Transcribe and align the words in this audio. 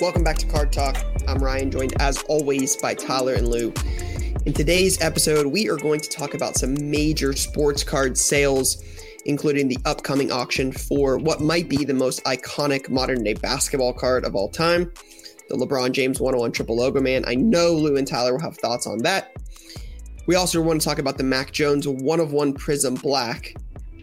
Welcome 0.00 0.22
back 0.22 0.38
to 0.38 0.46
Card 0.46 0.72
Talk. 0.72 0.96
I'm 1.26 1.38
Ryan, 1.38 1.72
joined 1.72 2.00
as 2.00 2.22
always 2.28 2.76
by 2.76 2.94
Tyler 2.94 3.34
and 3.34 3.48
Lou. 3.48 3.74
In 4.46 4.52
today's 4.52 5.00
episode, 5.00 5.48
we 5.48 5.68
are 5.68 5.76
going 5.76 5.98
to 5.98 6.08
talk 6.08 6.34
about 6.34 6.54
some 6.54 6.76
major 6.88 7.32
sports 7.32 7.82
card 7.82 8.16
sales, 8.16 8.80
including 9.24 9.66
the 9.66 9.76
upcoming 9.84 10.30
auction 10.30 10.70
for 10.70 11.18
what 11.18 11.40
might 11.40 11.68
be 11.68 11.84
the 11.84 11.94
most 11.94 12.22
iconic 12.22 12.88
modern 12.88 13.24
day 13.24 13.34
basketball 13.34 13.92
card 13.92 14.24
of 14.24 14.36
all 14.36 14.48
time, 14.48 14.92
the 15.48 15.56
LeBron 15.56 15.90
James 15.90 16.20
101 16.20 16.52
Triple 16.52 16.76
Logo 16.76 17.00
Man. 17.00 17.24
I 17.26 17.34
know 17.34 17.72
Lou 17.72 17.96
and 17.96 18.06
Tyler 18.06 18.34
will 18.34 18.40
have 18.40 18.56
thoughts 18.56 18.86
on 18.86 18.98
that. 18.98 19.32
We 20.26 20.36
also 20.36 20.62
want 20.62 20.80
to 20.80 20.84
talk 20.86 21.00
about 21.00 21.18
the 21.18 21.24
Mac 21.24 21.50
Jones 21.50 21.88
one 21.88 22.20
of 22.20 22.32
one 22.32 22.54
Prizm 22.54 23.02
Black 23.02 23.52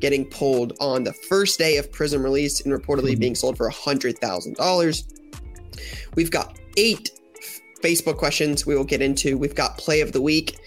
getting 0.01 0.25
pulled 0.25 0.73
on 0.81 1.05
the 1.05 1.13
first 1.13 1.57
day 1.57 1.77
of 1.77 1.89
Prizm 1.91 2.21
release 2.21 2.59
and 2.59 2.73
reportedly 2.73 3.11
mm-hmm. 3.11 3.21
being 3.21 3.35
sold 3.35 3.55
for 3.55 3.71
$100,000. 3.71 5.14
We've 6.15 6.31
got 6.31 6.57
eight 6.77 7.09
Facebook 7.83 8.17
questions 8.17 8.65
we 8.65 8.75
will 8.75 8.83
get 8.83 9.01
into. 9.01 9.37
We've 9.37 9.55
got 9.55 9.77
play 9.77 10.01
of 10.01 10.11
the 10.11 10.21
week, 10.21 10.57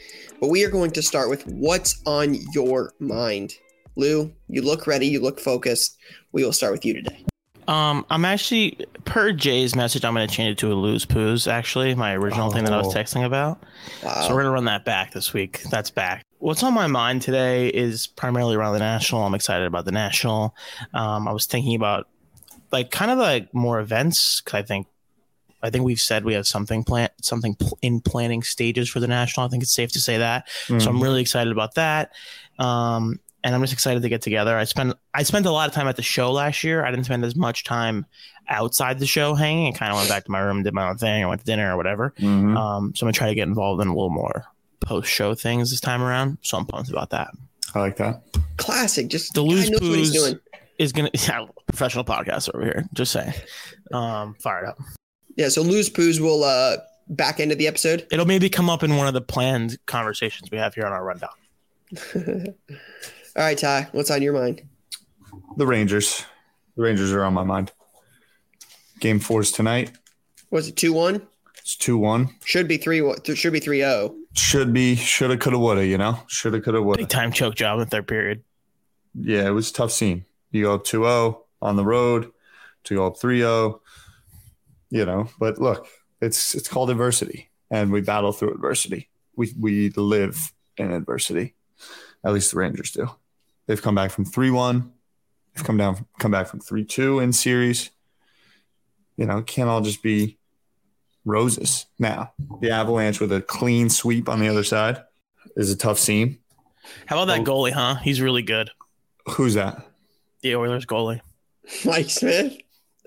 but 0.41 0.49
we 0.49 0.65
are 0.65 0.71
going 0.71 0.93
to 0.93 1.03
start 1.03 1.29
with 1.29 1.47
what's 1.47 2.01
on 2.07 2.37
your 2.53 2.95
mind. 3.01 3.55
Lou, 3.97 4.33
you 4.49 4.63
look 4.63 4.87
ready, 4.87 5.09
you 5.09 5.21
look 5.21 5.41
focused. 5.41 5.99
We 6.33 6.45
will 6.45 6.53
start 6.53 6.73
with 6.73 6.85
you 6.85 6.95
today. 6.95 7.25
Um, 7.69 8.07
I'm 8.09 8.25
actually 8.25 8.79
per 9.05 9.31
Jay's 9.33 9.77
message. 9.77 10.03
I'm 10.05 10.15
going 10.15 10.27
to 10.27 10.35
change 10.35 10.53
it 10.53 10.59
to 10.59 10.73
a 10.73 10.75
Lou's 10.75 11.05
Poos. 11.05 11.47
Actually, 11.47 11.95
my 11.95 12.15
original 12.15 12.49
oh. 12.49 12.51
thing 12.51 12.65
that 12.65 12.73
I 12.73 12.79
was 12.79 12.95
texting 12.95 13.27
about. 13.27 13.63
Wow. 14.03 14.23
So 14.23 14.29
we're 14.29 14.43
going 14.43 14.47
to 14.47 14.53
run 14.53 14.65
that 14.65 14.87
back 14.87 15.13
this 15.13 15.35
week. 15.35 15.63
That's 15.71 15.91
back. 15.91 16.25
What's 16.39 16.63
on 16.63 16.73
my 16.73 16.87
mind 16.87 17.21
today 17.21 17.69
is 17.69 18.07
primarily 18.07 18.57
around 18.57 18.73
the 18.73 18.79
national. 18.79 19.23
I'm 19.23 19.35
excited 19.35 19.67
about 19.67 19.85
the 19.85 19.93
national. 19.93 20.55
Um, 20.95 21.29
I 21.29 21.33
was 21.33 21.45
thinking 21.45 21.75
about 21.75 22.09
like 22.73 22.91
kind 22.91 23.11
of 23.11 23.19
like 23.19 23.53
more 23.53 23.81
events. 23.81 24.41
Cause 24.41 24.55
I 24.55 24.63
think 24.63 24.87
I 25.63 25.71
think 25.71 25.85
we've 25.85 26.01
said 26.01 26.25
we 26.25 26.35
have 26.35 26.47
something 26.47 26.85
plan 26.85 27.09
something 27.21 27.55
pl- 27.55 27.79
in 27.83 28.01
planning 28.01 28.43
stages 28.43 28.89
for 28.89 29.01
the 29.01 29.09
national. 29.09 29.47
I 29.47 29.49
think 29.49 29.63
it's 29.63 29.75
safe 29.75 29.93
to 29.93 30.01
say 30.01 30.19
that. 30.19 30.47
Mm-hmm. 30.47 30.79
So 30.79 30.89
I'm 30.89 30.97
mm-hmm. 30.97 31.05
really 31.05 31.21
excited 31.21 31.53
about 31.53 31.75
that. 31.75 32.13
Um, 32.59 33.21
and 33.45 33.55
I'm 33.55 33.61
just 33.61 33.73
excited 33.73 34.03
to 34.03 34.09
get 34.09 34.23
together. 34.23 34.57
I 34.57 34.65
spent 34.65 34.95
I 35.15 35.23
spent 35.23 35.47
a 35.47 35.51
lot 35.51 35.69
of 35.69 35.75
time 35.75 35.89
at 35.89 35.97
the 35.97 36.03
show 36.03 36.33
last 36.33 36.65
year. 36.65 36.85
I 36.85 36.91
didn't 36.91 37.07
spend 37.07 37.25
as 37.25 37.37
much 37.37 37.65
time 37.65 38.07
outside 38.49 38.99
the 38.99 39.07
show 39.07 39.35
hanging. 39.35 39.75
I 39.75 39.77
kind 39.77 39.93
of 39.93 39.99
went 39.99 40.09
back 40.09 40.25
to 40.25 40.31
my 40.31 40.41
room, 40.41 40.59
and 40.59 40.65
did 40.65 40.75
my 40.75 40.89
own 40.89 40.99
thing. 40.99 41.23
I 41.23 41.27
went 41.27 41.41
to 41.41 41.47
dinner 41.47 41.73
or 41.73 41.77
whatever. 41.77 42.15
Mm-hmm. 42.19 42.57
Um, 42.57 42.95
so 42.95 43.05
I'm 43.05 43.07
gonna 43.07 43.13
try 43.13 43.29
to 43.29 43.35
get 43.35 43.49
involved 43.49 43.81
in 43.81 43.89
a 43.89 43.95
little 43.95 44.11
more 44.11 44.45
post 44.81 45.11
show 45.11 45.35
things 45.35 45.71
this 45.71 45.81
time 45.81 46.03
around. 46.03 46.39
So 46.43 46.59
I'm 46.59 46.67
pumped 46.67 46.91
about 46.91 47.11
that. 47.11 47.31
I 47.75 47.81
like 47.81 47.97
that. 47.99 48.23
Classic. 48.57 49.09
Just 49.09 49.35
the 49.35 49.43
Lou's 49.43 49.71
Poos 49.71 50.39
is 50.79 50.93
gonna 50.93 51.11
yeah, 51.15 51.47
professional 51.67 52.05
podcast 52.05 52.53
over 52.55 52.65
here. 52.65 52.85
Just 52.93 53.13
saying. 53.13 53.35
Um, 53.93 54.35
fired 54.35 54.67
up. 54.67 54.79
Yeah, 55.39 55.49
so 55.49 55.63
Lou's 55.63 55.89
Poos 55.89 56.19
will 56.19 56.43
uh 56.43 56.79
back 57.09 57.39
end 57.39 57.53
of 57.53 57.59
the 57.59 57.69
episode. 57.69 58.07
It'll 58.11 58.27
maybe 58.27 58.51
come 58.51 58.69
up 58.69 58.83
in 58.83 58.97
one 58.97 59.07
of 59.07 59.15
the 59.15 59.21
planned 59.21 59.79
conversations 59.87 60.51
we 60.51 60.59
have 60.59 60.75
here 60.75 60.85
on 60.85 60.93
our 60.93 61.05
rundown. 61.05 61.31
All 62.17 63.45
right, 63.45 63.57
Ty, 63.57 63.89
what's 63.93 64.11
on 64.11 64.21
your 64.21 64.33
mind? 64.33 64.63
The 65.57 65.67
Rangers. 65.67 66.25
The 66.77 66.83
Rangers 66.83 67.13
are 67.13 67.23
on 67.23 67.35
my 67.35 67.45
mind. 67.45 67.71
Game 68.99 69.21
four 69.21 69.41
is 69.41 69.53
tonight. 69.53 69.93
Was 70.51 70.67
it 70.67 70.77
two 70.77 70.93
one? 70.93 71.23
It's 71.59 71.77
two 71.77 71.97
one. 71.97 72.31
Should 72.45 72.67
be 72.67 72.77
three. 72.77 73.01
Should 73.33 73.53
be 73.53 73.61
three 73.61 73.79
zero. 73.79 73.91
Oh. 74.11 74.17
Should 74.33 74.73
be. 74.73 74.97
Shoulda. 74.97 75.37
Coulda. 75.37 75.59
Woulda. 75.59 75.87
You 75.87 75.99
know. 75.99 76.19
Shoulda. 76.27 76.61
Coulda. 76.61 76.83
Woulda. 76.83 76.99
Big 76.99 77.09
time 77.09 77.31
choke 77.31 77.55
job 77.55 77.79
in 77.79 77.87
third 77.87 78.09
period. 78.09 78.43
Yeah, 79.15 79.47
it 79.47 79.51
was 79.51 79.71
a 79.71 79.73
tough 79.73 79.93
scene. 79.93 80.25
You 80.51 80.65
go 80.65 80.75
up 80.75 80.85
2-0 80.85 81.39
on 81.63 81.77
the 81.77 81.85
road 81.85 82.33
to 82.85 82.95
go 82.95 83.07
up 83.07 83.17
3-0 83.17 83.81
you 84.91 85.05
know. 85.05 85.29
But 85.39 85.59
look, 85.59 85.87
it's 86.21 86.55
it's 86.55 86.69
called 86.69 86.91
adversity, 86.91 87.51
and 87.71 87.93
we 87.93 88.01
battle 88.01 88.33
through 88.33 88.55
adversity. 88.55 89.09
We 89.37 89.53
we 89.59 89.91
live 89.91 90.53
in 90.77 90.93
adversity. 90.93 91.55
At 92.25 92.33
least 92.33 92.51
the 92.51 92.59
Rangers 92.59 92.91
do. 92.91 93.09
They've 93.67 93.81
come 93.81 93.95
back 93.95 94.11
from 94.11 94.25
three 94.25 94.51
one. 94.51 94.93
They've 95.55 95.65
come 95.65 95.77
down, 95.77 96.07
come 96.19 96.31
back 96.31 96.47
from 96.47 96.61
three 96.61 96.85
two 96.85 97.21
in 97.21 97.33
series. 97.33 97.91
You 99.17 99.27
know, 99.27 99.43
can't 99.43 99.69
all 99.69 99.81
just 99.81 100.03
be 100.03 100.39
roses. 101.25 101.87
Now, 101.99 102.33
the 102.61 102.71
Avalanche 102.71 103.21
with 103.21 103.33
a 103.33 103.43
clean 103.43 103.91
sweep 103.91 104.29
on 104.29 104.41
the 104.41 104.49
other 104.49 104.65
side 104.65 105.03
is 105.57 105.71
a 105.71 105.77
tough 105.77 105.99
scene. 105.99 106.39
How 107.07 107.23
about 107.23 107.27
that 107.27 107.49
oh. 107.49 107.53
goalie, 107.53 107.73
huh? 107.73 107.97
He's 107.97 108.21
really 108.21 108.43
good. 108.43 108.71
Who's 109.33 109.55
that? 109.55 109.87
The 110.43 110.57
Oilers 110.57 110.87
goalie. 110.87 111.21
Mike 111.85 112.11
Smith. 112.11 112.59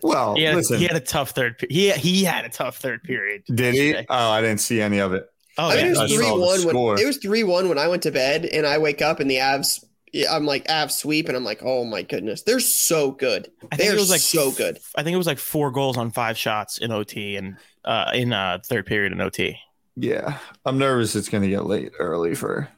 Well, 0.03 0.35
he 0.35 0.43
had, 0.43 0.55
listen, 0.55 0.79
he 0.79 0.85
had 0.85 0.95
a 0.95 1.01
tough 1.01 1.31
third. 1.31 1.63
He 1.69 1.91
he 1.91 2.23
had 2.23 2.45
a 2.45 2.49
tough 2.49 2.77
third 2.77 3.03
period. 3.03 3.43
Did 3.53 3.75
he? 3.75 3.95
Oh, 3.95 4.05
I 4.09 4.41
didn't 4.41 4.61
see 4.61 4.81
any 4.81 4.99
of 4.99 5.13
it. 5.13 5.27
Oh, 5.57 5.69
I 5.69 5.75
mean, 5.75 5.87
it 5.87 5.97
was 5.97 6.13
three 6.13 6.31
one. 6.31 6.75
When, 6.75 6.99
it 6.99 7.05
was 7.05 7.17
three 7.17 7.43
one 7.43 7.69
when 7.69 7.77
I 7.77 7.87
went 7.87 8.03
to 8.03 8.11
bed, 8.11 8.45
and 8.45 8.65
I 8.65 8.77
wake 8.77 9.01
up 9.01 9.19
and 9.19 9.29
the 9.29 9.37
Avs. 9.37 9.83
I'm 10.29 10.45
like 10.45 10.67
Avs 10.67 10.91
sweep, 10.91 11.27
and 11.27 11.37
I'm 11.37 11.43
like, 11.43 11.61
oh 11.63 11.85
my 11.85 12.01
goodness, 12.01 12.43
they're 12.43 12.59
so 12.59 13.11
good. 13.11 13.49
I 13.71 13.75
think 13.75 13.89
They're 13.89 13.97
it 13.97 13.99
was 13.99 14.09
like 14.09 14.21
so 14.21 14.51
good. 14.51 14.79
I 14.95 15.03
think 15.03 15.13
it 15.13 15.17
was 15.17 15.27
like 15.27 15.37
four 15.37 15.71
goals 15.71 15.97
on 15.97 16.11
five 16.11 16.37
shots 16.37 16.79
in 16.79 16.91
OT 16.91 17.37
and 17.37 17.57
uh, 17.85 18.11
in 18.13 18.33
uh, 18.33 18.59
third 18.65 18.85
period 18.85 19.13
in 19.13 19.21
OT. 19.21 19.57
Yeah, 19.95 20.37
I'm 20.65 20.77
nervous. 20.77 21.15
It's 21.15 21.29
going 21.29 21.43
to 21.43 21.49
get 21.49 21.65
late 21.65 21.91
early 21.99 22.35
for 22.35 22.69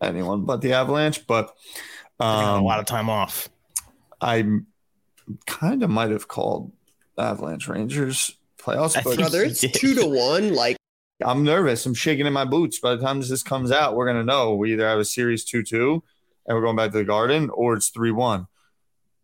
anyone 0.00 0.44
but 0.44 0.60
the 0.60 0.74
Avalanche, 0.74 1.26
but 1.26 1.54
um, 2.20 2.60
a 2.60 2.62
lot 2.62 2.78
of 2.80 2.86
time 2.86 3.10
off. 3.10 3.48
I 4.20 4.44
kind 5.46 5.82
of 5.82 5.90
might 5.90 6.10
have 6.10 6.28
called 6.28 6.72
Avalanche 7.18 7.68
Rangers 7.68 8.32
playoffs. 8.58 9.02
but 9.02 9.16
brother, 9.16 9.44
it's 9.44 9.60
two 9.60 9.94
to 9.94 10.06
one. 10.06 10.54
Like 10.54 10.76
I'm 11.24 11.44
nervous. 11.44 11.84
I'm 11.86 11.94
shaking 11.94 12.26
in 12.26 12.32
my 12.32 12.44
boots. 12.44 12.78
By 12.78 12.94
the 12.94 13.02
time 13.02 13.20
this 13.20 13.42
comes 13.42 13.70
out, 13.70 13.96
we're 13.96 14.06
gonna 14.06 14.24
know 14.24 14.54
we 14.54 14.72
either 14.72 14.88
have 14.88 14.98
a 14.98 15.04
series 15.04 15.44
two 15.44 15.62
two, 15.62 16.02
and 16.46 16.56
we're 16.56 16.62
going 16.62 16.76
back 16.76 16.92
to 16.92 16.98
the 16.98 17.04
Garden, 17.04 17.50
or 17.50 17.74
it's 17.74 17.88
three 17.88 18.12
one. 18.12 18.46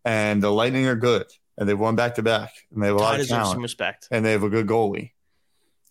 And 0.05 0.43
the 0.43 0.51
Lightning 0.51 0.87
are 0.87 0.97
good, 0.97 1.27
and 1.57 1.69
they've 1.69 1.79
won 1.79 1.97
back 1.97 2.17
to 2.17 2.23
back, 2.23 2.53
and 2.73 2.83
they 2.83 2.89
have 2.89 2.97
a 2.97 2.99
lot 2.99 3.21
of 3.21 3.29
talent, 3.29 3.49
some 3.49 3.63
respect, 3.63 4.09
and 4.11 4.25
they 4.25 4.33
have 4.33 4.43
a 4.43 4.51
good 4.51 4.67
goalie. 4.67 5.13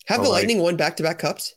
Have 0.06 0.20
but 0.20 0.26
the 0.26 0.30
Lightning 0.30 0.60
won 0.60 0.76
back 0.76 0.98
to 0.98 1.04
back 1.04 1.20
cups? 1.20 1.56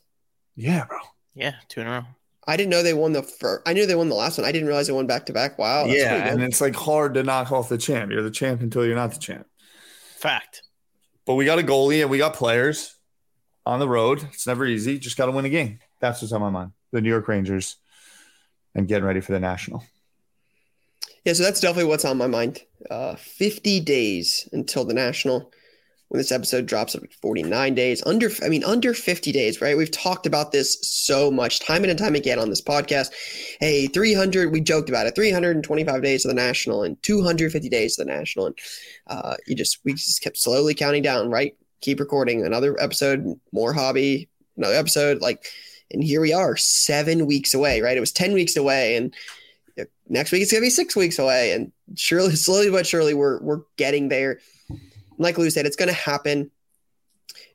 Yeah, 0.55 0.85
bro. 0.85 0.97
Yeah, 1.35 1.53
two 1.67 1.81
in 1.81 1.87
a 1.87 1.91
row. 1.91 2.03
I 2.47 2.55
didn't 2.55 2.69
know 2.69 2.81
they 2.81 2.93
won 2.93 3.11
the 3.11 3.23
first. 3.23 3.67
I 3.67 3.73
knew 3.73 3.85
they 3.85 3.95
won 3.95 4.07
the 4.07 4.15
last 4.15 4.37
one. 4.37 4.47
I 4.47 4.51
didn't 4.51 4.67
realize 4.67 4.87
they 4.87 4.93
won 4.93 5.05
back 5.05 5.25
to 5.25 5.33
back. 5.33 5.57
Wow. 5.57 5.85
yeah, 5.85 6.27
and 6.27 6.41
it's 6.41 6.61
like 6.61 6.75
hard 6.75 7.13
to 7.15 7.23
knock 7.23 7.51
off 7.51 7.67
the 7.67 7.77
champ. 7.77 8.11
You're 8.11 8.23
the 8.23 8.31
champ 8.31 8.61
until 8.61 8.85
you're 8.85 8.95
not 8.95 9.11
the 9.11 9.19
champ. 9.19 9.45
Fact. 10.15 10.63
But 11.25 11.35
we 11.35 11.43
got 11.43 11.59
a 11.59 11.63
goalie 11.63 12.01
and 12.01 12.09
we 12.09 12.17
got 12.17 12.33
players 12.33 12.95
on 13.65 13.79
the 13.79 13.89
road. 13.89 14.23
It's 14.31 14.47
never 14.47 14.65
easy. 14.65 14.97
Just 14.97 15.17
got 15.17 15.25
to 15.25 15.31
win 15.33 15.43
a 15.43 15.49
game. 15.49 15.79
That's 15.99 16.21
what's 16.21 16.31
on 16.31 16.39
my 16.39 16.49
mind. 16.49 16.71
The 16.91 17.01
New 17.01 17.09
York 17.09 17.27
Rangers 17.27 17.75
and 18.73 18.87
getting 18.87 19.03
ready 19.03 19.19
for 19.19 19.33
the 19.33 19.39
national. 19.39 19.83
Yeah, 21.25 21.33
so 21.33 21.43
that's 21.43 21.59
definitely 21.59 21.89
what's 21.89 22.05
on 22.05 22.17
my 22.17 22.27
mind. 22.27 22.61
Uh, 22.89 23.15
50 23.15 23.81
days 23.81 24.47
until 24.53 24.85
the 24.85 24.93
national 24.93 25.51
when 26.09 26.17
this 26.17 26.31
episode 26.31 26.65
drops 26.65 26.95
at 26.95 27.13
49 27.21 27.75
days 27.75 28.01
under 28.05 28.29
i 28.43 28.49
mean 28.49 28.63
under 28.63 28.93
50 28.93 29.31
days 29.31 29.61
right? 29.61 29.77
We've 29.77 29.91
talked 29.91 30.25
about 30.25 30.51
this 30.51 30.77
so 30.81 31.31
much 31.31 31.59
time 31.59 31.83
and 31.83 31.97
time 31.97 32.15
again 32.15 32.39
on 32.39 32.49
this 32.49 32.61
podcast. 32.61 33.11
Hey 33.59 33.87
300 33.87 34.51
we 34.51 34.61
joked 34.61 34.89
about 34.89 35.07
it. 35.07 35.15
325 35.15 36.01
days 36.01 36.21
to 36.23 36.27
the 36.27 36.33
national 36.33 36.83
and 36.83 37.01
250 37.03 37.69
days 37.69 37.95
to 37.95 38.03
the 38.03 38.11
national. 38.11 38.47
And 38.47 38.59
uh, 39.07 39.35
you 39.45 39.55
just 39.55 39.79
we 39.83 39.93
just 39.93 40.21
kept 40.21 40.37
slowly 40.37 40.73
counting 40.73 41.03
down 41.03 41.29
right? 41.29 41.55
Keep 41.81 41.99
recording 41.99 42.45
another 42.45 42.79
episode 42.79 43.39
more 43.51 43.73
hobby 43.73 44.29
another 44.55 44.75
episode 44.75 45.21
like 45.21 45.45
and 45.91 46.03
here 46.03 46.19
we 46.19 46.33
are 46.33 46.57
seven 46.57 47.25
weeks 47.25 47.53
away 47.53 47.81
right? 47.81 47.97
It 47.97 48.01
was 48.01 48.11
10 48.11 48.33
weeks 48.33 48.55
away 48.55 48.95
and 48.95 49.13
next 50.09 50.31
week 50.31 50.41
it's 50.41 50.51
gonna 50.51 50.61
be 50.61 50.69
six 50.69 50.95
weeks 50.95 51.19
away 51.19 51.51
and 51.51 51.71
surely 51.95 52.35
slowly 52.35 52.71
but 52.71 52.87
surely 52.87 53.13
we're 53.13 53.39
we're 53.41 53.61
getting 53.77 54.09
there 54.09 54.39
like 55.17 55.37
Lou 55.37 55.49
said, 55.49 55.65
it's 55.65 55.75
going 55.75 55.89
to 55.89 55.93
happen. 55.93 56.51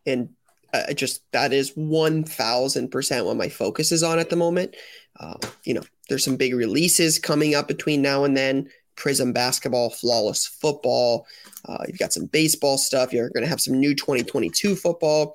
And 0.06 0.30
uh, 0.72 0.92
just 0.94 1.22
that 1.32 1.52
is 1.52 1.72
1000% 1.72 3.26
what 3.26 3.36
my 3.36 3.48
focus 3.48 3.92
is 3.92 4.02
on 4.02 4.18
at 4.18 4.30
the 4.30 4.36
moment. 4.36 4.74
Uh, 5.18 5.34
you 5.64 5.74
know, 5.74 5.82
there's 6.08 6.24
some 6.24 6.36
big 6.36 6.54
releases 6.54 7.18
coming 7.18 7.54
up 7.54 7.68
between 7.68 8.02
now 8.02 8.24
and 8.24 8.36
then. 8.36 8.68
Prizm 8.96 9.32
basketball, 9.32 9.90
flawless 9.90 10.46
football. 10.46 11.26
Uh, 11.66 11.78
you've 11.86 11.98
got 11.98 12.12
some 12.12 12.26
baseball 12.26 12.76
stuff. 12.76 13.12
You're 13.12 13.30
going 13.30 13.44
to 13.44 13.48
have 13.48 13.60
some 13.60 13.78
new 13.78 13.94
2022 13.94 14.76
football. 14.76 15.34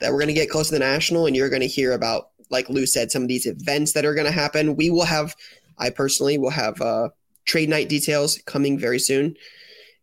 that 0.00 0.12
we're 0.12 0.18
going 0.18 0.28
to 0.28 0.34
get 0.34 0.50
close 0.50 0.68
to 0.68 0.74
the 0.74 0.78
national, 0.78 1.26
and 1.26 1.36
you're 1.36 1.48
going 1.48 1.60
to 1.60 1.68
hear 1.68 1.92
about, 1.92 2.30
like 2.50 2.68
Lou 2.68 2.86
said, 2.86 3.10
some 3.10 3.22
of 3.22 3.28
these 3.28 3.46
events 3.46 3.92
that 3.92 4.04
are 4.04 4.14
going 4.14 4.26
to 4.26 4.32
happen. 4.32 4.76
We 4.76 4.90
will 4.90 5.04
have, 5.04 5.34
I 5.78 5.90
personally 5.90 6.38
will 6.38 6.50
have 6.50 6.80
uh, 6.80 7.10
trade 7.44 7.68
night 7.68 7.88
details 7.88 8.38
coming 8.46 8.78
very 8.78 8.98
soon. 8.98 9.36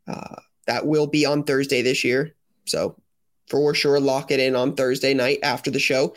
Uh, 0.07 0.35
that 0.67 0.85
will 0.85 1.07
be 1.07 1.25
on 1.25 1.43
Thursday 1.43 1.81
this 1.81 2.03
year. 2.03 2.35
So 2.65 2.95
for 3.49 3.73
sure, 3.73 3.99
lock 3.99 4.31
it 4.31 4.39
in 4.39 4.55
on 4.55 4.75
Thursday 4.75 5.13
night 5.13 5.39
after 5.43 5.69
the 5.69 5.79
show. 5.79 6.15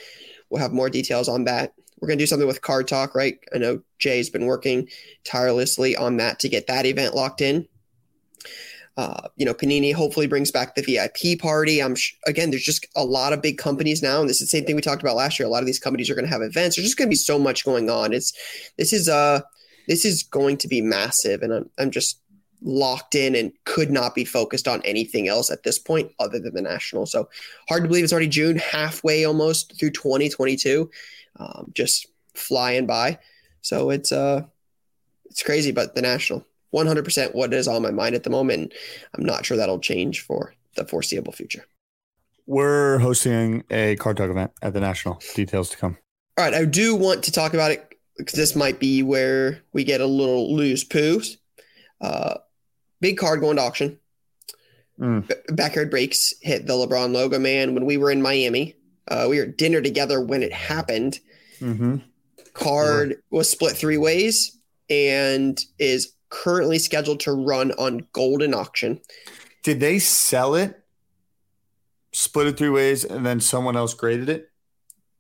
We'll 0.51 0.63
have 0.63 0.73
more 0.73 0.91
details 0.91 1.29
on 1.29 1.45
that. 1.45 1.75
We're 2.01 2.09
going 2.09 2.19
to 2.19 2.23
do 2.23 2.27
something 2.27 2.47
with 2.47 2.63
Card 2.63 2.89
Talk, 2.89 3.15
right? 3.15 3.39
I 3.55 3.59
know 3.59 3.81
Jay's 3.99 4.31
been 4.31 4.47
working 4.47 4.89
tirelessly 5.25 5.97
on 5.97 6.19
that 6.19 6.39
to 6.41 6.49
get 6.49 6.67
that 6.67 6.87
event 6.87 7.15
locked 7.15 7.41
in. 7.41 7.67
Uh, 8.97 9.29
you 9.37 9.45
know, 9.45 9.53
Panini 9.53 9.93
hopefully 9.93 10.27
brings 10.27 10.51
back 10.51 10.75
the 10.75 10.83
VIP 10.83 11.39
party. 11.39 11.83
I'm 11.83 11.95
sh- 11.95 12.15
again, 12.27 12.51
there's 12.51 12.65
just 12.65 12.87
a 12.97 13.05
lot 13.05 13.35
of 13.35 13.43
big 13.43 13.59
companies 13.59 14.03
now, 14.03 14.21
and 14.21 14.29
this 14.29 14.41
is 14.41 14.49
the 14.49 14.57
same 14.57 14.65
thing 14.65 14.75
we 14.75 14.81
talked 14.81 15.03
about 15.03 15.17
last 15.17 15.39
year. 15.39 15.47
A 15.47 15.51
lot 15.51 15.63
of 15.63 15.67
these 15.67 15.79
companies 15.79 16.09
are 16.09 16.15
going 16.15 16.25
to 16.25 16.33
have 16.33 16.41
events. 16.41 16.77
There's 16.77 16.87
just 16.87 16.97
going 16.97 17.09
to 17.09 17.13
be 17.13 17.17
so 17.17 17.39
much 17.39 17.65
going 17.65 17.91
on. 17.91 18.15
It's 18.15 18.33
this 18.79 18.95
is 18.95 19.07
uh 19.07 19.41
this 19.87 20.07
is 20.07 20.23
going 20.23 20.57
to 20.59 20.69
be 20.69 20.81
massive, 20.81 21.43
and 21.43 21.53
I'm 21.53 21.71
I'm 21.79 21.91
just 21.91 22.21
locked 22.67 23.15
in 23.15 23.35
and 23.35 23.53
could 23.65 23.91
not 23.91 24.15
be 24.15 24.25
focused 24.25 24.67
on 24.67 24.83
anything 24.83 25.29
else 25.29 25.51
at 25.51 25.63
this 25.63 25.79
point 25.79 26.11
other 26.19 26.39
than 26.39 26.53
the 26.53 26.61
national. 26.61 27.07
So 27.07 27.29
hard 27.69 27.85
to 27.85 27.89
believe 27.89 28.05
it's 28.05 28.13
already 28.13 28.29
June, 28.29 28.59
halfway 28.59 29.25
almost 29.25 29.79
through 29.79 29.93
2022, 29.93 30.91
um, 31.39 31.71
just 31.75 32.09
flying 32.35 32.87
by. 32.87 33.19
So 33.63 33.91
it's 33.91 34.13
uh 34.13 34.43
it's 35.27 35.43
crazy, 35.43 35.73
but 35.73 35.95
the 35.95 36.03
national 36.03 36.45
100% 36.75 37.35
what 37.35 37.55
is 37.55 37.69
on 37.69 37.83
my 37.83 37.91
mind 37.91 38.15
at 38.15 38.25
the 38.25 38.31
moment. 38.31 38.75
I'm 39.15 39.25
not 39.25 39.47
sure 39.47 39.57
that'll 39.57 39.79
change 39.79 40.21
for 40.21 40.55
the 40.75 40.85
foreseeable 40.85 41.33
future. 41.33 41.65
We're 42.47 42.99
hosting 42.99 43.65
a 43.71 43.97
card 43.97 44.17
talk 44.17 44.31
event 44.31 44.53
at 44.63 44.73
the 44.73 44.81
National. 44.81 45.21
Details 45.35 45.71
to 45.71 45.77
come. 45.77 45.97
All 46.39 46.45
right. 46.45 46.55
I 46.55 46.65
do 46.65 46.95
want 46.95 47.25
to 47.25 47.33
talk 47.33 47.55
about 47.55 47.73
it 47.73 47.99
because 48.19 48.35
this 48.35 48.55
might 48.55 48.79
be 48.79 49.03
where 49.03 49.63
we 49.73 49.85
get 49.85 50.01
a 50.01 50.07
little 50.07 50.55
Lou's 50.55 50.85
Poos. 50.85 51.39
Uh, 52.01 52.35
big 53.01 53.19
card 53.19 53.41
going 53.41 53.57
to 53.57 53.63
auction. 53.63 53.99
Mm. 54.99 55.31
Backyard 55.55 55.91
breaks 55.91 56.33
hit 56.41 56.67
the 56.67 56.73
LeBron 56.73 57.13
logo, 57.13 57.39
man. 57.39 57.75
When 57.75 57.85
we 57.85 57.97
were 57.97 58.11
in 58.11 58.23
Miami, 58.23 58.75
uh, 59.09 59.27
we 59.29 59.39
were 59.39 59.45
at 59.45 59.59
dinner 59.59 59.83
together 59.83 60.21
when 60.21 60.43
it 60.43 60.53
happened. 60.53 61.21
Mm-hmm. 61.61 61.97
Card 62.55 63.11
yeah. 63.11 63.17
was 63.31 63.51
split 63.51 63.77
three 63.77 63.99
ways 63.99 64.59
and 64.89 65.63
is 65.79 66.13
currently 66.31 66.79
scheduled 66.79 67.21
to 67.21 67.33
run 67.33 67.73
on 67.73 68.01
Goldin 68.15 68.55
Auction. 68.55 69.01
Did 69.63 69.81
they 69.81 69.99
sell 69.99 70.55
it, 70.55 70.83
split 72.13 72.47
it 72.47 72.57
three 72.57 72.71
ways, 72.71 73.05
and 73.05 73.27
then 73.27 73.41
someone 73.41 73.77
else 73.77 73.95
graded 73.95 74.29
it? 74.29 74.51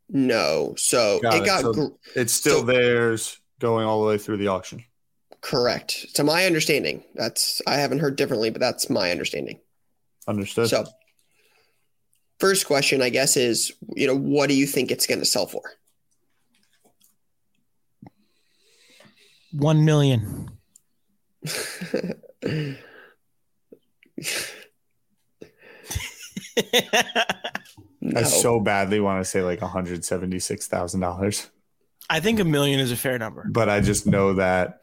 No. 0.08 0.74
So 0.78 1.20
got 1.20 1.34
it, 1.34 1.44
got. 1.44 1.74
So 1.74 1.98
it's 2.14 2.32
still 2.32 2.60
so, 2.60 2.64
theirs 2.64 3.40
going 3.58 3.86
all 3.86 4.02
the 4.02 4.08
way 4.08 4.18
through 4.18 4.36
the 4.38 4.48
auction. 4.48 4.84
Correct. 5.46 6.12
To 6.16 6.24
my 6.24 6.44
understanding, 6.44 7.04
that's 7.14 7.62
I 7.68 7.74
haven't 7.76 8.00
heard 8.00 8.16
differently, 8.16 8.50
but 8.50 8.60
that's 8.60 8.90
my 8.90 9.12
understanding. 9.12 9.60
Understood. 10.26 10.68
So, 10.68 10.86
first 12.40 12.66
question, 12.66 13.00
I 13.00 13.10
guess, 13.10 13.36
is 13.36 13.70
you 13.94 14.08
know 14.08 14.16
what 14.16 14.48
do 14.48 14.56
you 14.56 14.66
think 14.66 14.90
it's 14.90 15.06
going 15.06 15.20
to 15.20 15.24
sell 15.24 15.46
for? 15.46 15.62
One 19.52 19.84
million. 19.84 20.50
no. 22.44 22.74
I 28.16 28.22
so 28.24 28.58
badly 28.58 28.98
want 28.98 29.22
to 29.22 29.24
say 29.24 29.42
like 29.42 29.60
$176,000. 29.60 31.50
I 32.10 32.18
think 32.18 32.40
a 32.40 32.44
million 32.44 32.80
is 32.80 32.90
a 32.90 32.96
fair 32.96 33.16
number. 33.16 33.46
But 33.48 33.68
I 33.68 33.80
just 33.80 34.08
know 34.08 34.34
that 34.34 34.80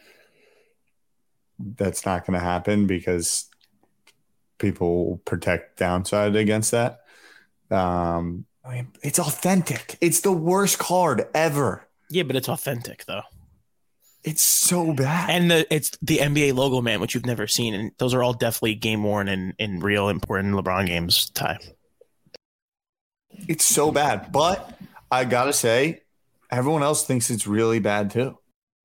that's 1.60 2.06
not 2.06 2.26
going 2.26 2.40
to 2.40 2.44
happen 2.44 2.88
because 2.88 3.50
people 4.58 5.22
protect 5.26 5.78
downside 5.78 6.36
against 6.36 6.72
that. 6.72 7.02
Um, 7.70 8.46
I 8.66 8.76
mean, 8.76 8.88
it's 9.02 9.20
authentic. 9.20 9.98
It's 10.02 10.22
the 10.22 10.32
worst 10.32 10.80
card 10.80 11.28
ever. 11.34 11.88
Yeah, 12.10 12.24
but 12.24 12.36
it's 12.36 12.50
authentic 12.50 13.06
though. 13.06 13.24
It's 14.24 14.42
so 14.42 14.94
bad. 14.94 15.30
And 15.30 15.52
the, 15.52 15.74
it's 15.74 15.98
the 16.02 16.20
NBA 16.20 16.54
logo, 16.54 16.82
man, 16.82 17.02
which 17.02 17.14
you've 17.14 17.26
never 17.26 17.46
seen. 17.46 17.74
And 17.74 17.92
those 17.98 18.14
are 18.14 18.24
all 18.24 18.34
definitely 18.34 18.76
game 18.76 19.04
worn 19.04 19.28
and 19.28 19.54
in 19.60 19.82
real 19.82 20.08
important 20.08 20.54
LeBron 20.54 20.88
games, 20.88 21.30
time. 21.32 21.60
It's 23.50 23.66
so 23.66 23.92
bad. 23.92 24.32
But 24.32 24.80
I 25.12 25.26
got 25.26 25.46
to 25.46 25.54
say, 25.54 26.04
everyone 26.50 26.84
else 26.84 27.06
thinks 27.06 27.30
it's 27.30 27.46
really 27.46 27.80
bad 27.80 28.12
too. 28.12 28.38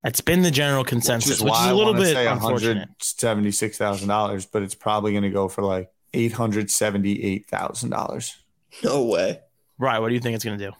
That's 0.02 0.20
been 0.20 0.42
the 0.42 0.50
general 0.50 0.84
consensus, 0.84 1.40
which, 1.40 1.50
which 1.50 1.60
is 1.60 1.66
a 1.66 1.74
little 1.74 1.94
bit 1.94 2.16
unfortunate. 2.16 2.88
Seventy-six 3.00 3.76
thousand 3.76 4.08
dollars, 4.08 4.46
but 4.46 4.62
it's 4.62 4.74
probably 4.74 5.12
going 5.12 5.24
to 5.24 5.30
go 5.30 5.48
for 5.48 5.62
like 5.62 5.90
eight 6.14 6.32
hundred 6.32 6.70
seventy-eight 6.70 7.46
thousand 7.46 7.90
dollars. 7.90 8.36
No 8.84 9.04
way. 9.04 9.40
Right. 9.78 9.98
What 9.98 10.08
do 10.08 10.14
you 10.14 10.20
think 10.20 10.36
it's 10.36 10.44
going 10.44 10.58
to 10.58 10.66
do? 10.66 10.72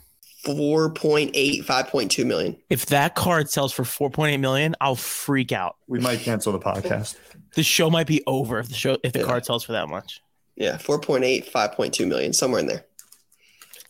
4.8 0.45 1.65
5.2 1.65 2.25
million 2.25 2.57
if 2.71 2.87
that 2.87 3.17
card 3.17 3.51
sells 3.51 3.73
for 3.73 3.83
4.8 3.83 4.39
million 4.39 4.77
i'll 4.81 4.95
freak 4.95 5.51
out 5.51 5.77
we 5.89 5.99
might 5.99 6.21
cancel 6.21 6.53
the 6.53 6.61
podcast 6.61 7.17
the 7.55 7.63
show 7.65 7.91
might 7.91 8.07
be 8.07 8.23
over 8.27 8.61
if 8.61 8.69
the 8.69 8.75
show 8.75 8.97
if 9.03 9.13
the 9.13 9.19
yeah. 9.19 9.25
card 9.25 9.45
sells 9.45 9.65
for 9.65 9.73
that 9.73 9.89
much 9.89 10.23
yeah 10.55 10.77
4.8 10.77 11.51
5.2 11.51 12.07
million 12.07 12.33
somewhere 12.33 12.61
in 12.61 12.67
there 12.67 12.85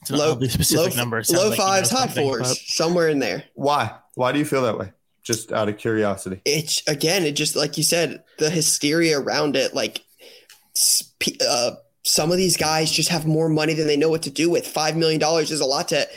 it's 0.01 0.11
low 0.11 0.41
specific 0.41 0.93
low, 0.93 0.97
number 0.97 1.23
low 1.29 1.51
like 1.51 1.59
fives 1.59 1.91
high 1.91 2.07
fours 2.07 2.59
somewhere 2.75 3.11
in 3.11 3.19
there 3.19 3.45
why 3.55 3.95
why 4.15 4.33
do 4.33 4.39
you 4.39 4.47
feel 4.47 4.63
that 4.63 4.79
way 4.79 4.91
just 5.29 5.53
out 5.53 5.69
of 5.69 5.79
curiosity 5.79 6.41
it's 6.45 6.83
again 6.89 7.23
it 7.23 7.33
just 7.33 7.55
like 7.55 7.77
you 7.77 7.85
said 7.85 8.25
the 8.39 8.51
hysteria 8.51 9.21
around 9.21 9.55
it 9.55 9.75
like 9.75 10.03
uh, 11.41 11.73
some 12.05 12.31
of 12.31 12.37
these 12.39 12.57
guys 12.57 12.91
just 12.91 13.11
have 13.11 13.27
more 13.27 13.49
money 13.49 13.75
than 13.75 13.87
they 13.87 13.97
know 13.97 14.09
what 14.09 14.23
to 14.23 14.31
do 14.31 14.49
with. 14.49 14.67
Five 14.67 14.97
million 14.97 15.21
dollars 15.21 15.51
is 15.51 15.61
a 15.61 15.67
lot 15.67 15.89
to 15.89 16.09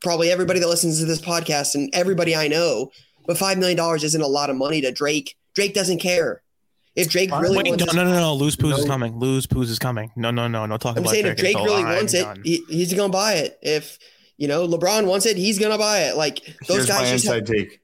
probably 0.00 0.30
everybody 0.30 0.60
that 0.60 0.68
listens 0.68 1.00
to 1.00 1.06
this 1.06 1.20
podcast 1.20 1.74
and 1.74 1.90
everybody 1.92 2.36
I 2.36 2.48
know, 2.48 2.90
but 3.26 3.36
$5 3.36 3.58
million 3.58 3.78
isn't 3.96 4.20
a 4.20 4.26
lot 4.26 4.50
of 4.50 4.56
money 4.56 4.80
to 4.82 4.92
Drake. 4.92 5.36
Drake 5.54 5.74
doesn't 5.74 5.98
care. 5.98 6.42
If 6.94 7.08
Drake 7.10 7.30
really 7.30 7.58
Wait, 7.58 7.68
wants 7.68 7.94
no, 7.94 8.04
no, 8.04 8.10
no, 8.10 8.18
no, 8.18 8.34
Lou's 8.34 8.56
Poos 8.56 8.70
no. 8.70 8.76
is 8.76 8.84
coming. 8.84 9.18
Lou's 9.18 9.46
Poos 9.46 9.70
is 9.70 9.78
coming. 9.78 10.10
No, 10.16 10.30
no, 10.30 10.48
no, 10.48 10.66
no 10.66 10.76
talking 10.76 10.98
I'm 10.98 11.04
about 11.04 11.10
saying 11.12 11.24
Drake 11.24 11.38
if 11.38 11.40
Drake 11.40 11.56
really 11.56 11.84
wants 11.84 12.14
it, 12.14 12.26
he, 12.44 12.64
he's 12.68 12.92
going 12.92 13.10
to 13.10 13.12
buy 13.12 13.34
it. 13.34 13.58
If, 13.62 13.98
you 14.36 14.48
know, 14.48 14.66
LeBron 14.66 15.06
wants 15.06 15.24
it, 15.26 15.36
he's 15.36 15.58
going 15.58 15.72
to 15.72 15.78
buy 15.78 16.00
it. 16.00 16.16
Like 16.16 16.40
those 16.66 16.78
Here's 16.78 16.86
guys 16.86 17.00
my 17.02 17.12
inside 17.12 17.34
have- 17.34 17.56
take. 17.56 17.80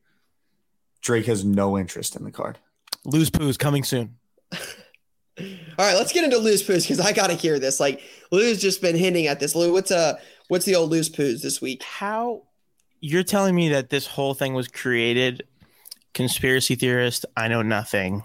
Drake 1.04 1.26
has 1.26 1.44
no 1.44 1.78
interest 1.78 2.16
in 2.16 2.24
the 2.24 2.32
card. 2.32 2.58
Lou's 3.04 3.30
Poos 3.30 3.58
coming 3.58 3.84
soon. 3.84 4.16
All 4.52 4.56
right, 5.78 5.94
let's 5.94 6.12
get 6.12 6.24
into 6.24 6.38
Lou's 6.38 6.62
Poos 6.62 6.82
because 6.82 7.00
I 7.00 7.12
got 7.12 7.28
to 7.28 7.34
hear 7.34 7.58
this. 7.58 7.78
Like 7.78 8.02
Lou's 8.32 8.60
just 8.60 8.82
been 8.82 8.96
hinting 8.96 9.28
at 9.28 9.38
this. 9.38 9.54
Lou, 9.54 9.72
what's 9.72 9.90
uh 9.92 10.18
What's 10.48 10.66
the 10.66 10.74
old 10.74 10.90
Lou's 10.90 11.08
Poos 11.08 11.40
this 11.40 11.62
week? 11.62 11.82
How 11.82 12.42
you're 13.00 13.22
telling 13.22 13.54
me 13.54 13.70
that 13.70 13.88
this 13.88 14.06
whole 14.06 14.34
thing 14.34 14.52
was 14.52 14.68
created? 14.68 15.44
Conspiracy 16.12 16.74
theorist, 16.74 17.24
I 17.34 17.48
know 17.48 17.62
nothing. 17.62 18.24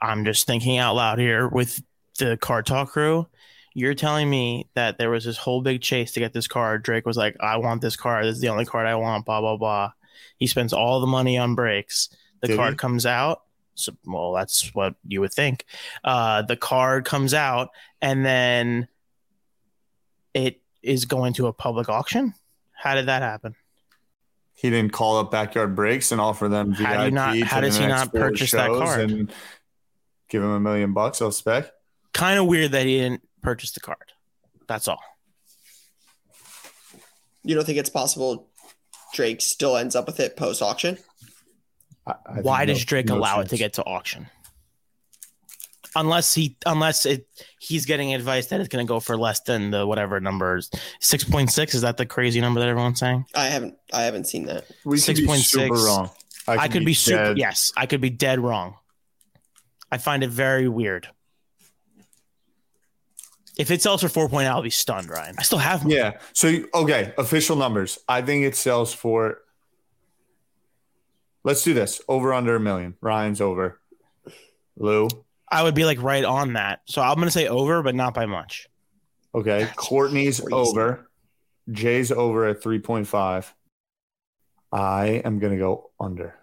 I'm 0.00 0.26
just 0.26 0.46
thinking 0.46 0.76
out 0.76 0.94
loud 0.94 1.18
here 1.18 1.48
with 1.48 1.82
the 2.18 2.36
card 2.36 2.66
talk 2.66 2.90
crew. 2.90 3.26
You're 3.72 3.94
telling 3.94 4.28
me 4.28 4.68
that 4.74 4.98
there 4.98 5.10
was 5.10 5.24
this 5.24 5.38
whole 5.38 5.62
big 5.62 5.80
chase 5.80 6.12
to 6.12 6.20
get 6.20 6.34
this 6.34 6.46
card. 6.46 6.82
Drake 6.82 7.06
was 7.06 7.16
like, 7.16 7.34
I 7.40 7.56
want 7.56 7.80
this 7.80 7.96
card. 7.96 8.24
This 8.24 8.36
is 8.36 8.40
the 8.42 8.50
only 8.50 8.66
card 8.66 8.86
I 8.86 8.94
want, 8.94 9.24
blah, 9.24 9.40
blah, 9.40 9.56
blah. 9.56 9.92
He 10.44 10.48
spends 10.48 10.74
all 10.74 11.00
the 11.00 11.06
money 11.06 11.38
on 11.38 11.54
breaks. 11.54 12.10
The 12.42 12.48
Did 12.48 12.56
card 12.58 12.74
he? 12.74 12.76
comes 12.76 13.06
out. 13.06 13.40
So, 13.76 13.92
well, 14.04 14.34
that's 14.34 14.74
what 14.74 14.94
you 15.08 15.22
would 15.22 15.32
think. 15.32 15.64
Uh, 16.04 16.42
the 16.42 16.54
card 16.54 17.06
comes 17.06 17.32
out, 17.32 17.70
and 18.02 18.26
then 18.26 18.86
it 20.34 20.60
is 20.82 21.06
going 21.06 21.32
to 21.32 21.46
a 21.46 21.54
public 21.54 21.88
auction? 21.88 22.34
How 22.72 22.94
did 22.94 23.06
that 23.06 23.22
happen? 23.22 23.54
He 24.52 24.68
didn't 24.68 24.92
call 24.92 25.16
up 25.16 25.30
backyard 25.30 25.74
breaks 25.74 26.12
and 26.12 26.20
offer 26.20 26.50
them 26.50 26.72
how 26.72 27.04
VIP. 27.04 27.14
Not, 27.14 27.38
how 27.38 27.62
does 27.62 27.78
he 27.78 27.86
not 27.86 28.12
purchase 28.12 28.50
that 28.50 28.68
card 28.68 29.10
and 29.12 29.32
give 30.28 30.42
him 30.42 30.50
a 30.50 30.60
million 30.60 30.92
bucks? 30.92 31.22
I'll 31.22 31.32
spec. 31.32 31.72
Kind 32.12 32.38
of 32.38 32.44
weird 32.44 32.72
that 32.72 32.84
he 32.84 32.98
didn't 32.98 33.26
purchase 33.40 33.72
the 33.72 33.80
card. 33.80 34.12
That's 34.68 34.88
all. 34.88 35.00
You 37.44 37.54
don't 37.54 37.64
think 37.64 37.78
it's 37.78 37.88
possible 37.88 38.50
Drake 39.14 39.40
still 39.40 39.76
ends 39.76 39.96
up 39.96 40.06
with 40.06 40.20
it 40.20 40.36
post 40.36 40.60
auction? 40.60 40.98
Why 42.42 42.66
does 42.66 42.84
Drake 42.84 43.06
no 43.06 43.16
allow 43.16 43.36
chance. 43.36 43.46
it 43.46 43.50
to 43.50 43.56
get 43.56 43.72
to 43.74 43.84
auction? 43.84 44.28
unless 45.96 46.34
he 46.34 46.56
unless 46.66 47.06
it 47.06 47.26
he's 47.58 47.86
getting 47.86 48.14
advice 48.14 48.48
that 48.48 48.60
it's 48.60 48.68
going 48.68 48.84
to 48.84 48.88
go 48.88 49.00
for 49.00 49.16
less 49.16 49.40
than 49.40 49.70
the 49.70 49.86
whatever 49.86 50.20
numbers 50.20 50.70
6.6 51.00 51.74
is 51.74 51.82
that 51.82 51.96
the 51.96 52.06
crazy 52.06 52.40
number 52.40 52.60
that 52.60 52.68
everyone's 52.68 52.98
saying? 52.98 53.24
I 53.34 53.46
haven't 53.46 53.76
i 53.92 54.02
haven't 54.02 54.24
seen 54.24 54.46
that. 54.46 54.64
We 54.84 54.96
6.6 54.96 55.70
wrong. 55.70 56.10
I, 56.46 56.64
I 56.64 56.68
could 56.68 56.80
be, 56.80 56.86
be 56.86 56.94
super 56.94 57.34
yes 57.36 57.72
i 57.76 57.86
could 57.86 58.00
be 58.00 58.10
dead 58.10 58.40
wrong. 58.40 58.76
I 59.90 59.98
find 59.98 60.24
it 60.24 60.30
very 60.30 60.68
weird 60.68 61.08
If 63.56 63.70
it 63.70 63.82
sells 63.82 64.02
for 64.02 64.08
4.0, 64.28 64.46
I'll 64.46 64.62
be 64.62 64.70
stunned, 64.70 65.08
Ryan. 65.08 65.36
I 65.38 65.42
still 65.42 65.58
have 65.58 65.84
mine. 65.84 65.92
Yeah. 65.92 66.18
So 66.32 66.52
okay, 66.74 67.14
official 67.18 67.56
numbers. 67.56 67.98
I 68.08 68.22
think 68.22 68.44
it 68.44 68.56
sells 68.56 68.92
for 68.92 69.38
Let's 71.44 71.62
do 71.62 71.74
this. 71.74 72.00
Over 72.08 72.32
under 72.32 72.56
a 72.56 72.60
million. 72.60 72.96
Ryan's 73.02 73.42
over. 73.42 73.78
Lou. 74.76 75.08
I 75.50 75.62
would 75.62 75.74
be 75.74 75.84
like 75.84 76.02
right 76.02 76.24
on 76.24 76.54
that. 76.54 76.80
So 76.86 77.02
I'm 77.02 77.16
gonna 77.16 77.30
say 77.30 77.46
over, 77.48 77.82
but 77.82 77.94
not 77.94 78.14
by 78.14 78.26
much. 78.26 78.66
Okay. 79.34 79.64
That's 79.64 79.76
Courtney's 79.76 80.40
crazy. 80.40 80.54
over. 80.54 81.10
Jay's 81.70 82.10
over 82.10 82.46
at 82.46 82.62
3.5. 82.62 83.52
I 84.72 85.06
am 85.24 85.38
gonna 85.38 85.58
go 85.58 85.90
under. 86.00 86.34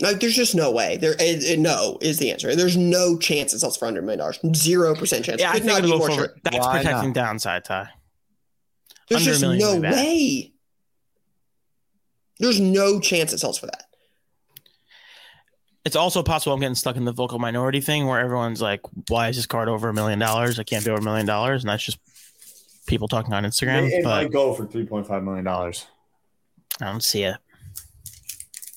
Like, 0.00 0.20
there's 0.20 0.34
just 0.34 0.54
no 0.54 0.70
way. 0.70 0.96
There, 0.96 1.14
is, 1.20 1.58
no 1.58 1.98
is 2.00 2.18
the 2.18 2.30
answer. 2.30 2.56
There's 2.56 2.76
no 2.76 3.18
chance 3.18 3.52
it 3.52 3.58
sells 3.58 3.76
for 3.76 3.86
under 3.86 4.00
a 4.00 4.02
million 4.02 4.20
dollars. 4.20 4.38
Zero 4.56 4.94
percent 4.94 5.24
chance. 5.24 5.40
Yeah, 5.40 5.52
Could 5.52 5.62
I 5.62 5.74
think 5.74 5.84
it'll 5.84 5.98
go 5.98 6.16
for, 6.16 6.34
That's 6.42 6.58
Why 6.58 6.78
protecting 6.78 7.10
not? 7.10 7.14
downside, 7.14 7.64
Ty. 7.64 7.90
There's 9.08 9.26
under 9.26 9.56
just 9.56 9.60
no 9.60 9.80
way. 9.80 10.52
There's 12.38 12.60
no 12.60 13.00
chance 13.00 13.32
it 13.32 13.38
sells 13.38 13.58
for 13.58 13.66
that. 13.66 13.84
It's 15.84 15.96
also 15.96 16.22
possible 16.22 16.54
I'm 16.54 16.60
getting 16.60 16.74
stuck 16.74 16.96
in 16.96 17.04
the 17.04 17.12
vocal 17.12 17.38
minority 17.38 17.80
thing 17.80 18.06
where 18.06 18.20
everyone's 18.20 18.62
like, 18.62 18.80
"Why 19.08 19.28
is 19.28 19.36
this 19.36 19.46
card 19.46 19.68
over 19.68 19.88
a 19.88 19.94
million 19.94 20.18
dollars? 20.18 20.58
I 20.58 20.62
can't 20.62 20.84
be 20.84 20.90
over 20.90 21.00
a 21.00 21.04
million 21.04 21.26
dollars," 21.26 21.62
and 21.62 21.70
that's 21.70 21.82
just 21.82 21.98
people 22.86 23.08
talking 23.08 23.32
on 23.32 23.44
Instagram. 23.44 23.86
It, 23.86 23.94
it 23.94 24.04
but 24.04 24.22
might 24.24 24.32
go 24.32 24.54
for 24.54 24.66
three 24.66 24.84
point 24.84 25.06
five 25.06 25.22
million 25.22 25.44
dollars. 25.44 25.86
I 26.80 26.86
don't 26.86 27.02
see 27.02 27.24
it. 27.24 27.36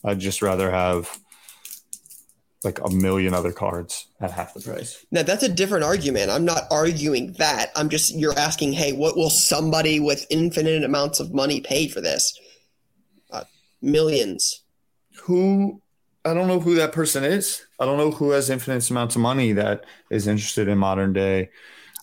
I'd 0.03 0.19
just 0.19 0.41
rather 0.41 0.69
have 0.71 1.17
like 2.63 2.79
a 2.79 2.89
million 2.89 3.33
other 3.33 3.51
cards 3.51 4.07
at 4.21 4.31
half 4.31 4.53
the 4.53 4.61
price. 4.61 5.05
Now 5.11 5.23
that's 5.23 5.43
a 5.43 5.49
different 5.49 5.83
argument. 5.83 6.31
I'm 6.31 6.45
not 6.45 6.63
arguing 6.71 7.33
that. 7.33 7.71
I'm 7.75 7.89
just 7.89 8.15
you're 8.15 8.37
asking, 8.37 8.73
hey, 8.73 8.93
what 8.93 9.17
will 9.17 9.29
somebody 9.29 9.99
with 9.99 10.25
infinite 10.29 10.83
amounts 10.83 11.19
of 11.19 11.33
money 11.33 11.61
pay 11.61 11.87
for 11.87 12.01
this? 12.01 12.37
Uh, 13.31 13.43
millions. 13.81 14.63
Who 15.23 15.81
I 16.25 16.33
don't 16.33 16.47
know 16.47 16.59
who 16.59 16.75
that 16.75 16.93
person 16.93 17.23
is. 17.23 17.65
I 17.79 17.85
don't 17.85 17.97
know 17.97 18.11
who 18.11 18.31
has 18.31 18.49
infinite 18.49 18.89
amounts 18.89 19.15
of 19.15 19.21
money 19.21 19.51
that 19.53 19.85
is 20.09 20.27
interested 20.27 20.67
in 20.67 20.77
modern 20.77 21.11
day. 21.11 21.49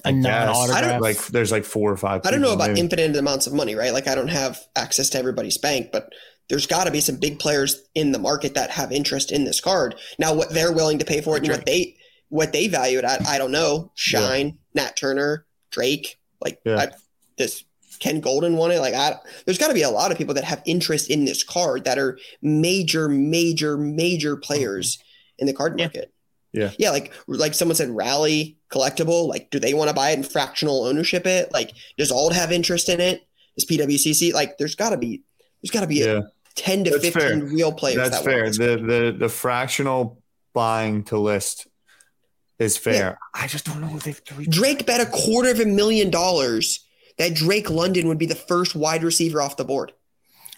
I 0.04 0.12
guess. 0.12 0.70
I 0.70 0.80
don't 0.80 1.00
like 1.00 1.26
there's 1.26 1.52
like 1.52 1.64
four 1.64 1.90
or 1.90 1.96
five. 1.96 2.22
I 2.24 2.30
don't 2.30 2.40
know 2.40 2.52
about 2.52 2.68
maybe. 2.68 2.80
infinite 2.80 3.16
amounts 3.16 3.46
of 3.46 3.52
money, 3.52 3.74
right? 3.74 3.92
Like 3.92 4.08
I 4.08 4.14
don't 4.14 4.28
have 4.28 4.58
access 4.76 5.10
to 5.10 5.18
everybody's 5.18 5.58
bank, 5.58 5.90
but 5.92 6.10
there's 6.50 6.66
got 6.66 6.84
to 6.84 6.90
be 6.90 7.00
some 7.00 7.16
big 7.16 7.38
players 7.38 7.80
in 7.94 8.12
the 8.12 8.18
market 8.18 8.54
that 8.54 8.70
have 8.70 8.92
interest 8.92 9.32
in 9.32 9.44
this 9.44 9.60
card. 9.60 9.94
Now, 10.18 10.34
what 10.34 10.50
they're 10.50 10.72
willing 10.72 10.98
to 10.98 11.06
pay 11.06 11.22
for 11.22 11.36
it 11.36 11.44
and 11.44 11.52
what 11.52 11.64
they 11.64 11.96
what 12.28 12.52
they 12.52 12.68
value 12.68 12.98
it 12.98 13.04
at, 13.04 13.26
I 13.26 13.38
don't 13.38 13.52
know. 13.52 13.90
Shine, 13.94 14.58
yeah. 14.74 14.82
Nat 14.82 14.96
Turner, 14.96 15.46
Drake, 15.70 16.18
like 16.40 16.60
yeah. 16.64 16.76
I, 16.76 16.88
this 17.38 17.64
Ken 18.00 18.20
Goldin 18.20 18.56
won 18.56 18.72
it. 18.72 18.80
Like, 18.80 18.94
I, 18.94 19.16
there's 19.44 19.58
got 19.58 19.68
to 19.68 19.74
be 19.74 19.82
a 19.82 19.90
lot 19.90 20.10
of 20.10 20.18
people 20.18 20.34
that 20.34 20.44
have 20.44 20.62
interest 20.64 21.10
in 21.10 21.24
this 21.24 21.44
card 21.44 21.84
that 21.84 21.98
are 21.98 22.18
major, 22.42 23.08
major, 23.08 23.76
major 23.76 24.36
players 24.36 24.98
in 25.38 25.46
the 25.46 25.52
card 25.52 25.76
market. 25.76 26.12
Yeah. 26.52 26.70
Yeah. 26.78 26.90
Like, 26.90 27.12
like 27.28 27.54
someone 27.54 27.76
said, 27.76 27.90
rally 27.90 28.58
collectible. 28.70 29.28
Like, 29.28 29.50
do 29.50 29.60
they 29.60 29.74
want 29.74 29.88
to 29.88 29.94
buy 29.94 30.10
it 30.10 30.14
and 30.14 30.26
fractional 30.26 30.84
ownership 30.84 31.26
it? 31.26 31.52
Like, 31.52 31.72
does 31.96 32.10
Alt 32.10 32.32
have 32.32 32.50
interest 32.50 32.88
in 32.88 33.00
it? 33.00 33.26
Does 33.56 33.66
PWCC? 33.66 34.32
Like, 34.32 34.58
there's 34.58 34.74
got 34.74 34.90
to 34.90 34.96
be, 34.96 35.22
there's 35.62 35.70
got 35.70 35.82
to 35.82 35.86
be 35.86 35.96
yeah. 35.96 36.22
10 36.60 36.84
to 36.84 36.90
That's 36.90 37.04
15 37.04 37.22
fair. 37.22 37.38
real 37.46 37.72
players. 37.72 37.96
That's 37.96 38.18
that 38.18 38.24
fair. 38.24 38.50
The, 38.50 38.76
the, 38.76 39.16
the 39.18 39.28
fractional 39.28 40.22
buying 40.52 41.04
to 41.04 41.18
list 41.18 41.66
is 42.58 42.76
fair. 42.76 42.94
Yeah. 42.94 43.14
I 43.42 43.46
just 43.46 43.64
don't 43.64 43.80
know 43.80 43.96
if 43.96 44.04
they've 44.04 44.48
Drake 44.50 44.84
bet 44.84 45.00
a 45.00 45.06
quarter 45.06 45.50
of 45.50 45.60
a 45.60 45.64
million 45.64 46.10
dollars 46.10 46.86
that 47.16 47.34
Drake 47.34 47.70
London 47.70 48.08
would 48.08 48.18
be 48.18 48.26
the 48.26 48.34
first 48.34 48.76
wide 48.76 49.02
receiver 49.02 49.40
off 49.40 49.56
the 49.56 49.64
board. 49.64 49.92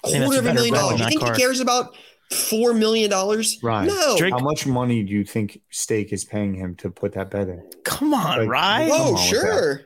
Quarter 0.03 0.41
of 0.41 0.47
a 0.47 0.55
million 0.55 0.75
dollars. 0.75 0.99
You 0.99 1.07
think 1.07 1.21
card. 1.21 1.37
he 1.37 1.43
cares 1.43 1.61
about 1.61 1.95
four 2.33 2.75
million 2.75 3.09
dollars? 3.09 3.61
Right. 3.63 3.87
No. 3.87 4.17
Drake, 4.19 4.33
How 4.33 4.41
much 4.41 4.67
money 4.67 5.05
do 5.05 5.13
you 5.13 5.25
think 5.25 5.61
Stake 5.71 6.13
is 6.13 6.25
paying 6.25 6.55
him 6.55 6.75
to 6.77 6.91
put 6.91 7.13
that 7.13 7.31
bet 7.31 7.49
in? 7.49 7.63
Come 7.85 8.13
on, 8.13 8.39
like, 8.41 8.49
right? 8.49 8.89
Oh, 8.91 9.17
sure. 9.17 9.83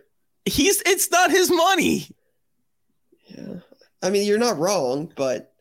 He's 0.46 0.82
it's 0.86 1.10
not 1.10 1.30
his 1.30 1.50
money. 1.50 2.08
Yeah. 3.26 3.56
I 4.02 4.08
mean, 4.08 4.26
you're 4.26 4.38
not 4.38 4.58
wrong, 4.58 5.12
but 5.14 5.52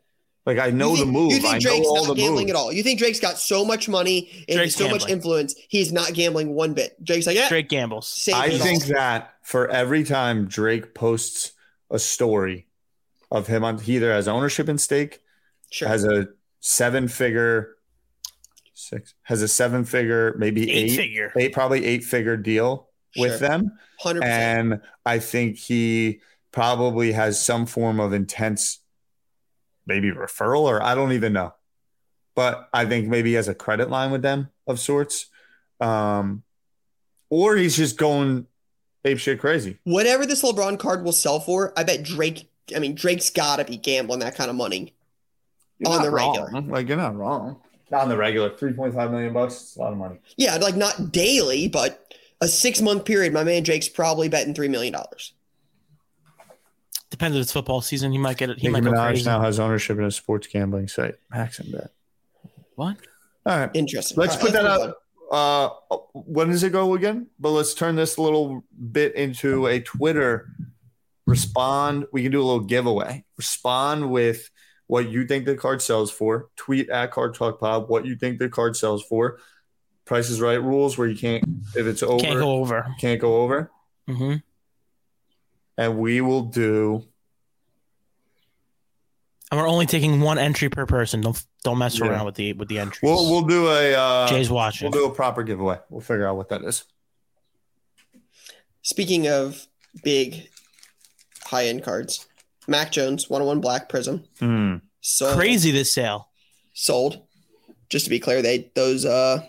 like 0.46 0.60
I 0.60 0.70
know 0.70 0.96
think, 0.96 1.00
the 1.00 1.12
move. 1.12 1.32
You 1.32 1.40
think 1.40 1.62
Drake's 1.62 1.88
not 1.92 2.16
gambling 2.16 2.46
moves. 2.46 2.50
at 2.52 2.56
all? 2.56 2.72
You 2.72 2.84
think 2.84 3.00
Drake's 3.00 3.20
got 3.20 3.40
so 3.40 3.66
much 3.66 3.90
money 3.90 4.46
and 4.48 4.58
Drake's 4.58 4.76
so 4.76 4.86
gambling. 4.86 5.02
much 5.02 5.10
influence? 5.10 5.56
He's 5.70 5.92
not 5.92 6.14
gambling 6.14 6.54
one 6.54 6.74
bit. 6.74 7.04
Drake's 7.04 7.26
like, 7.26 7.36
yeah, 7.36 7.50
Drake 7.50 7.68
gambles. 7.68 8.30
I 8.34 8.58
think 8.58 8.84
all. 8.84 8.94
that 8.94 9.34
for 9.42 9.68
every 9.70 10.04
time 10.04 10.46
Drake 10.46 10.94
posts 10.94 11.54
a 11.90 11.98
story 11.98 12.68
of 13.32 13.48
him 13.48 13.64
on 13.64 13.80
he 13.80 13.96
either 13.96 14.12
has 14.12 14.28
ownership 14.28 14.70
in 14.70 14.78
stake, 14.78 15.22
sure. 15.72 15.88
has 15.88 16.04
a 16.04 16.28
seven 16.60 17.08
figure, 17.08 17.78
six 18.74 19.16
has 19.24 19.42
a 19.42 19.48
seven 19.48 19.84
figure, 19.84 20.36
maybe 20.38 20.70
eight, 20.70 20.92
eight 20.92 20.96
figure, 20.96 21.34
eight 21.36 21.54
probably 21.54 21.84
eight 21.86 22.04
figure 22.04 22.38
deal 22.38 22.90
sure. 23.16 23.30
with 23.30 23.40
them. 23.40 23.72
100%. 24.04 24.24
And 24.24 24.82
I 25.06 25.18
think 25.20 25.58
he 25.58 26.22
probably 26.52 27.14
has 27.14 27.44
some 27.44 27.66
form 27.66 28.00
of 28.00 28.14
intense 28.14 28.80
maybe 29.86 30.12
referral 30.12 30.62
or 30.62 30.82
I 30.82 30.96
don't 30.96 31.12
even 31.12 31.34
know. 31.34 31.54
But 32.36 32.70
I 32.74 32.86
think 32.86 33.08
maybe 33.08 33.30
he 33.30 33.36
has 33.36 33.48
a 33.48 33.56
credit 33.56 33.90
line 33.90 34.12
with 34.12 34.22
them 34.22 34.50
of 34.68 34.80
sorts. 34.80 35.28
Um, 35.80 36.44
or 37.30 37.56
he's 37.56 37.78
just 37.78 37.98
going 37.98 38.48
ape 39.04 39.20
shit 39.20 39.40
crazy. 39.40 39.80
Whatever 39.84 40.26
this 40.26 40.42
LeBron 40.42 40.80
card 40.80 41.04
will 41.04 41.12
sell 41.12 41.40
for, 41.40 41.74
I 41.78 41.84
bet 41.84 42.04
Drake. 42.04 42.50
I 42.76 42.80
mean, 42.80 42.96
Drake's 42.96 43.30
got 43.30 43.58
to 43.58 43.66
be 43.66 43.78
gambling 43.78 44.20
that 44.20 44.36
kind 44.36 44.50
of 44.50 44.56
money 44.56 44.94
you're 45.80 45.92
on 45.92 46.02
the 46.02 46.10
wrong. 46.10 46.38
regular. 46.38 46.62
Like 46.62 46.88
you're 46.88 46.98
not 46.98 47.16
wrong. 47.16 47.58
Not 47.92 48.04
on 48.04 48.10
the 48.10 48.18
regular, 48.18 48.50
three 48.50 48.74
point 48.74 48.94
five 48.96 49.12
million 49.12 49.34
bucks. 49.34 49.54
It's 49.54 49.76
a 49.76 49.80
lot 49.80 49.92
of 49.92 49.98
money. 49.98 50.18
Yeah, 50.38 50.56
like 50.56 50.76
not 50.76 51.12
daily, 51.12 51.68
but 51.68 52.14
a 52.42 52.48
six 52.48 52.82
month 52.82 53.06
period. 53.06 53.34
My 53.34 53.44
man 53.44 53.64
Drake's 53.64 53.90
probably 53.90 54.30
betting 54.30 54.54
three 54.54 54.68
million 54.68 54.94
dollars. 54.94 55.34
Depends 57.16 57.38
if 57.38 57.44
it's 57.44 57.54
football 57.54 57.80
season. 57.80 58.12
He 58.12 58.18
might 58.18 58.36
get 58.36 58.50
it. 58.50 58.60
He 58.60 58.68
Nicki 58.68 58.82
might 58.82 58.92
Minaj 58.92 59.08
crazy. 59.12 59.24
now 59.24 59.40
has 59.40 59.58
ownership 59.58 59.98
in 59.98 60.04
a 60.04 60.12
sports 60.12 60.48
gambling 60.48 60.90
site. 60.90 61.16
Max 61.32 61.60
and 61.60 61.72
bet. 61.72 61.92
What? 62.76 62.98
All 63.46 63.58
right. 63.58 63.70
Interesting. 63.74 64.18
Let's 64.18 64.36
put 64.36 64.52
that 64.52 64.66
out. 64.66 64.96
Uh, 65.32 65.70
when 66.14 66.50
does 66.50 66.62
it 66.64 66.74
go 66.74 66.94
again? 66.94 67.28
But 67.40 67.52
let's 67.52 67.74
turn 67.74 67.96
this 67.96 68.18
little 68.18 68.66
bit 68.92 69.16
into 69.16 69.66
a 69.68 69.80
Twitter 69.80 70.50
respond. 71.26 72.06
We 72.12 72.22
can 72.22 72.34
do 72.34 72.42
a 72.42 72.44
little 72.44 72.66
giveaway. 72.66 73.24
Respond 73.38 74.12
with 74.12 74.50
what 74.88 75.08
you 75.08 75.26
think 75.26 75.46
the 75.46 75.56
card 75.56 75.82
sells 75.82 76.12
for. 76.12 76.50
Tweet 76.58 76.90
at 76.90 77.12
Card 77.12 77.34
Talk 77.34 77.62
Pod 77.62 77.88
what 77.88 78.06
you 78.06 78.18
think 78.18 78.40
the 78.40 78.50
card 78.50 78.76
sells 78.76 79.02
for. 79.06 79.40
Price 80.04 80.30
is 80.30 80.42
Right 80.42 80.62
rules 80.62 80.98
where 80.98 81.08
you 81.08 81.16
can't 81.16 81.46
if 81.78 81.88
it's 81.88 82.04
over 82.04 82.20
can't 82.20 82.40
go 82.40 82.52
over 82.52 82.94
can't 83.00 83.22
go 83.22 83.38
over. 83.38 83.72
Mm-hmm 84.10 84.36
and 85.78 85.98
we 85.98 86.22
will 86.22 86.44
do. 86.44 87.04
And 89.52 89.60
we're 89.60 89.68
only 89.68 89.86
taking 89.86 90.22
one 90.22 90.38
entry 90.38 90.70
per 90.70 90.86
person. 90.86 91.22
Don't 91.22 91.42
don't 91.64 91.78
mess 91.78 92.00
yeah. 92.00 92.08
around 92.08 92.26
with 92.26 92.36
the 92.36 92.54
with 92.54 92.68
the 92.68 92.80
entries. 92.80 93.02
We'll 93.04 93.30
we'll 93.30 93.44
do 93.44 93.68
a 93.68 93.94
uh, 93.94 94.28
Jay's 94.28 94.50
watching. 94.50 94.90
We'll 94.90 95.06
do 95.06 95.12
a 95.12 95.14
proper 95.14 95.44
giveaway. 95.44 95.80
We'll 95.90 96.02
figure 96.02 96.28
out 96.28 96.36
what 96.36 96.50
that 96.50 96.64
is. 96.64 96.86
Speaking 98.82 99.28
of 99.28 99.68
big 100.04 100.50
high 101.44 101.66
end 101.66 101.84
cards, 101.84 102.28
Mac 102.68 102.92
Jones, 102.92 103.30
101 103.30 103.62
Black 103.62 103.90
Prizm. 103.90 104.26
Mm. 104.40 104.82
So 105.02 105.36
crazy 105.36 105.72
this 105.72 105.94
sale. 105.94 106.30
Sold. 106.74 107.22
Just 107.90 108.06
to 108.06 108.10
be 108.10 108.20
clear, 108.20 108.42
they 108.42 108.72
those 108.74 109.06
uh 109.06 109.44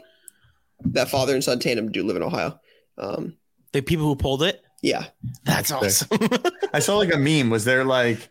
that 0.84 1.08
father 1.08 1.34
and 1.34 1.42
son 1.42 1.58
tandem 1.58 1.90
do 1.90 2.04
live 2.04 2.16
in 2.16 2.22
Ohio. 2.22 2.60
Um, 2.98 3.36
the 3.72 3.80
people 3.80 4.06
who 4.06 4.16
pulled 4.16 4.42
it. 4.42 4.62
Yeah. 4.82 5.06
That's, 5.44 5.70
awesome. 5.70 6.18
I 6.72 6.78
saw 6.78 6.96
like 6.96 7.12
a 7.12 7.18
meme. 7.18 7.50
Was 7.50 7.64
there 7.64 7.84
like 7.84 8.28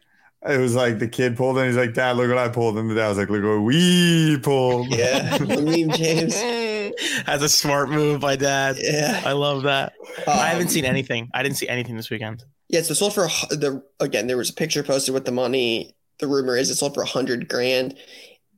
it 0.48 0.60
was 0.60 0.76
like 0.76 1.00
the 1.00 1.08
kid 1.08 1.36
pulled 1.36 1.58
and 1.58 1.66
he's 1.66 1.78
like, 1.78 1.94
Dad, 1.94 2.18
look 2.18 2.30
what 2.30 2.38
I 2.38 2.50
pulled. 2.50 2.78
And 2.78 2.90
the 2.90 2.96
dad 2.96 3.10
was 3.10 3.18
like, 3.18 3.30
Look 3.30 3.44
what 3.44 3.62
we 3.62 4.38
pulled. 4.40 4.90
Yeah. 4.90 5.38
the 5.40 5.62
meme, 5.62 5.98
James. 5.98 6.36
That's 7.26 7.44
a 7.44 7.50
smart 7.50 7.90
move 7.90 8.22
by 8.22 8.36
dad. 8.36 8.78
Yeah. 8.80 9.22
I 9.26 9.32
love 9.32 9.64
that. 9.64 9.94
Um, 10.20 10.24
I 10.28 10.48
haven't 10.48 10.70
seen 10.70 10.86
anything. 10.86 11.30
I 11.34 11.42
didn't 11.42 11.58
see 11.58 11.68
anything 11.68 11.98
this 11.98 12.10
weekend. 12.10 12.44
Yeah, 12.70 12.82
so 12.82 12.94
sold 12.94 13.14
for 13.14 13.28
the 13.50 13.84
again, 14.00 14.28
there 14.28 14.38
was 14.38 14.50
a 14.50 14.54
picture 14.54 14.84
posted 14.84 15.14
with 15.14 15.26
the 15.26 15.32
money. 15.32 15.96
The 16.20 16.28
rumor 16.28 16.58
is 16.58 16.70
it 16.70 16.76
sold 16.76 16.94
for 16.94 17.02
a 17.02 17.08
hundred 17.08 17.48
grand. 17.50 17.96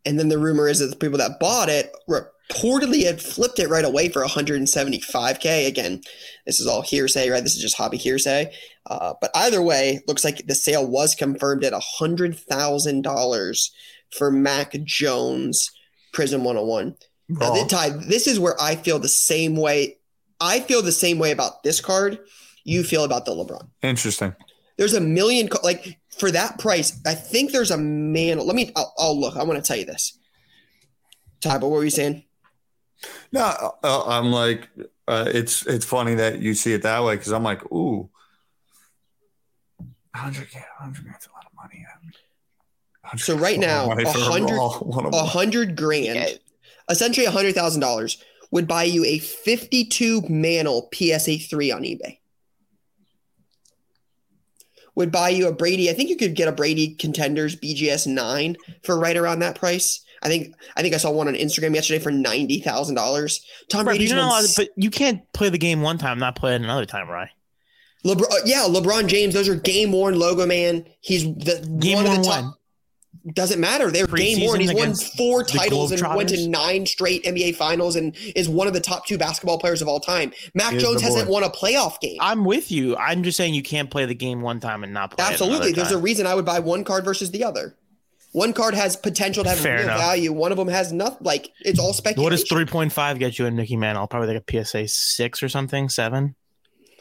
And 0.05 0.19
then 0.19 0.29
the 0.29 0.37
rumor 0.37 0.67
is 0.67 0.79
that 0.79 0.87
the 0.87 0.95
people 0.95 1.17
that 1.17 1.39
bought 1.39 1.69
it 1.69 1.91
reportedly 2.49 3.05
had 3.05 3.21
flipped 3.21 3.59
it 3.59 3.69
right 3.69 3.85
away 3.85 4.09
for 4.09 4.23
175k. 4.25 5.67
Again, 5.67 6.01
this 6.45 6.59
is 6.59 6.67
all 6.67 6.81
hearsay, 6.81 7.29
right? 7.29 7.43
This 7.43 7.55
is 7.55 7.61
just 7.61 7.77
hobby 7.77 7.97
hearsay. 7.97 8.53
Uh, 8.85 9.13
but 9.19 9.31
either 9.35 9.61
way, 9.61 10.01
looks 10.07 10.23
like 10.23 10.45
the 10.47 10.55
sale 10.55 10.87
was 10.87 11.15
confirmed 11.15 11.63
at 11.63 11.73
hundred 11.73 12.37
thousand 12.37 13.01
dollars 13.01 13.71
for 14.17 14.31
Mac 14.31 14.73
Jones 14.83 15.71
Prizm 16.13 16.43
101. 16.43 16.95
Now, 17.29 17.53
this, 17.53 17.67
Ty, 17.67 17.89
this 17.89 18.25
is 18.25 18.39
where 18.39 18.55
I 18.59 18.75
feel 18.75 18.99
the 18.99 19.09
same 19.09 19.57
way 19.57 19.97
I 20.39 20.59
feel 20.59 20.81
the 20.81 20.91
same 20.91 21.19
way 21.19 21.31
about 21.31 21.63
this 21.63 21.81
card 21.81 22.19
you 22.63 22.83
feel 22.83 23.03
about 23.03 23.25
the 23.25 23.31
LeBron. 23.31 23.67
Interesting. 23.81 24.35
There's 24.77 24.93
a 24.93 25.01
million 25.01 25.49
like 25.63 25.99
for 26.17 26.31
that 26.31 26.59
price. 26.59 26.99
I 27.05 27.15
think 27.15 27.51
there's 27.51 27.71
a 27.71 27.77
man. 27.77 28.39
Let 28.39 28.55
me. 28.55 28.71
I'll, 28.75 28.93
I'll 28.97 29.19
look. 29.19 29.35
I 29.35 29.43
want 29.43 29.63
to 29.63 29.67
tell 29.67 29.77
you 29.77 29.85
this. 29.85 30.17
Ty, 31.41 31.57
but 31.57 31.67
what 31.67 31.77
were 31.77 31.83
you 31.83 31.89
saying? 31.89 32.23
No, 33.31 33.75
uh, 33.83 34.03
I'm 34.05 34.31
like, 34.31 34.69
uh, 35.07 35.25
it's 35.27 35.65
it's 35.65 35.85
funny 35.85 36.15
that 36.15 36.39
you 36.41 36.53
see 36.53 36.73
it 36.73 36.83
that 36.83 37.03
way 37.03 37.15
because 37.15 37.31
I'm 37.31 37.43
like, 37.43 37.63
ooh, 37.71 38.09
100k, 40.15 40.53
100 40.79 41.03
grand 41.03 41.17
a 41.27 41.33
lot 41.33 41.45
of 41.45 41.53
money. 41.55 41.85
So 43.17 43.37
right 43.37 43.59
now, 43.59 43.89
a 43.91 44.05
hundred, 44.05 44.59
a 45.13 45.23
hundred 45.23 45.77
grand, 45.77 46.39
essentially 46.89 47.25
a 47.25 47.31
hundred 47.31 47.55
thousand 47.55 47.81
dollars 47.81 48.21
would 48.51 48.67
buy 48.67 48.83
you 48.83 49.05
a 49.05 49.19
52 49.19 50.23
Mantle 50.29 50.89
PSA 50.93 51.37
three 51.37 51.71
on 51.71 51.83
eBay. 51.83 52.19
Would 54.95 55.11
buy 55.11 55.29
you 55.29 55.47
a 55.47 55.53
Brady. 55.53 55.89
I 55.89 55.93
think 55.93 56.09
you 56.09 56.17
could 56.17 56.35
get 56.35 56.47
a 56.47 56.51
Brady 56.51 56.95
Contenders 56.95 57.55
BGS 57.55 58.07
nine 58.07 58.57
for 58.83 58.99
right 58.99 59.15
around 59.15 59.39
that 59.39 59.55
price. 59.55 60.03
I 60.21 60.27
think 60.27 60.55
I 60.75 60.81
think 60.81 60.93
I 60.93 60.97
saw 60.97 61.11
one 61.11 61.27
on 61.27 61.33
Instagram 61.35 61.75
yesterday 61.75 61.99
for 61.99 62.11
ninety 62.11 62.59
thousand 62.59 62.95
dollars. 62.95 63.45
Tom 63.69 63.85
Brady, 63.85 64.05
but, 64.05 64.09
you 64.09 64.15
know, 64.15 64.27
won 64.27 64.45
but 64.55 64.69
you 64.75 64.89
can't 64.89 65.21
play 65.33 65.49
the 65.49 65.57
game 65.57 65.81
one 65.81 65.97
time, 65.97 66.19
not 66.19 66.35
play 66.35 66.55
it 66.55 66.61
another 66.61 66.85
time, 66.85 67.09
right? 67.09 67.29
LeBron, 68.05 68.31
uh, 68.31 68.35
yeah, 68.45 68.65
LeBron 68.67 69.07
James. 69.07 69.33
Those 69.33 69.49
are 69.49 69.55
game 69.55 69.91
worn 69.91 70.17
logo 70.17 70.45
man. 70.45 70.85
He's 71.01 71.23
the 71.23 71.65
Game 71.79 71.95
one 71.97 72.05
of 72.05 72.11
one 72.11 72.21
the 72.21 72.27
one. 72.27 72.53
Doesn't 73.33 73.59
matter. 73.59 73.91
They're 73.91 74.07
game 74.07 74.45
worn. 74.45 74.61
Preseason 74.61 74.61
He's 74.61 74.73
won 74.73 74.95
four 75.17 75.43
titles 75.43 75.91
and 75.91 76.01
went 76.15 76.29
to 76.29 76.47
nine 76.47 76.85
straight 76.85 77.25
NBA 77.25 77.55
finals 77.55 77.97
and 77.97 78.15
is 78.35 78.47
one 78.47 78.67
of 78.67 78.73
the 78.73 78.79
top 78.79 79.05
two 79.05 79.17
basketball 79.17 79.59
players 79.59 79.81
of 79.81 79.89
all 79.89 79.99
time. 79.99 80.31
Mac 80.53 80.73
He 80.73 80.79
Jones 80.79 81.01
hasn't 81.01 81.27
boy. 81.27 81.33
won 81.33 81.43
a 81.43 81.49
playoff 81.49 81.99
game. 81.99 82.17
I'm 82.21 82.45
with 82.45 82.71
you. 82.71 82.95
I'm 82.95 83.23
just 83.23 83.35
saying 83.35 83.53
you 83.53 83.63
can't 83.63 83.89
play 83.89 84.05
the 84.05 84.15
game 84.15 84.39
one 84.41 84.61
time 84.61 84.83
and 84.83 84.93
not 84.93 85.11
play 85.11 85.25
it 85.25 85.31
Absolutely. 85.31 85.71
another 85.71 85.73
There's 85.73 85.91
a 85.91 85.97
reason 85.97 86.25
I 86.25 86.35
would 86.35 86.45
buy 86.45 86.59
one 86.59 86.85
card 86.85 87.03
versus 87.03 87.31
the 87.31 87.43
other. 87.43 87.75
One 88.37 88.53
card 88.53 88.75
has 88.75 88.95
potential 88.95 89.43
to 89.43 89.49
have 89.49 89.57
Fair 89.59 89.77
real 89.77 89.83
enough. 89.85 89.97
value. 89.99 90.31
One 90.31 90.51
of 90.51 90.59
them 90.59 90.67
has 90.67 90.93
nothing. 90.93 91.17
Like 91.21 91.49
it's 91.61 91.79
all 91.79 91.91
speculation. 91.91 92.23
What 92.23 92.29
does 92.29 92.93
3.5 92.93 93.17
get 93.17 93.39
you 93.39 93.47
in 93.47 93.55
Mickey 93.55 93.75
Mantle? 93.75 94.05
Probably 94.05 94.31
like 94.35 94.43
a 94.47 94.63
PSA 94.63 94.87
six 94.89 95.41
or 95.41 95.49
something, 95.49 95.89
seven. 95.89 96.35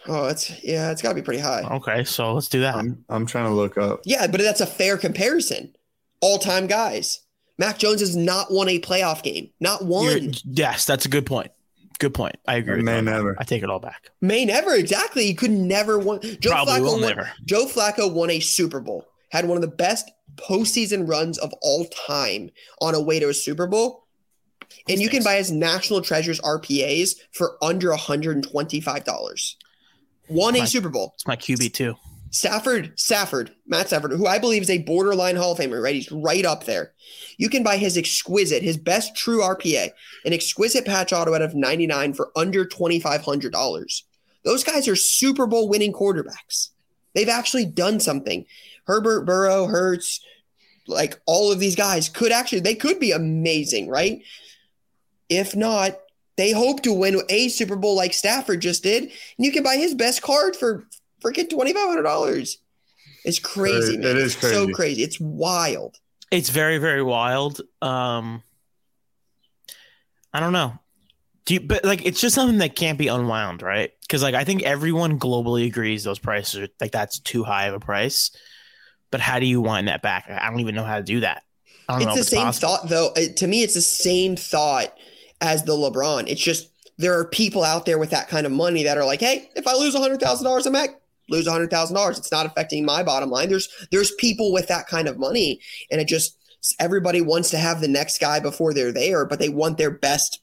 Oh, 0.09 0.28
it's 0.28 0.50
yeah, 0.64 0.90
it's 0.93 1.02
got 1.02 1.11
to 1.11 1.14
be 1.14 1.21
pretty 1.23 1.40
high. 1.43 1.62
Okay, 1.62 2.05
so 2.05 2.33
let's 2.33 2.49
do 2.49 2.61
that. 2.61 2.75
I'm 2.76 3.05
I'm 3.11 3.26
trying 3.26 3.45
to 3.47 3.55
look 3.55 3.76
up. 3.76 4.00
Yeah, 4.07 4.26
but 4.28 4.40
that's 4.40 4.62
a 4.62 4.66
fair 4.66 4.97
comparison. 4.97 5.75
All 6.23 6.38
time 6.38 6.66
guys. 6.69 7.21
Mac 7.59 7.76
Jones 7.78 8.00
has 8.00 8.16
not 8.16 8.50
won 8.50 8.69
a 8.71 8.78
playoff 8.81 9.23
game. 9.23 9.50
Not 9.61 9.81
You're- 9.83 9.90
one. 10.21 10.33
yes, 10.45 10.85
that's 10.87 11.05
a 11.05 11.09
good 11.11 11.26
point. 11.26 11.50
Good 11.99 12.14
point. 12.14 12.37
I 12.47 12.57
agree. 12.57 12.81
May 12.83 12.95
that. 12.97 13.02
never. 13.05 13.37
I 13.38 13.45
take 13.45 13.62
it 13.62 13.69
all 13.71 13.81
back. 13.81 14.11
May 14.23 14.45
never 14.47 14.75
exactly. 14.75 15.26
He 15.26 15.35
could 15.35 15.50
never 15.50 15.99
won. 15.99 16.21
Joe 16.40 16.50
Probably 16.50 16.75
Flacco 16.75 16.83
will 16.83 16.93
won, 16.93 17.00
never. 17.02 17.31
Joe 17.45 17.66
Flacco 17.66 18.11
won 18.12 18.31
a 18.31 18.40
Super 18.40 18.81
Bowl. 18.81 19.07
Had 19.31 19.47
one 19.49 19.57
of 19.57 19.62
the 19.62 19.75
best 19.76 20.11
postseason 20.37 21.09
runs 21.09 21.38
of 21.38 21.52
all 21.62 21.87
time 21.87 22.50
on 22.81 22.95
a 22.95 23.00
way 23.00 23.19
to 23.21 23.28
a 23.28 23.35
Super 23.35 23.66
Bowl. 23.66 24.07
And 24.88 25.00
you 25.00 25.09
can 25.09 25.23
buy 25.23 25.37
his 25.37 25.50
National 25.50 26.00
Treasures 26.00 26.40
RPAs 26.40 27.16
for 27.33 27.57
under 27.62 27.90
$125. 27.90 29.55
Won 30.28 30.57
a 30.57 30.66
Super 30.66 30.88
Bowl. 30.88 31.12
It's 31.14 31.26
my 31.26 31.37
QB 31.37 31.73
too. 31.73 31.95
Stafford, 32.31 32.99
Stafford, 32.99 33.52
Matt 33.66 33.87
Stafford, 33.87 34.12
who 34.12 34.26
I 34.26 34.38
believe 34.38 34.62
is 34.62 34.71
a 34.71 34.83
borderline 34.83 35.37
Hall 35.37 35.52
of 35.52 35.59
Famer, 35.59 35.83
right? 35.83 35.95
He's 35.95 36.11
right 36.11 36.45
up 36.45 36.64
there. 36.64 36.93
You 37.38 37.49
can 37.49 37.62
buy 37.62 37.76
his 37.76 37.97
exquisite, 37.97 38.62
his 38.62 38.76
best 38.76 39.16
true 39.16 39.40
RPA, 39.40 39.90
an 40.25 40.33
exquisite 40.33 40.85
patch 40.85 41.12
auto 41.12 41.35
out 41.35 41.43
of 41.43 41.55
99 41.55 42.14
for 42.14 42.33
under 42.37 42.66
$2,500. 42.66 44.02
Those 44.45 44.64
guys 44.64 44.87
are 44.88 44.97
Super 44.97 45.47
Bowl 45.47 45.69
winning 45.69 45.93
quarterbacks. 45.93 46.71
They've 47.14 47.28
actually 47.28 47.64
done 47.64 48.00
something. 48.00 48.45
Herbert, 48.87 49.25
Burrow, 49.25 49.66
Hurts, 49.66 50.21
like 50.87 51.21
all 51.26 51.50
of 51.52 51.59
these 51.59 51.76
guys 51.76 52.09
could 52.09 52.33
actually, 52.33 52.61
they 52.61 52.75
could 52.75 53.00
be 53.00 53.12
amazing, 53.12 53.88
right? 53.88 54.22
If 55.29 55.57
not, 55.57 55.99
they 56.37 56.53
hope 56.53 56.83
to 56.83 56.92
win 56.92 57.20
a 57.29 57.49
Super 57.49 57.77
Bowl 57.77 57.96
like 57.96 58.12
Stafford 58.12 58.61
just 58.61 58.83
did. 58.83 59.05
And 59.05 59.12
you 59.38 59.51
can 59.53 59.62
buy 59.62 59.77
his 59.77 59.94
best 59.94 60.22
card 60.22 60.55
for 60.55 60.87
freaking 61.25 61.49
twenty 61.51 61.72
five 61.72 61.88
hundred 61.88 62.03
dollars. 62.03 62.59
It's 63.25 63.38
crazy, 63.40 63.96
man. 63.96 64.11
it 64.11 64.16
is 64.18 64.35
It's 64.35 64.42
so 64.42 64.64
crazy. 64.66 64.72
crazy. 64.72 65.03
It's 65.03 65.18
wild. 65.18 65.96
It's 66.31 66.51
very, 66.51 66.79
very 66.79 67.03
wild. 67.03 67.61
Um, 67.83 68.42
I 70.33 70.40
don't 70.40 70.53
know. 70.53 70.79
Do 71.46 71.55
you, 71.55 71.61
but 71.61 71.85
like 71.85 72.05
it's 72.05 72.20
just 72.20 72.35
something 72.35 72.59
that 72.59 72.77
can't 72.77 72.99
be 72.99 73.09
unwound, 73.09 73.62
right? 73.62 73.90
Because 74.03 74.22
like 74.22 74.35
I 74.35 74.44
think 74.44 74.62
everyone 74.62 75.18
globally 75.18 75.66
agrees 75.66 76.05
those 76.05 76.18
prices 76.18 76.61
are 76.61 76.68
like 76.81 76.92
that's 76.92 77.18
too 77.20 77.44
high 77.44 77.66
of 77.66 77.75
a 77.75 77.81
price. 77.81 78.31
But 79.11 79.21
how 79.21 79.38
do 79.38 79.47
you 79.47 79.61
wind 79.61 79.88
that 79.88 80.03
back? 80.03 80.27
I 80.29 80.51
don't 80.51 80.61
even 80.61 80.75
know 80.75 80.85
how 80.85 80.97
to 80.97 81.03
do 81.03 81.21
that. 81.21 81.42
I 81.88 81.99
don't 81.99 82.09
know 82.09 82.14
It's 82.14 82.31
the 82.31 82.37
same 82.37 82.45
possible. 82.47 82.69
thought, 82.69 82.88
though. 82.88 83.12
It- 83.16 83.37
to 83.38 83.47
me, 83.47 83.62
it's 83.62 83.75
the 83.75 83.81
same 83.81 84.37
thought 84.37 84.92
as 85.40 85.62
the 85.64 85.73
LeBron. 85.73 86.29
It's 86.29 86.42
just 86.42 86.69
there 86.99 87.19
are 87.19 87.25
people 87.27 87.62
out 87.62 87.87
there 87.87 87.99
with 87.99 88.11
that 88.11 88.29
kind 88.29 88.47
of 88.47 88.53
money 88.53 88.83
that 88.85 88.99
are 88.99 89.05
like, 89.05 89.21
hey, 89.21 89.51
if 89.55 89.66
I 89.66 89.75
lose 89.75 89.95
hundred 89.95 90.21
thousand 90.21 90.45
dollars, 90.45 90.66
I'm 90.66 90.73
Mac. 90.73 90.90
Lose 91.29 91.47
hundred 91.47 91.71
thousand 91.71 91.95
dollars. 91.95 92.19
It's 92.19 92.33
not 92.33 92.47
affecting 92.47 92.85
my 92.85 93.03
bottom 93.03 93.31
line. 93.31 93.49
There's 93.49 93.69
there's 93.90 94.12
people 94.12 94.53
with 94.53 94.69
that 94.69 94.87
kind 94.87 95.07
of 95.09 95.19
money, 95.19 95.61
and 95.90 96.01
it 96.01 96.09
just 96.09 96.37
everybody 96.81 97.21
wants 97.21 97.51
to 97.51 97.59
have 97.59 97.81
the 97.81 97.88
next 97.88 98.19
guy 98.19 98.40
before 98.40 98.73
they're 98.75 98.92
there, 98.92 99.25
but 99.25 99.38
they 99.38 99.49
want 99.49 99.79
their 99.79 99.90
best 99.90 100.40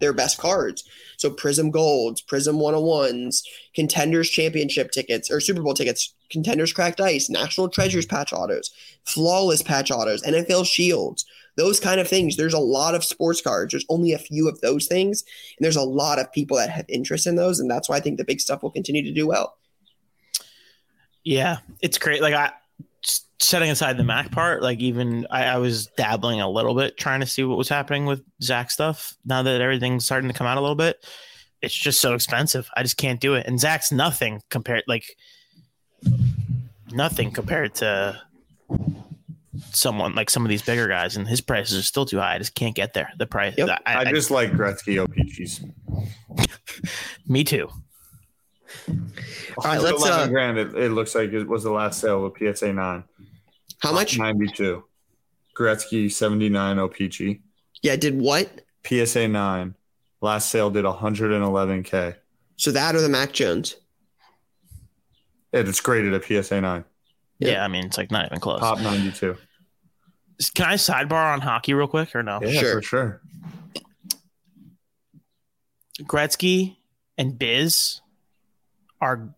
their 0.00 0.12
best 0.12 0.38
cards. 0.38 0.82
So 1.20 1.30
Prizm 1.30 1.70
Golds, 1.70 2.22
Prizm 2.22 2.54
101s, 2.54 3.42
Contenders 3.74 4.30
Championship 4.30 4.90
tickets 4.90 5.30
or 5.30 5.38
Super 5.38 5.60
Bowl 5.60 5.74
tickets, 5.74 6.14
Contenders 6.30 6.72
Cracked 6.72 6.98
Ice, 6.98 7.28
National 7.28 7.68
Treasures 7.68 8.06
patch 8.06 8.32
autos, 8.32 8.70
Flawless 9.04 9.62
patch 9.62 9.90
autos, 9.90 10.22
NFL 10.22 10.64
Shields, 10.64 11.26
those 11.58 11.78
kind 11.78 12.00
of 12.00 12.08
things. 12.08 12.38
There's 12.38 12.54
a 12.54 12.58
lot 12.58 12.94
of 12.94 13.04
sports 13.04 13.42
cards. 13.42 13.72
There's 13.72 13.84
only 13.90 14.14
a 14.14 14.18
few 14.18 14.48
of 14.48 14.62
those 14.62 14.86
things, 14.86 15.22
and 15.58 15.62
there's 15.62 15.76
a 15.76 15.82
lot 15.82 16.18
of 16.18 16.32
people 16.32 16.56
that 16.56 16.70
have 16.70 16.86
interest 16.88 17.26
in 17.26 17.36
those, 17.36 17.60
and 17.60 17.70
that's 17.70 17.86
why 17.86 17.96
I 17.96 18.00
think 18.00 18.16
the 18.16 18.24
big 18.24 18.40
stuff 18.40 18.62
will 18.62 18.70
continue 18.70 19.02
to 19.02 19.12
do 19.12 19.26
well. 19.26 19.58
Yeah, 21.22 21.58
it's 21.82 21.98
great. 21.98 22.22
Like 22.22 22.32
I 22.32 22.52
setting 23.40 23.70
aside 23.70 23.96
the 23.96 24.04
Mac 24.04 24.30
part, 24.30 24.62
like 24.62 24.78
even 24.80 25.26
I, 25.30 25.44
I 25.44 25.56
was 25.58 25.86
dabbling 25.96 26.40
a 26.40 26.48
little 26.48 26.74
bit 26.74 26.96
trying 26.96 27.20
to 27.20 27.26
see 27.26 27.42
what 27.42 27.58
was 27.58 27.68
happening 27.68 28.06
with 28.06 28.22
Zach 28.42 28.70
stuff. 28.70 29.14
Now 29.24 29.42
that 29.42 29.60
everything's 29.60 30.04
starting 30.04 30.28
to 30.28 30.34
come 30.34 30.46
out 30.46 30.58
a 30.58 30.60
little 30.60 30.76
bit, 30.76 31.04
it's 31.62 31.74
just 31.74 32.00
so 32.00 32.14
expensive. 32.14 32.70
I 32.76 32.82
just 32.82 32.96
can't 32.96 33.20
do 33.20 33.34
it. 33.34 33.46
And 33.46 33.58
Zach's 33.58 33.90
nothing 33.90 34.42
compared, 34.50 34.84
like 34.86 35.04
nothing 36.92 37.30
compared 37.32 37.74
to 37.76 38.20
someone 39.72 40.14
like 40.14 40.30
some 40.30 40.44
of 40.44 40.48
these 40.48 40.62
bigger 40.62 40.86
guys, 40.86 41.16
and 41.16 41.26
his 41.26 41.40
prices 41.40 41.78
are 41.78 41.82
still 41.82 42.06
too 42.06 42.18
high. 42.18 42.34
I 42.34 42.38
just 42.38 42.54
can't 42.54 42.74
get 42.74 42.94
there. 42.94 43.10
The 43.16 43.26
price. 43.26 43.54
Yep. 43.56 43.68
I, 43.86 43.94
I 43.94 44.00
I- 44.00 44.12
just 44.12 44.30
like 44.30 44.52
Gretzky 44.52 45.04
OPCs. 45.04 45.70
me 47.26 47.44
too. 47.44 47.68
All 48.88 49.64
right, 49.64 49.80
let's, 49.80 50.00
11 50.00 50.20
uh, 50.20 50.26
grand. 50.28 50.58
It, 50.58 50.74
it 50.74 50.90
looks 50.90 51.14
like 51.14 51.32
it 51.32 51.48
was 51.48 51.64
the 51.64 51.72
last 51.72 52.00
sale 52.00 52.24
of 52.24 52.34
PSA 52.38 52.72
nine. 52.72 53.02
How 53.80 53.92
much? 53.92 54.18
92. 54.18 54.84
Gretzky 55.58 56.10
79 56.10 56.76
OPC. 56.76 57.40
Yeah, 57.82 57.96
did 57.96 58.18
what? 58.20 58.62
PSA 58.86 59.28
nine. 59.28 59.74
Last 60.20 60.50
sale 60.50 60.70
did 60.70 60.84
111k. 60.84 62.16
So 62.56 62.70
that 62.72 62.94
or 62.94 63.00
the 63.00 63.08
Mac 63.08 63.32
Jones? 63.32 63.76
It, 65.52 65.68
it's 65.68 65.80
graded 65.80 66.12
at 66.14 66.24
PSA 66.24 66.60
nine. 66.60 66.84
Yep. 67.38 67.50
Yeah, 67.52 67.64
I 67.64 67.68
mean 67.68 67.86
it's 67.86 67.96
like 67.98 68.10
not 68.10 68.26
even 68.26 68.38
close. 68.38 68.60
Top 68.60 68.80
92. 68.80 69.36
Can 70.54 70.66
I 70.66 70.74
sidebar 70.74 71.32
on 71.32 71.40
hockey 71.40 71.74
real 71.74 71.86
quick 71.88 72.14
or 72.14 72.22
no? 72.22 72.38
Yeah, 72.42 72.60
Sure. 72.60 72.74
for 72.74 72.82
sure. 72.82 73.20
Gretzky 76.02 76.76
and 77.18 77.38
Biz 77.38 78.00
are 79.00 79.34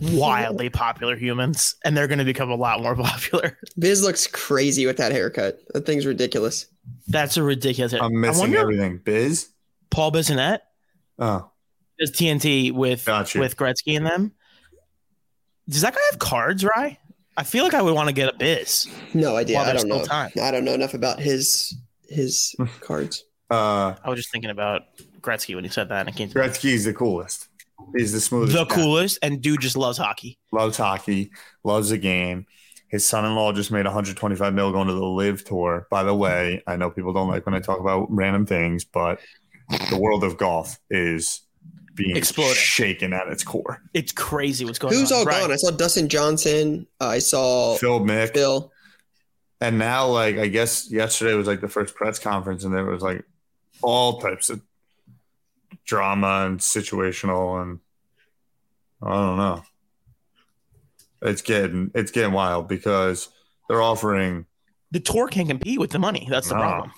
wildly 0.00 0.68
popular 0.70 1.16
humans, 1.16 1.76
and 1.84 1.96
they're 1.96 2.08
going 2.08 2.18
to 2.18 2.24
become 2.24 2.50
a 2.50 2.56
lot 2.56 2.82
more 2.82 2.96
popular. 3.04 3.58
Biz 3.78 4.02
looks 4.02 4.26
crazy 4.26 4.86
with 4.86 4.96
that 4.98 5.12
haircut. 5.12 5.60
That 5.74 5.86
thing's 5.86 6.06
ridiculous. 6.06 6.66
That's 7.06 7.36
a 7.36 7.42
ridiculous. 7.42 7.92
I'm 7.92 8.20
missing 8.20 8.40
wonder 8.40 8.58
everything. 8.58 8.98
Biz? 9.04 9.48
Paul 9.90 10.12
Bissonnette 10.12 10.60
Oh, 11.18 11.50
is 11.98 12.10
TNT 12.12 12.72
with 12.72 13.04
Gotcha. 13.04 13.40
with 13.40 13.56
Gretzky 13.56 13.96
and 13.96 14.06
them. 14.06 14.32
Does 15.68 15.82
that 15.82 15.94
guy 15.94 16.00
have 16.10 16.18
cards, 16.18 16.64
Rye? 16.64 16.98
I 17.36 17.42
feel 17.44 17.64
like 17.64 17.74
I 17.74 17.82
would 17.82 17.94
want 17.94 18.08
to 18.08 18.14
get 18.14 18.32
a 18.34 18.36
Biz. 18.36 18.88
No 19.14 19.36
idea. 19.36 19.58
I 19.58 19.72
don't 19.72 19.88
know. 19.88 20.04
time. 20.04 20.30
I 20.42 20.50
don't 20.50 20.64
know 20.64 20.74
enough 20.74 20.94
about 20.94 21.20
his 21.20 21.76
his 22.08 22.54
cards. 22.80 23.24
uh, 23.50 23.94
I 24.02 24.08
was 24.10 24.18
just 24.18 24.30
thinking 24.32 24.50
about 24.50 24.82
Gretzky 25.20 25.54
when 25.54 25.64
he 25.64 25.70
said 25.70 25.88
that, 25.90 26.00
and 26.00 26.08
it 26.08 26.16
came 26.16 26.28
to 26.28 26.38
me. 26.38 26.44
Gretzky's 26.44 26.84
the 26.84 26.94
coolest. 26.94 27.47
He's 27.96 28.12
the 28.12 28.20
smoothest. 28.20 28.56
the 28.56 28.64
guy. 28.64 28.74
coolest, 28.74 29.18
and 29.22 29.40
dude 29.40 29.60
just 29.60 29.76
loves 29.76 29.98
hockey. 29.98 30.38
Loves 30.52 30.76
hockey. 30.76 31.30
Loves 31.64 31.90
the 31.90 31.98
game. 31.98 32.46
His 32.88 33.06
son-in-law 33.06 33.52
just 33.52 33.70
made 33.70 33.84
125 33.84 34.54
mil 34.54 34.72
going 34.72 34.88
to 34.88 34.94
the 34.94 35.04
LIV 35.04 35.44
Tour. 35.44 35.86
By 35.90 36.02
the 36.02 36.14
way, 36.14 36.62
I 36.66 36.76
know 36.76 36.90
people 36.90 37.12
don't 37.12 37.28
like 37.28 37.44
when 37.44 37.54
I 37.54 37.60
talk 37.60 37.80
about 37.80 38.06
random 38.10 38.46
things, 38.46 38.84
but 38.84 39.20
the 39.90 39.98
world 39.98 40.24
of 40.24 40.38
golf 40.38 40.78
is 40.90 41.42
being 41.94 42.16
exploding, 42.16 42.54
shaken 42.54 43.12
at 43.12 43.28
its 43.28 43.44
core. 43.44 43.82
It's 43.92 44.12
crazy 44.12 44.64
what's 44.64 44.78
going 44.78 44.94
Who's 44.94 45.12
on. 45.12 45.18
Who's 45.18 45.26
all 45.26 45.32
right. 45.32 45.42
gone? 45.42 45.52
I 45.52 45.56
saw 45.56 45.70
Dustin 45.70 46.08
Johnson. 46.08 46.86
Uh, 47.00 47.08
I 47.08 47.18
saw 47.18 47.76
Phil 47.76 48.00
Mick. 48.00 48.32
Phil. 48.32 48.72
And 49.60 49.78
now, 49.78 50.06
like, 50.06 50.38
I 50.38 50.46
guess 50.46 50.90
yesterday 50.90 51.34
was 51.34 51.46
like 51.48 51.60
the 51.60 51.68
first 51.68 51.94
press 51.94 52.18
conference, 52.18 52.64
and 52.64 52.72
there 52.72 52.84
was 52.84 53.02
like 53.02 53.24
all 53.82 54.20
types 54.20 54.48
of 54.50 54.62
drama 55.88 56.44
and 56.46 56.60
situational, 56.60 57.60
and 57.60 57.80
I 59.02 59.12
don't 59.12 59.36
know. 59.36 59.62
It's 61.22 61.42
getting 61.42 61.90
it's 61.94 62.12
getting 62.12 62.32
wild 62.32 62.68
because 62.68 63.28
they're 63.68 63.82
offering 63.82 64.46
the 64.92 65.00
tour 65.00 65.26
can't 65.26 65.48
compete 65.48 65.80
with 65.80 65.90
the 65.90 65.98
money. 65.98 66.28
That's 66.30 66.48
the 66.48 66.54
no. 66.54 66.60
problem. 66.60 66.92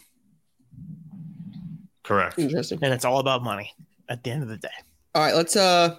Correct. 2.02 2.38
Interesting. 2.38 2.80
And 2.82 2.92
it's 2.92 3.04
all 3.04 3.18
about 3.18 3.42
money 3.42 3.72
at 4.08 4.22
the 4.22 4.30
end 4.30 4.42
of 4.42 4.48
the 4.48 4.58
day. 4.58 4.68
All 5.14 5.22
right, 5.22 5.34
let's 5.34 5.56
uh 5.56 5.96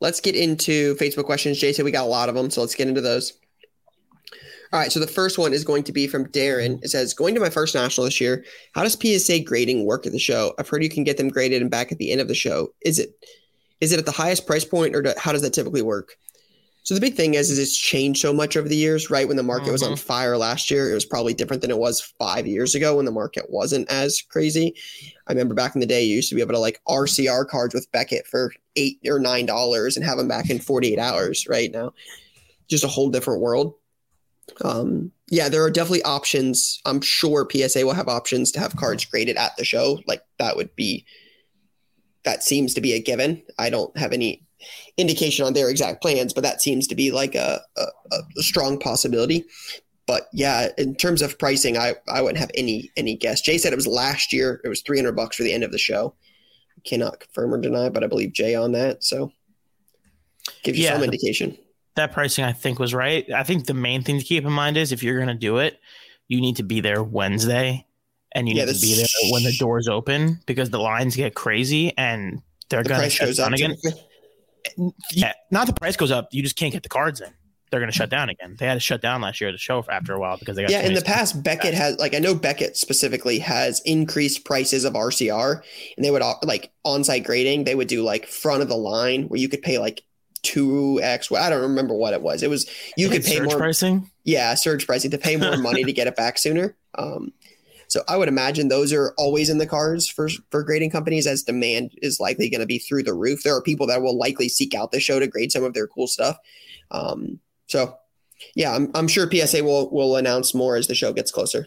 let's 0.00 0.20
get 0.20 0.34
into 0.34 0.94
Facebook 0.94 1.24
questions. 1.24 1.58
Jay 1.58 1.72
said 1.72 1.84
we 1.84 1.90
got 1.90 2.04
a 2.04 2.08
lot 2.08 2.28
of 2.28 2.34
them, 2.34 2.48
so 2.48 2.60
let's 2.62 2.74
get 2.74 2.88
into 2.88 3.00
those. 3.00 3.37
All 4.72 4.80
right, 4.80 4.92
so 4.92 5.00
the 5.00 5.06
first 5.06 5.38
one 5.38 5.52
is 5.52 5.64
going 5.64 5.82
to 5.84 5.92
be 5.92 6.06
from 6.06 6.26
Darren. 6.26 6.82
It 6.82 6.88
says, 6.88 7.14
"Going 7.14 7.34
to 7.34 7.40
my 7.40 7.50
first 7.50 7.74
national 7.74 8.04
this 8.04 8.20
year. 8.20 8.44
How 8.74 8.82
does 8.82 8.98
PSA 9.00 9.40
grading 9.40 9.86
work 9.86 10.06
at 10.06 10.12
the 10.12 10.18
show? 10.18 10.54
I've 10.58 10.68
heard 10.68 10.82
you 10.82 10.90
can 10.90 11.04
get 11.04 11.16
them 11.16 11.28
graded 11.28 11.62
and 11.62 11.70
back 11.70 11.90
at 11.90 11.98
the 11.98 12.12
end 12.12 12.20
of 12.20 12.28
the 12.28 12.34
show. 12.34 12.68
Is 12.82 12.98
it 12.98 13.10
is 13.80 13.92
it 13.92 13.98
at 13.98 14.06
the 14.06 14.12
highest 14.12 14.46
price 14.46 14.64
point, 14.64 14.94
or 14.94 15.02
do, 15.02 15.12
how 15.16 15.32
does 15.32 15.42
that 15.42 15.54
typically 15.54 15.82
work?" 15.82 16.16
So 16.88 16.94
the 16.94 17.02
big 17.02 17.16
thing 17.16 17.34
is, 17.34 17.50
is 17.50 17.58
it's 17.58 17.76
changed 17.76 18.18
so 18.18 18.32
much 18.32 18.56
over 18.56 18.66
the 18.66 18.74
years, 18.74 19.10
right? 19.10 19.28
When 19.28 19.36
the 19.36 19.42
market 19.42 19.64
mm-hmm. 19.64 19.72
was 19.72 19.82
on 19.82 19.92
mm-hmm. 19.92 20.06
fire 20.06 20.38
last 20.38 20.70
year, 20.70 20.90
it 20.90 20.94
was 20.94 21.04
probably 21.04 21.34
different 21.34 21.60
than 21.60 21.70
it 21.70 21.76
was 21.76 22.00
five 22.18 22.46
years 22.46 22.74
ago 22.74 22.96
when 22.96 23.04
the 23.04 23.10
market 23.10 23.50
wasn't 23.50 23.90
as 23.90 24.22
crazy. 24.22 24.74
I 25.26 25.32
remember 25.32 25.54
back 25.54 25.74
in 25.74 25.82
the 25.82 25.86
day, 25.86 26.02
you 26.02 26.16
used 26.16 26.30
to 26.30 26.34
be 26.34 26.40
able 26.40 26.54
to 26.54 26.58
like 26.58 26.80
RCR 26.88 27.46
cards 27.46 27.74
with 27.74 27.92
Beckett 27.92 28.26
for 28.26 28.54
eight 28.76 29.00
or 29.06 29.18
nine 29.18 29.44
dollars 29.44 29.96
and 29.96 30.06
have 30.06 30.16
them 30.16 30.28
back 30.28 30.48
in 30.48 30.60
48 30.60 30.98
hours. 30.98 31.46
Right 31.46 31.70
now, 31.70 31.92
just 32.68 32.84
a 32.84 32.88
whole 32.88 33.10
different 33.10 33.42
world. 33.42 33.74
Um, 34.64 35.12
yeah, 35.30 35.48
there 35.48 35.62
are 35.62 35.70
definitely 35.70 36.02
options. 36.02 36.80
I'm 36.84 37.00
sure 37.00 37.48
PSA 37.50 37.84
will 37.84 37.92
have 37.92 38.08
options 38.08 38.50
to 38.52 38.60
have 38.60 38.76
cards 38.76 39.04
graded 39.04 39.36
at 39.36 39.56
the 39.56 39.64
show. 39.64 40.00
Like 40.06 40.22
that 40.38 40.56
would 40.56 40.74
be 40.74 41.04
that 42.24 42.42
seems 42.42 42.74
to 42.74 42.80
be 42.80 42.92
a 42.94 43.00
given. 43.00 43.42
I 43.58 43.70
don't 43.70 43.96
have 43.96 44.12
any 44.12 44.44
indication 44.96 45.46
on 45.46 45.52
their 45.52 45.70
exact 45.70 46.02
plans, 46.02 46.32
but 46.32 46.42
that 46.42 46.60
seems 46.60 46.86
to 46.88 46.94
be 46.94 47.10
like 47.10 47.34
a, 47.34 47.60
a, 47.76 47.86
a 48.12 48.42
strong 48.42 48.78
possibility. 48.78 49.44
But 50.06 50.28
yeah, 50.32 50.68
in 50.78 50.94
terms 50.94 51.22
of 51.22 51.38
pricing, 51.38 51.76
I, 51.76 51.94
I 52.08 52.22
wouldn't 52.22 52.38
have 52.38 52.50
any 52.54 52.90
any 52.96 53.14
guess. 53.14 53.40
Jay 53.40 53.58
said 53.58 53.72
it 53.72 53.76
was 53.76 53.86
last 53.86 54.32
year. 54.32 54.60
It 54.64 54.68
was 54.68 54.80
300 54.82 55.12
bucks 55.12 55.36
for 55.36 55.42
the 55.42 55.52
end 55.52 55.64
of 55.64 55.72
the 55.72 55.78
show. 55.78 56.14
Cannot 56.84 57.20
confirm 57.20 57.52
or 57.52 57.60
deny, 57.60 57.88
but 57.90 58.02
I 58.02 58.06
believe 58.06 58.32
Jay 58.32 58.54
on 58.54 58.72
that. 58.72 59.04
So 59.04 59.32
gives 60.62 60.78
you 60.78 60.84
yeah, 60.84 60.94
some 60.94 61.04
indication. 61.04 61.58
That 61.96 62.12
pricing 62.12 62.44
I 62.44 62.52
think 62.52 62.78
was 62.78 62.94
right. 62.94 63.28
I 63.32 63.42
think 63.42 63.66
the 63.66 63.74
main 63.74 64.02
thing 64.02 64.18
to 64.18 64.24
keep 64.24 64.44
in 64.44 64.52
mind 64.52 64.76
is 64.76 64.92
if 64.92 65.02
you're 65.02 65.16
going 65.16 65.28
to 65.28 65.34
do 65.34 65.58
it, 65.58 65.80
you 66.28 66.40
need 66.40 66.56
to 66.56 66.62
be 66.62 66.80
there 66.80 67.02
Wednesday 67.02 67.86
and 68.32 68.48
you 68.48 68.54
yeah, 68.54 68.66
need 68.66 68.74
to 68.74 68.80
be 68.80 68.94
there 68.94 69.06
when 69.30 69.42
the 69.42 69.56
doors 69.58 69.88
open 69.88 70.40
because 70.46 70.70
the 70.70 70.78
lines 70.78 71.16
get 71.16 71.34
crazy 71.34 71.96
and 71.96 72.42
they're 72.68 72.82
the 72.82 72.88
going 72.88 73.02
to 73.02 73.10
shut 73.10 73.36
down 73.36 73.54
again. 73.54 73.76
yeah, 75.12 75.32
not 75.50 75.66
the 75.66 75.72
price 75.72 75.96
goes 75.96 76.10
up. 76.10 76.28
You 76.32 76.42
just 76.42 76.56
can't 76.56 76.72
get 76.72 76.82
the 76.82 76.88
cards 76.88 77.20
in. 77.20 77.32
They're 77.70 77.80
going 77.80 77.92
to 77.92 77.96
shut 77.96 78.08
down 78.08 78.30
again. 78.30 78.56
They 78.58 78.66
had 78.66 78.74
to 78.74 78.80
shut 78.80 79.02
down 79.02 79.20
last 79.20 79.40
year 79.40 79.50
at 79.50 79.52
the 79.52 79.58
show 79.58 79.84
after 79.90 80.14
a 80.14 80.18
while 80.18 80.38
because 80.38 80.56
they 80.56 80.62
got 80.62 80.70
yeah. 80.70 80.86
In 80.86 80.94
the 80.94 81.02
past, 81.02 81.42
Beckett 81.42 81.74
has 81.74 81.98
like 81.98 82.14
I 82.14 82.18
know 82.18 82.34
Beckett 82.34 82.78
specifically 82.78 83.38
has 83.40 83.80
increased 83.80 84.46
prices 84.46 84.84
of 84.84 84.94
RCR, 84.94 85.60
and 85.96 86.04
they 86.04 86.10
would 86.10 86.22
like 86.44 86.70
on-site 86.84 87.24
grading. 87.24 87.64
They 87.64 87.74
would 87.74 87.88
do 87.88 88.02
like 88.02 88.26
front 88.26 88.62
of 88.62 88.68
the 88.68 88.76
line 88.76 89.24
where 89.24 89.38
you 89.38 89.50
could 89.50 89.60
pay 89.60 89.78
like 89.78 90.02
two 90.42 91.00
x. 91.02 91.30
I 91.32 91.50
don't 91.50 91.62
remember 91.62 91.94
what 91.94 92.14
it 92.14 92.22
was. 92.22 92.42
It 92.42 92.50
was 92.50 92.68
you 92.96 93.08
could 93.08 93.24
pay 93.24 93.40
more 93.40 93.56
pricing. 93.56 94.10
Yeah, 94.24 94.54
surge 94.54 94.86
pricing 94.86 95.10
to 95.12 95.18
pay 95.18 95.36
more 95.36 95.56
money 95.58 95.84
to 95.84 95.92
get 95.92 96.06
it 96.06 96.16
back 96.16 96.38
sooner. 96.38 96.76
Um, 96.96 97.32
so 97.88 98.02
I 98.06 98.16
would 98.16 98.28
imagine 98.28 98.68
those 98.68 98.92
are 98.92 99.14
always 99.16 99.48
in 99.48 99.58
the 99.58 99.66
cards 99.66 100.08
for 100.08 100.28
for 100.50 100.62
grading 100.62 100.90
companies 100.90 101.26
as 101.26 101.42
demand 101.42 101.92
is 102.02 102.20
likely 102.20 102.50
going 102.50 102.60
to 102.60 102.66
be 102.66 102.78
through 102.78 103.04
the 103.04 103.14
roof. 103.14 103.42
There 103.42 103.56
are 103.56 103.62
people 103.62 103.86
that 103.86 104.02
will 104.02 104.16
likely 104.16 104.48
seek 104.48 104.74
out 104.74 104.92
the 104.92 105.00
show 105.00 105.18
to 105.18 105.26
grade 105.26 105.52
some 105.52 105.64
of 105.64 105.74
their 105.74 105.86
cool 105.86 106.06
stuff. 106.06 106.36
Um, 106.90 107.40
so 107.66 107.96
yeah, 108.54 108.74
I'm, 108.74 108.90
I'm 108.94 109.08
sure 109.08 109.30
PSA 109.30 109.64
will 109.64 109.90
will 109.90 110.16
announce 110.16 110.54
more 110.54 110.76
as 110.76 110.86
the 110.86 110.94
show 110.94 111.12
gets 111.12 111.32
closer. 111.32 111.66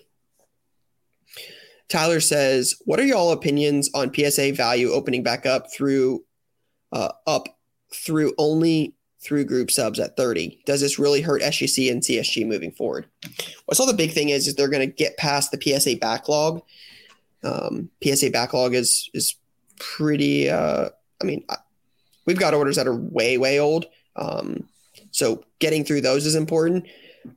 Tyler 1.89 2.21
says, 2.21 2.75
"What 2.85 2.99
are 2.99 3.05
y'all 3.05 3.31
opinions 3.31 3.89
on 3.93 4.13
PSA 4.13 4.53
value 4.53 4.91
opening 4.91 5.23
back 5.23 5.45
up 5.45 5.73
through 5.73 6.23
uh, 6.91 7.11
up 7.27 7.47
through 7.93 8.33
only 8.37 8.93
through 9.21 9.45
group 9.45 9.69
subs 9.69 9.99
at 9.99 10.17
30. 10.17 10.61
Does 10.65 10.81
this 10.81 10.97
really 10.97 11.21
hurt 11.21 11.41
SGC 11.41 11.91
and 11.91 12.01
CSG 12.01 12.45
moving 12.45 12.71
forward? 12.71 13.05
Well, 13.67 13.75
so 13.75 13.85
the 13.85 13.93
big 13.93 14.11
thing 14.11 14.29
is, 14.29 14.47
is 14.47 14.55
they're 14.55 14.67
going 14.67 14.87
to 14.87 14.93
get 14.93 15.17
past 15.17 15.51
the 15.51 15.61
PSA 15.61 15.97
backlog. 15.97 16.61
Um, 17.43 17.89
PSA 18.03 18.31
backlog 18.31 18.73
is 18.73 19.09
is 19.13 19.35
pretty. 19.79 20.49
Uh, 20.49 20.89
I 21.21 21.25
mean, 21.25 21.45
we've 22.25 22.39
got 22.39 22.53
orders 22.53 22.75
that 22.75 22.87
are 22.87 22.95
way 22.95 23.37
way 23.37 23.59
old. 23.59 23.85
Um, 24.15 24.67
so 25.11 25.43
getting 25.59 25.83
through 25.83 26.01
those 26.01 26.25
is 26.25 26.35
important. 26.35 26.87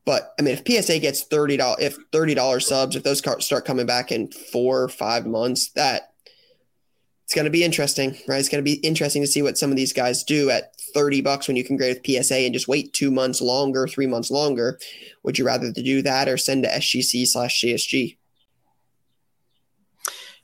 But 0.06 0.34
I 0.38 0.42
mean, 0.42 0.56
if 0.58 0.84
PSA 0.84 0.98
gets 1.00 1.22
thirty 1.22 1.56
dollars, 1.56 1.82
if 1.82 1.96
thirty 2.12 2.34
dollars 2.34 2.66
subs, 2.66 2.96
if 2.96 3.02
those 3.02 3.18
start 3.18 3.64
coming 3.64 3.86
back 3.86 4.12
in 4.12 4.30
four 4.30 4.82
or 4.82 4.88
five 4.88 5.26
months, 5.26 5.70
that 5.72 6.13
it's 7.24 7.34
going 7.34 7.46
to 7.46 7.50
be 7.50 7.64
interesting, 7.64 8.16
right? 8.28 8.38
It's 8.38 8.50
going 8.50 8.62
to 8.62 8.70
be 8.70 8.78
interesting 8.86 9.22
to 9.22 9.26
see 9.26 9.40
what 9.40 9.56
some 9.56 9.70
of 9.70 9.76
these 9.76 9.94
guys 9.94 10.22
do 10.24 10.50
at 10.50 10.76
30 10.94 11.22
bucks 11.22 11.48
when 11.48 11.56
you 11.56 11.64
can 11.64 11.76
grade 11.76 11.96
with 11.96 12.06
PSA 12.06 12.36
and 12.36 12.52
just 12.52 12.68
wait 12.68 12.92
two 12.92 13.10
months 13.10 13.40
longer, 13.40 13.88
three 13.88 14.06
months 14.06 14.30
longer. 14.30 14.78
Would 15.22 15.38
you 15.38 15.46
rather 15.46 15.72
to 15.72 15.82
do 15.82 16.02
that 16.02 16.28
or 16.28 16.36
send 16.36 16.64
to 16.64 16.68
SGC 16.68 17.26
slash 17.26 17.62
CSG? 17.62 18.18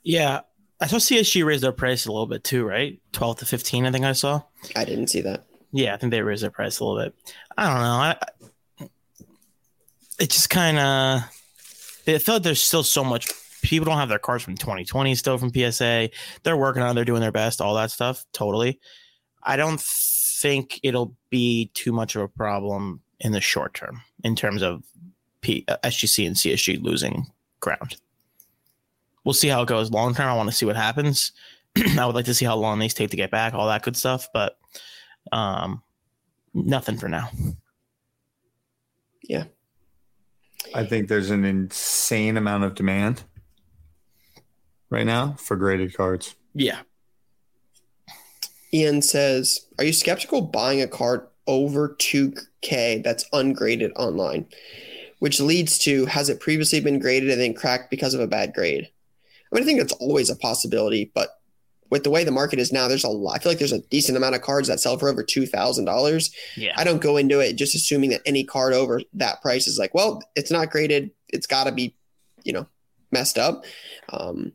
Yeah. 0.02 0.40
I 0.80 0.86
saw 0.86 0.96
CSG 0.96 1.44
raise 1.44 1.60
their 1.60 1.72
price 1.72 2.06
a 2.06 2.12
little 2.12 2.26
bit 2.26 2.44
too, 2.44 2.64
right? 2.64 2.98
12 3.12 3.40
to 3.40 3.46
15, 3.46 3.84
I 3.84 3.92
think 3.92 4.06
I 4.06 4.12
saw. 4.12 4.42
I 4.74 4.86
didn't 4.86 5.08
see 5.08 5.20
that. 5.20 5.44
Yeah, 5.72 5.92
I 5.92 5.98
think 5.98 6.10
they 6.10 6.22
raised 6.22 6.42
their 6.42 6.50
price 6.50 6.80
a 6.80 6.84
little 6.84 7.04
bit. 7.04 7.14
I 7.58 7.66
don't 7.66 7.82
know. 7.82 8.88
I, 8.88 8.88
it 10.18 10.30
just 10.30 10.48
kind 10.48 10.78
of, 10.78 11.22
I 12.08 12.18
feel 12.18 12.36
like 12.36 12.42
there's 12.42 12.62
still 12.62 12.82
so 12.82 13.04
much 13.04 13.28
people 13.62 13.86
don't 13.86 13.98
have 13.98 14.08
their 14.08 14.18
cards 14.18 14.44
from 14.44 14.56
2020 14.56 15.14
still 15.14 15.38
from 15.38 15.52
PSA. 15.52 16.10
They're 16.42 16.56
working 16.56 16.82
on 16.82 16.90
it, 16.90 16.94
they're 16.94 17.04
doing 17.04 17.20
their 17.20 17.32
best, 17.32 17.60
all 17.60 17.74
that 17.74 17.90
stuff. 17.90 18.24
Totally. 18.32 18.80
I 19.42 19.56
don't 19.56 19.80
think 19.80 20.80
it'll 20.82 21.14
be 21.30 21.70
too 21.74 21.92
much 21.92 22.16
of 22.16 22.22
a 22.22 22.28
problem 22.28 23.00
in 23.20 23.32
the 23.32 23.40
short 23.40 23.74
term 23.74 24.02
in 24.24 24.34
terms 24.34 24.62
of 24.62 24.82
P- 25.40 25.64
uh, 25.68 25.76
SGC 25.84 26.26
and 26.26 26.36
CSG 26.36 26.82
losing 26.82 27.26
ground. 27.60 27.96
We'll 29.24 29.34
see 29.34 29.48
how 29.48 29.62
it 29.62 29.68
goes 29.68 29.90
long 29.90 30.14
term. 30.14 30.28
I 30.28 30.34
want 30.34 30.48
to 30.48 30.54
see 30.54 30.66
what 30.66 30.76
happens. 30.76 31.32
I 31.98 32.06
would 32.06 32.14
like 32.14 32.24
to 32.26 32.34
see 32.34 32.44
how 32.44 32.56
long 32.56 32.78
these 32.78 32.94
take 32.94 33.10
to 33.10 33.16
get 33.16 33.30
back, 33.30 33.54
all 33.54 33.66
that 33.68 33.82
good 33.82 33.96
stuff, 33.96 34.28
but 34.32 34.58
um, 35.32 35.82
nothing 36.54 36.96
for 36.96 37.08
now. 37.08 37.30
Yeah. 39.22 39.44
I 40.74 40.84
think 40.84 41.08
there's 41.08 41.30
an 41.30 41.44
insane 41.44 42.36
amount 42.36 42.64
of 42.64 42.74
demand 42.74 43.24
right 44.90 45.06
now 45.06 45.34
for 45.38 45.56
graded 45.56 45.94
cards. 45.94 46.34
Yeah. 46.54 46.80
Ian 48.72 49.02
says, 49.02 49.66
Are 49.78 49.84
you 49.84 49.92
skeptical 49.92 50.42
buying 50.42 50.82
a 50.82 50.88
card 50.88 51.26
over 51.46 51.96
2K 51.98 53.02
that's 53.02 53.24
ungraded 53.32 53.92
online? 53.96 54.46
Which 55.18 55.40
leads 55.40 55.78
to 55.80 56.06
has 56.06 56.28
it 56.28 56.40
previously 56.40 56.80
been 56.80 56.98
graded 56.98 57.30
and 57.30 57.40
then 57.40 57.54
cracked 57.54 57.90
because 57.90 58.14
of 58.14 58.20
a 58.20 58.26
bad 58.26 58.54
grade? 58.54 58.88
I 59.50 59.54
mean, 59.54 59.64
I 59.64 59.66
think 59.66 59.78
that's 59.78 59.92
always 59.94 60.30
a 60.30 60.36
possibility, 60.36 61.10
but 61.14 61.40
with 61.90 62.04
the 62.04 62.10
way 62.10 62.22
the 62.22 62.30
market 62.30 62.60
is 62.60 62.72
now, 62.72 62.86
there's 62.86 63.04
a 63.04 63.08
lot. 63.08 63.36
I 63.36 63.38
feel 63.40 63.50
like 63.50 63.58
there's 63.58 63.72
a 63.72 63.80
decent 63.80 64.16
amount 64.16 64.36
of 64.36 64.42
cards 64.42 64.68
that 64.68 64.78
sell 64.78 64.96
for 64.96 65.08
over 65.08 65.24
two 65.24 65.44
thousand 65.44 65.86
dollars. 65.86 66.30
Yeah, 66.56 66.72
I 66.76 66.84
don't 66.84 67.02
go 67.02 67.16
into 67.16 67.40
it 67.40 67.54
just 67.56 67.74
assuming 67.74 68.10
that 68.10 68.22
any 68.24 68.44
card 68.44 68.72
over 68.72 69.02
that 69.14 69.42
price 69.42 69.66
is 69.66 69.78
like, 69.78 69.92
well, 69.92 70.22
it's 70.36 70.52
not 70.52 70.70
graded. 70.70 71.10
It's 71.28 71.48
got 71.48 71.64
to 71.64 71.72
be, 71.72 71.96
you 72.44 72.52
know, 72.52 72.66
messed 73.10 73.38
up. 73.38 73.64
Um, 74.08 74.52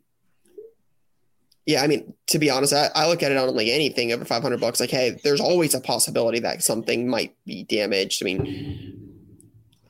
yeah, 1.66 1.82
I 1.82 1.88
mean, 1.88 2.14
to 2.28 2.38
be 2.38 2.48
honest, 2.48 2.72
I, 2.72 2.90
I 2.94 3.08
look 3.08 3.24
at 3.24 3.32
it 3.32 3.36
on 3.36 3.54
like 3.54 3.66
anything 3.66 4.12
over 4.12 4.24
500 4.24 4.60
bucks. 4.60 4.78
Like, 4.78 4.90
hey, 4.90 5.18
there's 5.24 5.40
always 5.40 5.74
a 5.74 5.80
possibility 5.80 6.38
that 6.38 6.62
something 6.62 7.08
might 7.08 7.34
be 7.44 7.64
damaged. 7.64 8.22
I 8.22 8.24
mean, 8.24 8.96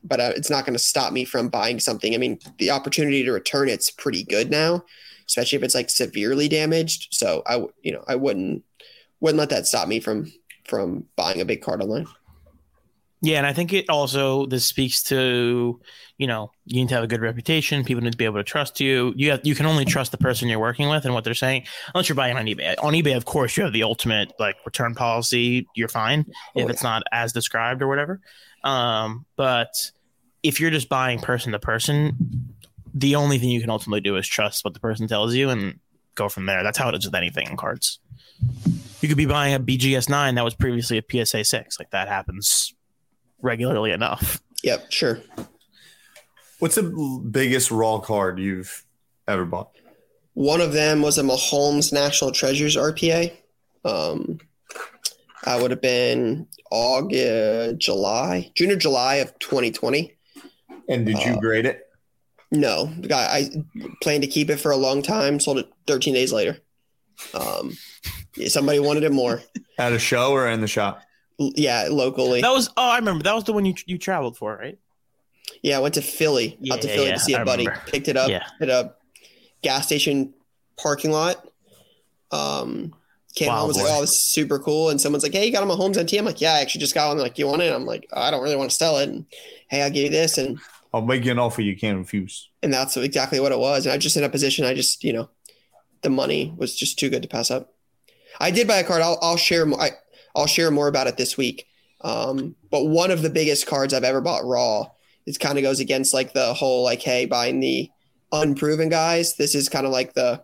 but 0.03 0.19
uh, 0.19 0.33
it's 0.35 0.49
not 0.49 0.65
going 0.65 0.73
to 0.73 0.83
stop 0.83 1.13
me 1.13 1.27
from 1.27 1.49
buying 1.49 1.79
something. 1.79 2.15
I 2.15 2.19
mean, 2.19 2.39
the 2.59 2.71
opportunity 2.71 3.23
to 3.25 3.33
return 3.33 3.69
it's 3.69 3.91
pretty 3.91 4.25
good 4.25 4.51
now, 4.51 4.85
especially 5.29 5.59
if 5.59 5.63
it's 5.63 5.75
like 5.75 5.91
severely 5.91 6.49
damaged. 6.49 7.09
So 7.11 7.43
I, 7.47 7.63
you 7.83 7.93
know, 7.93 8.05
I 8.09 8.17
wouldn't 8.17 8.65
wouldn't 9.21 9.39
let 9.39 9.51
that 9.51 9.67
stop 9.67 9.87
me 9.87 10.01
from 10.01 10.33
from 10.65 11.05
buying 11.15 11.43
a 11.43 11.45
big 11.45 11.61
card 11.61 11.83
online. 11.83 12.07
Yeah, 13.23 13.39
and 13.39 13.47
I 13.47 13.53
think 13.53 13.73
it 13.73 13.89
also 13.89 14.47
this 14.47 14.67
speaks 14.67 15.03
to 15.05 15.81
you 16.19 16.27
know 16.27 16.51
you 16.67 16.81
need 16.81 16.89
to 16.91 16.95
have 16.95 17.05
a 17.05 17.07
good 17.07 17.23
reputation. 17.23 17.83
People 17.83 18.03
need 18.03 18.13
to 18.13 18.19
be 18.19 18.27
able 18.27 18.39
to 18.39 18.45
trust 18.45 18.79
you. 18.79 19.15
You 19.17 19.33
have, 19.33 19.41
you 19.43 19.55
can 19.55 19.65
only 19.65 19.85
trust 19.85 20.13
the 20.13 20.19
person 20.19 20.49
you're 20.49 20.59
working 20.59 20.89
with 20.89 21.05
and 21.05 21.15
what 21.15 21.25
they're 21.25 21.35
saying, 21.35 21.65
unless 21.95 22.09
you're 22.09 22.17
buying 22.17 22.37
on 22.37 22.45
eBay. 22.45 22.75
On 22.83 22.93
eBay, 22.93 23.17
of 23.17 23.25
course, 23.25 23.57
you 23.57 23.65
have 23.65 23.73
the 23.73 23.83
ultimate 23.83 24.33
like 24.39 24.57
return 24.67 24.95
policy. 24.95 25.67
You're 25.75 25.89
fine 25.89 26.27
oh, 26.29 26.61
if 26.61 26.67
yeah. 26.67 26.71
it's 26.71 26.83
not 26.83 27.03
as 27.11 27.33
described 27.33 27.83
or 27.83 27.89
whatever. 27.89 28.21
Um, 28.65 29.25
but 29.37 29.71
if 30.43 30.61
you're 30.61 30.71
just 30.71 30.89
buying 30.89 31.19
person 31.19 31.53
to 31.53 31.59
person, 31.59 32.53
the 32.95 33.17
only 33.17 33.39
thing 33.39 33.49
you 33.49 33.61
can 33.61 33.71
ultimately 33.71 34.03
do 34.03 34.17
is 34.17 34.29
trust 34.29 34.65
what 34.65 34.75
the 34.75 34.81
person 34.81 35.09
tells 35.09 35.35
you 35.35 35.49
and 35.51 35.81
go 36.15 36.29
from 36.29 36.47
there. 36.47 36.63
That's 36.63 36.79
how 36.79 36.91
it 36.91 36.95
is 36.95 37.07
with 37.07 37.15
anything 37.15 37.49
in 37.49 37.57
cards. 37.57 37.99
You 39.01 39.09
could 39.09 39.17
be 39.17 39.27
buying 39.27 39.55
a 39.55 39.61
BGS 39.61 40.09
nine 40.09 40.35
that 40.35 40.45
was 40.45 40.55
previously 40.55 40.99
a 40.99 41.25
PSA 41.25 41.45
six. 41.45 41.79
Like 41.79 41.91
that 41.91 42.09
happens 42.09 42.76
regularly 43.43 43.91
enough. 43.91 44.41
Yep, 44.63 44.91
sure. 44.91 45.21
What's 46.59 46.77
the 46.77 47.21
biggest 47.31 47.71
raw 47.71 47.99
card 47.99 48.39
you've 48.39 48.85
ever 49.29 49.45
bought? 49.45 49.71
One 50.35 50.61
of 50.61 50.73
them 50.73 51.03
was 51.03 51.19
a 51.19 51.23
Mahomes 51.23 51.93
National 51.93 52.31
Treasures 52.33 52.77
RPA. 52.77 53.33
Um, 53.85 54.39
I 55.45 55.61
would 55.61 55.71
have 55.71 55.81
been 55.81 56.47
August, 56.71 57.79
July, 57.79 58.51
June 58.55 58.71
or 58.71 58.77
July 58.77 59.17
of 59.17 59.39
2020. 59.39 60.13
And 60.89 61.07
did 61.07 61.19
you 61.23 61.33
uh, 61.33 61.41
grade 61.41 61.67
it? 61.67 61.83
No, 62.51 62.93
I, 63.11 63.15
I 63.15 63.51
planned 64.03 64.23
to 64.23 64.29
keep 64.29 64.51
it 64.51 64.59
for 64.59 64.71
a 64.71 64.77
long 64.77 65.03
time. 65.03 65.41
Sold 65.41 65.59
it 65.59 65.69
13 65.87 66.15
days 66.15 66.33
later. 66.33 66.59
Um, 67.35 67.77
somebody 68.47 68.79
wanted 68.79 69.05
it 69.05 69.13
more. 69.13 69.43
At 69.79 69.93
a 69.93 69.99
show 69.99 70.33
or 70.33 70.49
in 70.49 70.61
the 70.61 70.69
shop? 70.69 71.03
Yeah, 71.39 71.89
locally. 71.91 72.41
That 72.41 72.53
was 72.53 72.69
oh, 72.77 72.91
I 72.91 72.99
remember. 72.99 73.25
That 73.25 73.35
was 73.35 73.45
the 73.45 73.53
one 73.53 73.67
you 73.67 73.75
you 73.87 73.99
traveled 73.99 74.37
for, 74.37 74.57
right? 74.57 74.79
Yeah, 75.63 75.79
I 75.79 75.81
went 75.81 75.95
to 75.95 76.03
Philly, 76.03 76.57
yeah, 76.61 76.75
out 76.75 76.83
to 76.83 76.89
Philly 76.89 77.09
yeah, 77.09 77.15
to 77.15 77.21
see 77.21 77.35
a 77.35 77.41
I 77.41 77.45
buddy. 77.45 77.67
Remember. 77.67 77.91
Picked 77.91 78.09
it 78.09 78.17
up 78.17 78.31
yeah. 78.31 78.47
at 78.61 78.69
a 78.69 78.95
gas 79.63 79.87
station 79.87 80.35
parking 80.77 81.11
lot. 81.11 81.47
Um, 82.31 82.95
came 83.35 83.49
wow, 83.49 83.59
home 83.59 83.69
was 83.69 83.77
boy. 83.77 83.85
like, 83.85 83.93
"Oh, 83.93 84.01
this 84.01 84.13
is 84.13 84.23
super 84.23 84.59
cool." 84.59 84.89
And 84.89 85.01
someone's 85.01 85.23
like, 85.23 85.33
"Hey, 85.33 85.47
you 85.47 85.53
got 85.53 85.63
a 85.63 85.67
Mahomes 85.67 86.03
NT?" 86.03 86.15
I'm 86.15 86.25
like, 86.25 86.41
"Yeah, 86.41 86.55
I 86.55 86.61
actually 86.61 86.81
just 86.81 86.95
got 86.95 87.09
one." 87.09 87.19
like, 87.19 87.39
"You 87.39 87.47
want 87.47 87.63
it?" 87.63 87.73
I'm 87.73 87.85
like, 87.85 88.07
"I 88.13 88.31
don't 88.31 88.43
really 88.43 88.57
want 88.57 88.71
to 88.71 88.77
sell 88.77 88.97
it." 88.99 89.09
And 89.09 89.27
hey, 89.69 89.83
I'll 89.83 89.91
give 89.91 90.05
you 90.05 90.11
this, 90.11 90.39
and 90.39 90.59
I'll 90.93 91.03
make 91.03 91.25
you 91.25 91.33
an 91.33 91.39
offer 91.39 91.63
you 91.63 91.77
can't 91.77 91.99
refuse. 91.99 92.49
And 92.63 92.73
that's 92.73 92.97
exactly 92.97 93.41
what 93.41 93.53
it 93.53 93.59
was. 93.59 93.85
And 93.85 93.93
I 93.93 93.99
just 93.99 94.17
in 94.17 94.25
a 94.25 94.29
position, 94.29 94.65
I 94.65 94.75
just 94.75 95.05
you 95.05 95.13
know, 95.13 95.29
the 96.03 96.11
money 96.11 96.55
was 96.57 96.75
just 96.75 96.99
too 96.99 97.11
good 97.11 97.23
to 97.23 97.29
pass 97.29 97.51
up. 97.51 97.75
I 98.41 98.51
did 98.51 98.69
buy 98.69 98.77
a 98.77 98.85
card. 98.85 99.03
I'll, 99.03 99.19
I'll 99.23 99.37
share. 99.37 99.67
I, 99.79 99.91
I'll 100.37 100.47
share 100.47 100.71
more 100.71 100.87
about 100.87 101.07
it 101.07 101.17
this 101.17 101.37
week. 101.37 101.67
Um, 102.03 102.55
but 102.71 102.85
one 102.85 103.11
of 103.11 103.23
the 103.23 103.31
biggest 103.31 103.67
cards 103.67 103.95
I've 103.95 104.05
ever 104.05 104.21
bought 104.21 104.45
raw. 104.45 104.91
It 105.25 105.41
kind 105.41 105.59
of 105.59 105.63
goes 105.63 105.81
against 105.81 106.15
like 106.15 106.35
the 106.35 106.55
whole 106.55 106.85
like, 106.85 107.03
hey, 107.03 107.27
buying 107.27 107.59
the 107.59 107.91
unproven 108.31 108.89
guys. 108.89 109.37
This 109.37 109.55
is 109.55 109.69
kind 109.69 109.87
of 109.87 109.93
like 109.93 110.13
the. 110.15 110.43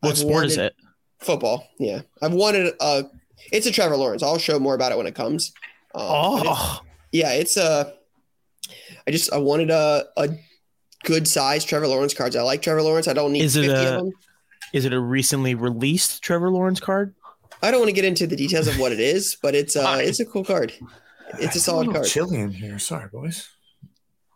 What 0.00 0.10
I've 0.10 0.18
sport 0.18 0.44
is 0.46 0.56
it? 0.58 0.76
Football. 1.18 1.66
Yeah, 1.78 2.02
I've 2.22 2.34
wanted 2.34 2.74
a. 2.78 3.04
It's 3.50 3.66
a 3.66 3.72
Trevor 3.72 3.96
Lawrence. 3.96 4.22
I'll 4.22 4.38
show 4.38 4.60
more 4.60 4.74
about 4.74 4.92
it 4.92 4.98
when 4.98 5.06
it 5.06 5.14
comes. 5.14 5.52
Um, 5.94 6.02
oh. 6.04 6.40
It's, 6.42 6.80
yeah, 7.12 7.32
it's 7.32 7.56
a. 7.56 7.94
I 9.06 9.10
just 9.10 9.32
I 9.32 9.38
wanted 9.38 9.70
a 9.70 10.04
a 10.16 10.28
good 11.04 11.26
size 11.26 11.64
Trevor 11.64 11.88
Lawrence 11.88 12.14
cards. 12.14 12.36
I 12.36 12.42
like 12.42 12.62
Trevor 12.62 12.82
Lawrence. 12.82 13.08
I 13.08 13.14
don't 13.14 13.32
need 13.32 13.42
is 13.42 13.56
it 13.56 13.68
a, 13.68 14.10
Is 14.72 14.84
it 14.84 14.92
a 14.92 15.00
recently 15.00 15.54
released 15.54 16.22
Trevor 16.22 16.50
Lawrence 16.50 16.80
card? 16.80 17.14
I 17.64 17.70
don't 17.70 17.80
want 17.80 17.88
to 17.88 17.94
get 17.94 18.04
into 18.04 18.26
the 18.26 18.36
details 18.36 18.66
of 18.68 18.78
what 18.78 18.92
it 18.92 19.00
is, 19.00 19.38
but 19.40 19.54
it's 19.54 19.74
uh, 19.74 19.96
it's 19.98 20.20
a 20.20 20.26
cool 20.26 20.44
card. 20.44 20.74
It's 21.38 21.56
a 21.56 21.60
solid 21.60 21.90
card. 21.90 22.06
Chilly 22.06 22.38
in 22.38 22.50
here. 22.50 22.78
Sorry, 22.78 23.08
boys. 23.10 23.48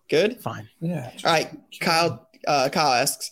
Good. 0.09 0.41
Fine. 0.41 0.71
Yeah. 0.81 1.11
All 1.25 1.33
right. 1.33 1.55
Kyle. 1.79 2.27
Uh, 2.47 2.71
Kyle 2.71 2.95
asks, 2.95 3.31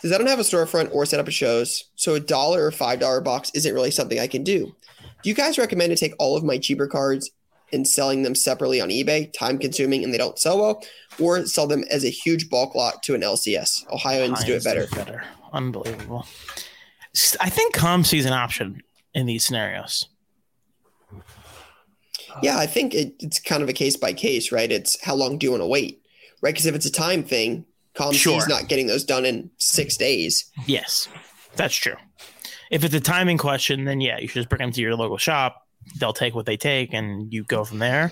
"Does 0.00 0.12
I 0.12 0.16
don't 0.16 0.28
have 0.28 0.38
a 0.38 0.44
storefront 0.44 0.94
or 0.94 1.04
set 1.04 1.20
up 1.20 1.28
a 1.28 1.30
shows, 1.30 1.90
so 1.96 2.14
a 2.14 2.20
dollar 2.20 2.64
or 2.64 2.70
five 2.70 3.00
dollar 3.00 3.20
box 3.20 3.50
isn't 3.52 3.74
really 3.74 3.90
something 3.90 4.18
I 4.18 4.28
can 4.28 4.44
do. 4.44 4.74
Do 5.22 5.28
you 5.28 5.34
guys 5.34 5.58
recommend 5.58 5.90
to 5.90 5.96
take 5.96 6.14
all 6.18 6.36
of 6.36 6.44
my 6.44 6.56
cheaper 6.56 6.86
cards 6.86 7.30
and 7.72 7.86
selling 7.86 8.22
them 8.22 8.34
separately 8.34 8.80
on 8.80 8.88
eBay, 8.88 9.30
time 9.32 9.58
consuming 9.58 10.04
and 10.04 10.14
they 10.14 10.18
don't 10.18 10.38
sell 10.38 10.58
well, 10.58 10.82
or 11.20 11.44
sell 11.44 11.66
them 11.66 11.84
as 11.90 12.04
a 12.04 12.10
huge 12.10 12.48
bulk 12.48 12.74
lot 12.74 13.02
to 13.02 13.14
an 13.14 13.20
LCS? 13.20 13.90
Ohioans 13.92 14.42
do 14.44 14.54
it 14.54 14.64
better. 14.64 14.86
better. 14.92 15.24
Unbelievable. 15.52 16.26
I 17.40 17.50
think 17.50 17.74
COMC's 17.74 18.24
an 18.24 18.32
option 18.32 18.82
in 19.14 19.26
these 19.26 19.44
scenarios? 19.44 20.08
Yeah, 22.42 22.58
I 22.58 22.66
think 22.66 22.94
it, 22.94 23.14
it's 23.20 23.38
kind 23.38 23.62
of 23.62 23.68
a 23.68 23.72
case 23.72 23.96
by 23.96 24.12
case, 24.12 24.50
right? 24.50 24.70
It's 24.70 25.00
how 25.04 25.14
long 25.14 25.38
do 25.38 25.46
you 25.46 25.50
want 25.50 25.62
to 25.62 25.66
wait, 25.66 26.02
right? 26.42 26.52
Because 26.52 26.66
if 26.66 26.74
it's 26.74 26.86
a 26.86 26.92
time 26.92 27.22
thing, 27.22 27.64
COMC's 27.94 28.16
sure. 28.16 28.48
not 28.48 28.68
getting 28.68 28.86
those 28.86 29.04
done 29.04 29.24
in 29.24 29.50
six 29.58 29.96
days. 29.96 30.50
Yes, 30.66 31.08
that's 31.54 31.76
true. 31.76 31.94
If 32.70 32.82
it's 32.82 32.94
a 32.94 33.00
timing 33.00 33.38
question, 33.38 33.84
then 33.84 34.00
yeah, 34.00 34.18
you 34.18 34.26
should 34.26 34.34
just 34.34 34.48
bring 34.48 34.58
them 34.58 34.72
to 34.72 34.80
your 34.80 34.96
local 34.96 35.18
shop. 35.18 35.62
They'll 35.98 36.12
take 36.12 36.34
what 36.34 36.46
they 36.46 36.56
take, 36.56 36.92
and 36.92 37.32
you 37.32 37.44
go 37.44 37.64
from 37.64 37.78
there. 37.78 38.10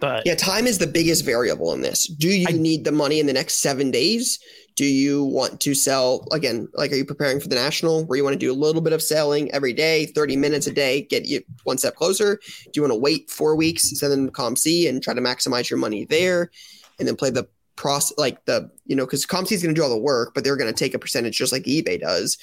But 0.00 0.24
yeah, 0.24 0.34
time 0.34 0.66
is 0.66 0.78
the 0.78 0.86
biggest 0.86 1.24
variable 1.24 1.72
in 1.74 1.82
this. 1.82 2.06
Do 2.06 2.28
you 2.28 2.46
I, 2.48 2.52
need 2.52 2.84
the 2.84 2.92
money 2.92 3.20
in 3.20 3.26
the 3.26 3.32
next 3.32 3.54
seven 3.54 3.90
days? 3.90 4.38
Do 4.76 4.84
you 4.84 5.24
want 5.24 5.60
to 5.62 5.74
sell 5.74 6.26
again? 6.30 6.68
Like, 6.74 6.92
are 6.92 6.96
you 6.96 7.04
preparing 7.04 7.40
for 7.40 7.48
the 7.48 7.56
national 7.56 8.04
where 8.04 8.16
you 8.16 8.24
want 8.24 8.34
to 8.34 8.38
do 8.38 8.52
a 8.52 8.54
little 8.54 8.80
bit 8.80 8.92
of 8.92 9.02
selling 9.02 9.50
every 9.50 9.72
day, 9.72 10.06
30 10.06 10.36
minutes 10.36 10.66
a 10.68 10.72
day, 10.72 11.02
get 11.02 11.26
you 11.26 11.42
one 11.64 11.78
step 11.78 11.96
closer? 11.96 12.38
Do 12.64 12.70
you 12.74 12.82
want 12.82 12.92
to 12.92 12.98
wait 12.98 13.28
four 13.28 13.56
weeks, 13.56 13.98
send 13.98 14.12
them 14.12 14.26
to 14.26 14.32
COMC 14.32 14.88
and 14.88 15.02
try 15.02 15.14
to 15.14 15.20
maximize 15.20 15.68
your 15.68 15.80
money 15.80 16.04
there 16.04 16.50
and 16.98 17.08
then 17.08 17.16
play 17.16 17.30
the 17.30 17.48
process 17.74 18.16
like 18.18 18.44
the, 18.44 18.70
you 18.86 18.94
know, 18.94 19.04
because 19.04 19.26
COMC 19.26 19.52
is 19.52 19.62
going 19.62 19.74
to 19.74 19.78
do 19.78 19.82
all 19.82 19.90
the 19.90 19.98
work, 19.98 20.32
but 20.34 20.44
they're 20.44 20.56
going 20.56 20.72
to 20.72 20.78
take 20.78 20.94
a 20.94 20.98
percentage 20.98 21.36
just 21.36 21.52
like 21.52 21.62
eBay 21.64 22.00
does. 22.00 22.38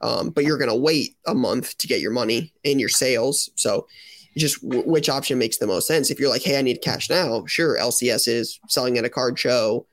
Um, 0.00 0.30
but 0.30 0.44
you're 0.44 0.58
going 0.58 0.70
to 0.70 0.76
wait 0.76 1.16
a 1.26 1.34
month 1.34 1.78
to 1.78 1.86
get 1.86 2.00
your 2.00 2.12
money 2.12 2.52
in 2.64 2.78
your 2.78 2.88
sales. 2.88 3.50
So, 3.54 3.86
just 4.36 4.62
w- 4.62 4.88
which 4.88 5.08
option 5.08 5.38
makes 5.38 5.58
the 5.58 5.66
most 5.66 5.86
sense. 5.86 6.10
If 6.10 6.20
you're 6.20 6.30
like, 6.30 6.42
hey, 6.42 6.58
I 6.58 6.62
need 6.62 6.82
cash 6.82 7.08
now, 7.08 7.44
sure, 7.46 7.78
LCS 7.78 8.28
is 8.28 8.60
selling 8.68 8.98
at 8.98 9.04
a 9.04 9.10
card 9.10 9.38
show 9.38 9.86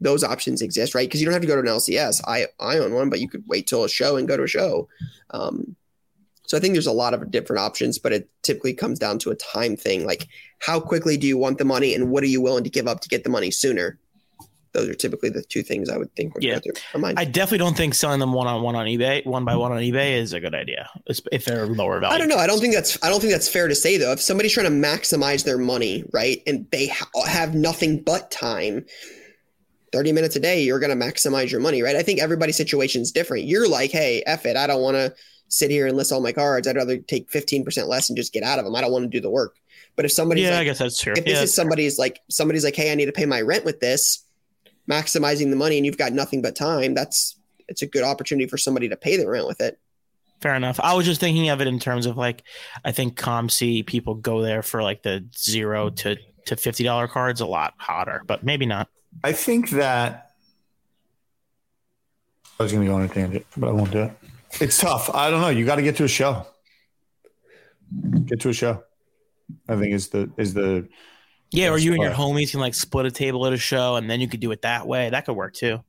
those 0.00 0.24
options 0.24 0.62
exist, 0.62 0.94
right? 0.94 1.08
Because 1.08 1.20
you 1.20 1.26
don't 1.26 1.32
have 1.32 1.42
to 1.42 1.48
go 1.48 1.54
to 1.54 1.60
an 1.60 1.66
LCS. 1.66 2.20
I 2.26 2.46
I 2.60 2.78
own 2.78 2.94
one, 2.94 3.10
but 3.10 3.20
you 3.20 3.28
could 3.28 3.44
wait 3.46 3.66
till 3.66 3.84
a 3.84 3.88
show 3.88 4.16
and 4.16 4.28
go 4.28 4.36
to 4.36 4.44
a 4.44 4.48
show. 4.48 4.88
Um, 5.30 5.76
so 6.46 6.56
I 6.56 6.60
think 6.60 6.72
there's 6.72 6.86
a 6.86 6.92
lot 6.92 7.14
of 7.14 7.30
different 7.30 7.60
options, 7.60 7.98
but 7.98 8.12
it 8.12 8.28
typically 8.42 8.72
comes 8.72 8.98
down 8.98 9.18
to 9.20 9.30
a 9.30 9.34
time 9.34 9.76
thing. 9.76 10.06
Like, 10.06 10.28
how 10.60 10.80
quickly 10.80 11.16
do 11.16 11.26
you 11.26 11.36
want 11.36 11.58
the 11.58 11.64
money, 11.64 11.94
and 11.94 12.10
what 12.10 12.22
are 12.22 12.28
you 12.28 12.40
willing 12.40 12.64
to 12.64 12.70
give 12.70 12.86
up 12.86 13.00
to 13.00 13.08
get 13.08 13.24
the 13.24 13.30
money 13.30 13.50
sooner? 13.50 13.98
Those 14.72 14.88
are 14.88 14.94
typically 14.94 15.30
the 15.30 15.42
two 15.42 15.62
things 15.62 15.88
I 15.88 15.96
would 15.96 16.14
think. 16.14 16.34
Would 16.34 16.44
yeah, 16.44 16.60
I 16.94 17.24
definitely 17.24 17.58
don't 17.58 17.76
think 17.76 17.94
selling 17.94 18.20
them 18.20 18.32
one 18.32 18.46
on 18.46 18.62
one 18.62 18.76
on 18.76 18.86
eBay, 18.86 19.24
one 19.26 19.44
by 19.44 19.56
one 19.56 19.72
on 19.72 19.78
eBay, 19.78 20.18
is 20.18 20.32
a 20.32 20.40
good 20.40 20.54
idea 20.54 20.88
if 21.06 21.44
they're 21.44 21.66
lower 21.66 22.00
value. 22.00 22.14
I 22.14 22.18
don't 22.18 22.28
know. 22.28 22.36
I 22.36 22.46
don't 22.46 22.60
think 22.60 22.74
that's. 22.74 23.02
I 23.02 23.08
don't 23.08 23.20
think 23.20 23.32
that's 23.32 23.48
fair 23.48 23.68
to 23.68 23.74
say 23.74 23.96
though. 23.96 24.12
If 24.12 24.20
somebody's 24.20 24.52
trying 24.52 24.66
to 24.66 24.88
maximize 24.88 25.44
their 25.44 25.58
money, 25.58 26.04
right, 26.12 26.42
and 26.46 26.66
they 26.70 26.88
ha- 26.88 27.08
have 27.26 27.54
nothing 27.54 28.02
but 28.02 28.30
time, 28.30 28.84
30 29.92 30.12
minutes 30.12 30.36
a 30.36 30.40
day, 30.40 30.62
you're 30.62 30.78
going 30.78 30.96
to 30.96 31.06
maximize 31.06 31.50
your 31.50 31.60
money, 31.60 31.82
right? 31.82 31.96
I 31.96 32.02
think 32.02 32.20
everybody's 32.20 32.56
situation 32.56 33.02
is 33.02 33.12
different. 33.12 33.44
You're 33.44 33.68
like, 33.68 33.90
hey, 33.90 34.22
F 34.26 34.46
it. 34.46 34.56
I 34.56 34.66
don't 34.66 34.82
want 34.82 34.96
to 34.96 35.14
sit 35.48 35.70
here 35.70 35.86
and 35.86 35.96
list 35.96 36.12
all 36.12 36.20
my 36.20 36.32
cards. 36.32 36.68
I'd 36.68 36.76
rather 36.76 36.98
take 36.98 37.30
15% 37.30 37.86
less 37.86 38.10
and 38.10 38.16
just 38.16 38.32
get 38.32 38.42
out 38.42 38.58
of 38.58 38.64
them. 38.64 38.74
I 38.74 38.80
don't 38.80 38.92
want 38.92 39.04
to 39.04 39.08
do 39.08 39.20
the 39.20 39.30
work. 39.30 39.56
But 39.96 40.04
if 40.04 40.12
somebody's 40.12 40.44
yeah, 40.44 40.50
like, 40.50 40.60
I 40.60 40.64
guess 40.64 40.78
that's 40.78 41.00
true. 41.00 41.14
If 41.16 41.24
this 41.24 41.38
yeah, 41.38 41.42
is 41.42 41.54
somebody's 41.54 41.98
like, 41.98 42.20
somebody's 42.30 42.64
like, 42.64 42.76
hey, 42.76 42.92
I 42.92 42.94
need 42.94 43.06
to 43.06 43.12
pay 43.12 43.26
my 43.26 43.40
rent 43.40 43.64
with 43.64 43.80
this, 43.80 44.24
maximizing 44.88 45.50
the 45.50 45.56
money 45.56 45.76
and 45.76 45.86
you've 45.86 45.98
got 45.98 46.12
nothing 46.12 46.42
but 46.42 46.56
time, 46.56 46.94
that's, 46.94 47.36
it's 47.68 47.82
a 47.82 47.86
good 47.86 48.04
opportunity 48.04 48.48
for 48.48 48.56
somebody 48.56 48.88
to 48.88 48.96
pay 48.96 49.16
the 49.16 49.28
rent 49.28 49.46
with 49.46 49.60
it. 49.60 49.78
Fair 50.40 50.54
enough. 50.54 50.78
I 50.80 50.94
was 50.94 51.04
just 51.04 51.20
thinking 51.20 51.48
of 51.48 51.60
it 51.60 51.66
in 51.66 51.78
terms 51.78 52.06
of 52.06 52.16
like, 52.16 52.44
I 52.84 52.92
think 52.92 53.18
COMC 53.18 53.84
people 53.86 54.14
go 54.14 54.40
there 54.40 54.62
for 54.62 54.82
like 54.82 55.02
the 55.02 55.24
zero 55.36 55.90
to, 55.90 56.16
to 56.46 56.56
$50 56.56 57.08
cards 57.08 57.40
a 57.40 57.46
lot 57.46 57.74
hotter, 57.76 58.22
but 58.26 58.44
maybe 58.44 58.64
not. 58.64 58.88
I 59.24 59.32
think 59.32 59.70
that 59.70 60.30
I 62.58 62.62
was 62.62 62.72
going 62.72 62.84
to 62.84 62.90
go 62.90 62.96
on 62.96 63.02
a 63.02 63.08
tangent, 63.08 63.46
but 63.56 63.68
I 63.68 63.72
won't 63.72 63.90
do 63.90 64.02
it. 64.02 64.12
It's 64.60 64.78
tough. 64.78 65.14
I 65.14 65.30
don't 65.30 65.40
know. 65.40 65.48
You 65.48 65.64
got 65.64 65.76
to 65.76 65.82
get 65.82 65.96
to 65.96 66.04
a 66.04 66.08
show. 66.08 66.46
Get 68.24 68.40
to 68.40 68.48
a 68.48 68.52
show. 68.52 68.82
I 69.68 69.76
think 69.76 69.94
is 69.94 70.08
the 70.08 70.30
is 70.36 70.54
the 70.54 70.88
yeah. 71.50 71.70
Or 71.70 71.78
you 71.78 71.92
and 71.92 72.02
your 72.02 72.12
homies 72.12 72.50
can 72.50 72.60
like 72.60 72.74
split 72.74 73.06
a 73.06 73.10
table 73.10 73.46
at 73.46 73.52
a 73.52 73.58
show, 73.58 73.96
and 73.96 74.10
then 74.10 74.20
you 74.20 74.28
could 74.28 74.40
do 74.40 74.50
it 74.52 74.62
that 74.62 74.86
way. 74.86 75.10
That 75.10 75.26
could 75.26 75.36
work 75.36 75.54
too. 75.54 75.80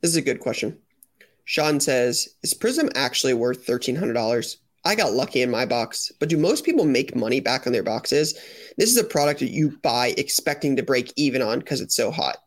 This 0.00 0.10
is 0.10 0.16
a 0.16 0.22
good 0.22 0.40
question. 0.40 0.78
Sean 1.44 1.80
says, 1.80 2.28
"Is 2.42 2.54
Prizm 2.54 2.90
actually 2.94 3.34
worth 3.34 3.64
thirteen 3.64 3.96
hundred 3.96 4.14
dollars?" 4.14 4.58
I 4.84 4.96
got 4.96 5.12
lucky 5.12 5.42
in 5.42 5.50
my 5.50 5.64
box, 5.64 6.10
but 6.18 6.28
do 6.28 6.36
most 6.36 6.64
people 6.64 6.84
make 6.84 7.14
money 7.14 7.38
back 7.38 7.66
on 7.66 7.72
their 7.72 7.84
boxes? 7.84 8.34
This 8.78 8.90
is 8.90 8.96
a 8.96 9.04
product 9.04 9.38
that 9.40 9.52
you 9.52 9.78
buy 9.82 10.12
expecting 10.18 10.74
to 10.74 10.82
break 10.82 11.12
even 11.14 11.40
on 11.40 11.60
because 11.60 11.80
it's 11.80 11.94
so 11.94 12.10
hot. 12.10 12.38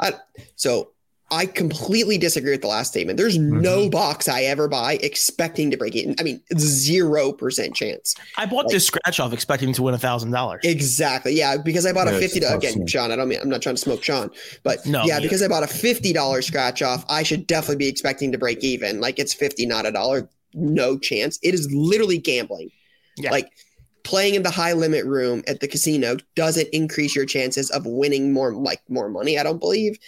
I, 0.00 0.14
so 0.56 0.93
I 1.34 1.46
completely 1.46 2.18
disagree 2.18 2.52
with 2.52 2.62
the 2.62 2.68
last 2.68 2.88
statement. 2.88 3.16
There's 3.18 3.36
mm-hmm. 3.36 3.60
no 3.60 3.90
box 3.90 4.28
I 4.28 4.42
ever 4.42 4.68
buy 4.68 4.94
expecting 5.02 5.70
to 5.70 5.76
break 5.76 5.96
even. 5.96 6.14
I 6.18 6.22
mean, 6.22 6.40
zero 6.56 7.32
percent 7.32 7.74
chance. 7.74 8.14
I 8.38 8.46
bought 8.46 8.66
like, 8.66 8.72
this 8.72 8.86
scratch 8.86 9.20
off 9.20 9.32
expecting 9.32 9.72
to 9.74 9.82
win 9.82 9.94
a 9.94 9.98
thousand 9.98 10.30
dollars. 10.30 10.60
Exactly. 10.64 11.34
Yeah, 11.34 11.56
because 11.56 11.84
I 11.86 11.92
bought 11.92 12.06
yeah, 12.06 12.14
a 12.14 12.20
fifty. 12.20 12.38
Again, 12.44 12.86
Sean, 12.86 13.10
I 13.10 13.16
don't 13.16 13.28
mean 13.28 13.40
I'm 13.40 13.48
not 13.48 13.62
trying 13.62 13.74
to 13.74 13.80
smoke 13.80 14.02
Sean, 14.02 14.30
but 14.62 14.84
no, 14.86 15.04
yeah, 15.04 15.20
because 15.20 15.42
I 15.42 15.48
bought 15.48 15.62
a 15.62 15.68
fifty 15.68 16.12
dollar 16.12 16.42
scratch 16.42 16.82
off, 16.82 17.04
I 17.08 17.22
should 17.22 17.46
definitely 17.46 17.76
be 17.76 17.88
expecting 17.88 18.32
to 18.32 18.38
break 18.38 18.62
even. 18.62 19.00
Like 19.00 19.18
it's 19.18 19.34
fifty, 19.34 19.66
not 19.66 19.86
a 19.86 19.92
dollar. 19.92 20.28
No 20.54 20.98
chance. 20.98 21.38
It 21.42 21.52
is 21.52 21.68
literally 21.72 22.18
gambling. 22.18 22.70
Yeah. 23.16 23.30
Like 23.30 23.50
playing 24.04 24.34
in 24.34 24.42
the 24.42 24.50
high 24.50 24.74
limit 24.74 25.04
room 25.04 25.42
at 25.48 25.60
the 25.60 25.66
casino 25.66 26.16
doesn't 26.36 26.68
increase 26.72 27.16
your 27.16 27.24
chances 27.24 27.70
of 27.70 27.84
winning 27.86 28.32
more 28.32 28.54
like 28.54 28.80
more 28.88 29.08
money. 29.08 29.38
I 29.38 29.42
don't 29.42 29.58
believe. 29.58 29.98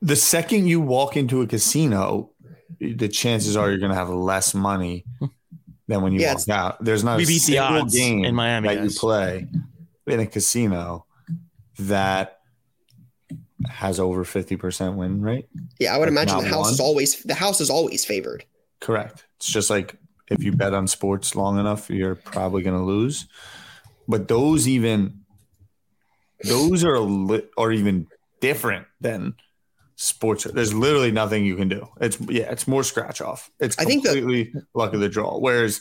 The 0.00 0.16
second 0.16 0.66
you 0.66 0.80
walk 0.80 1.16
into 1.16 1.42
a 1.42 1.46
casino, 1.46 2.30
the 2.80 3.08
chances 3.08 3.56
are 3.56 3.70
you're 3.70 3.78
going 3.78 3.92
to 3.92 3.96
have 3.96 4.08
less 4.08 4.54
money 4.54 5.04
than 5.86 6.02
when 6.02 6.12
you 6.12 6.20
yeah, 6.20 6.34
walk 6.34 6.48
out. 6.48 6.84
There's 6.84 7.04
not 7.04 7.18
we 7.18 7.24
a 7.24 7.26
beat 7.26 7.44
the 7.44 7.58
odds 7.58 7.94
game 7.94 8.24
in 8.24 8.34
Miami 8.34 8.68
that 8.68 8.76
guys. 8.76 8.94
you 8.94 9.00
play 9.00 9.46
in 10.06 10.20
a 10.20 10.26
casino 10.26 11.06
that 11.78 12.40
has 13.68 14.00
over 14.00 14.24
50% 14.24 14.96
win 14.96 15.22
rate. 15.22 15.48
Yeah, 15.78 15.94
I 15.94 15.98
would 15.98 16.04
like 16.04 16.12
imagine 16.12 16.38
the 16.38 16.48
house 16.48 16.64
one. 16.64 16.72
is 16.72 16.80
always 16.80 17.22
the 17.22 17.34
house 17.34 17.60
is 17.60 17.70
always 17.70 18.04
favored. 18.04 18.44
Correct. 18.80 19.24
It's 19.36 19.52
just 19.52 19.70
like 19.70 19.96
if 20.32 20.42
you 20.42 20.52
bet 20.52 20.74
on 20.74 20.86
sports 20.86 21.36
long 21.36 21.58
enough, 21.58 21.90
you're 21.90 22.14
probably 22.14 22.62
going 22.62 22.76
to 22.76 22.84
lose. 22.84 23.26
But 24.08 24.28
those 24.28 24.66
even 24.66 25.20
those 26.44 26.84
are 26.84 26.98
li- 26.98 27.48
are 27.56 27.72
even 27.72 28.08
different 28.40 28.86
than 29.00 29.34
sports. 29.96 30.44
There's 30.44 30.74
literally 30.74 31.12
nothing 31.12 31.44
you 31.44 31.56
can 31.56 31.68
do. 31.68 31.88
It's 32.00 32.18
yeah, 32.20 32.50
it's 32.50 32.66
more 32.66 32.82
scratch 32.82 33.20
off. 33.20 33.50
It's 33.60 33.78
I 33.78 33.84
think 33.84 34.04
completely 34.04 34.52
luck 34.74 34.94
of 34.94 35.00
the 35.00 35.08
draw. 35.08 35.38
Whereas 35.38 35.80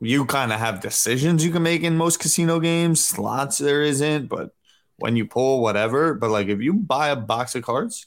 you 0.00 0.24
kind 0.24 0.52
of 0.52 0.58
have 0.58 0.80
decisions 0.80 1.44
you 1.44 1.52
can 1.52 1.62
make 1.62 1.82
in 1.82 1.96
most 1.96 2.20
casino 2.20 2.60
games. 2.60 3.04
Slots 3.04 3.58
there 3.58 3.82
isn't, 3.82 4.28
but 4.28 4.50
when 4.98 5.16
you 5.16 5.26
pull 5.26 5.60
whatever. 5.60 6.14
But 6.14 6.30
like 6.30 6.48
if 6.48 6.60
you 6.60 6.74
buy 6.74 7.08
a 7.08 7.16
box 7.16 7.54
of 7.54 7.62
cards, 7.64 8.06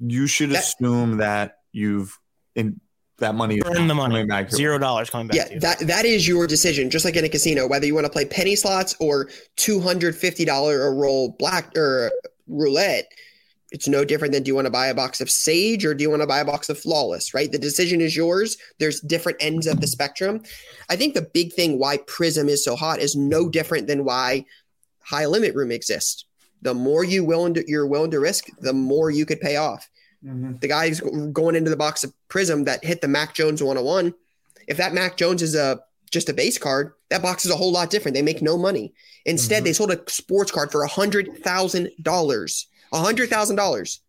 you 0.00 0.26
should 0.26 0.50
that, 0.50 0.58
assume 0.58 1.18
that 1.18 1.58
you've 1.72 2.18
in 2.54 2.80
that 3.22 3.34
money 3.34 3.60
burn 3.60 3.86
the 3.86 3.94
money. 3.94 4.24
back 4.24 4.50
zero 4.50 4.78
dollars 4.78 5.10
coming 5.10 5.26
back 5.26 5.36
yeah 5.36 5.58
that 5.58 5.78
that 5.80 6.04
is 6.04 6.28
your 6.28 6.46
decision 6.46 6.90
just 6.90 7.04
like 7.04 7.16
in 7.16 7.24
a 7.24 7.28
casino 7.28 7.66
whether 7.66 7.86
you 7.86 7.94
want 7.94 8.04
to 8.04 8.12
play 8.12 8.24
penny 8.24 8.54
slots 8.54 8.94
or 9.00 9.28
$250 9.56 10.86
a 10.86 10.90
roll 10.90 11.34
black 11.38 11.76
or 11.76 12.12
roulette 12.46 13.10
it's 13.72 13.88
no 13.88 14.04
different 14.04 14.32
than 14.34 14.42
do 14.42 14.50
you 14.50 14.54
want 14.54 14.66
to 14.66 14.70
buy 14.70 14.86
a 14.88 14.94
box 14.94 15.20
of 15.20 15.30
sage 15.30 15.84
or 15.84 15.94
do 15.94 16.02
you 16.02 16.10
want 16.10 16.20
to 16.20 16.28
buy 16.28 16.40
a 16.40 16.44
box 16.44 16.68
of 16.68 16.78
flawless 16.78 17.34
right? 17.34 17.50
The 17.50 17.58
decision 17.58 18.00
is 18.00 18.14
yours. 18.14 18.58
There's 18.78 19.00
different 19.00 19.38
ends 19.40 19.66
of 19.66 19.80
the 19.80 19.86
spectrum. 19.86 20.42
I 20.90 20.96
think 20.96 21.14
the 21.14 21.22
big 21.22 21.54
thing 21.54 21.78
why 21.78 21.96
Prizm 21.98 22.48
is 22.48 22.62
so 22.62 22.76
hot 22.76 23.00
is 23.00 23.16
no 23.16 23.48
different 23.48 23.86
than 23.86 24.04
why 24.04 24.44
high 25.00 25.26
limit 25.26 25.54
room 25.54 25.72
exists. 25.72 26.26
The 26.60 26.74
more 26.74 27.02
you 27.02 27.24
willing 27.24 27.54
to, 27.54 27.64
you're 27.66 27.86
willing 27.86 28.12
to 28.12 28.20
risk 28.20 28.46
the 28.60 28.74
more 28.74 29.10
you 29.10 29.26
could 29.26 29.40
pay 29.40 29.56
off 29.56 29.88
Mm-hmm. 30.24 30.58
The 30.60 30.68
guys 30.68 31.00
going 31.00 31.56
into 31.56 31.70
the 31.70 31.76
box 31.76 32.04
of 32.04 32.12
Prizm 32.28 32.64
that 32.66 32.84
hit 32.84 33.00
the 33.00 33.08
Mac 33.08 33.34
Jones 33.34 33.62
101. 33.62 34.14
If 34.68 34.76
that 34.76 34.94
Mac 34.94 35.16
Jones 35.16 35.42
is 35.42 35.54
a 35.54 35.80
just 36.10 36.28
a 36.28 36.34
base 36.34 36.58
card, 36.58 36.92
that 37.10 37.22
box 37.22 37.44
is 37.44 37.50
a 37.50 37.56
whole 37.56 37.72
lot 37.72 37.90
different. 37.90 38.14
They 38.14 38.22
make 38.22 38.42
no 38.42 38.56
money. 38.56 38.94
Instead, 39.24 39.58
mm-hmm. 39.58 39.64
they 39.64 39.72
sold 39.72 39.90
a 39.90 40.00
sports 40.08 40.52
card 40.52 40.70
for 40.70 40.82
a 40.82 40.88
hundred 40.88 41.38
thousand 41.42 41.90
dollars. 42.00 42.68
A 42.92 42.98
hundred 42.98 43.30
thousand 43.30 43.56
dollars. 43.56 44.00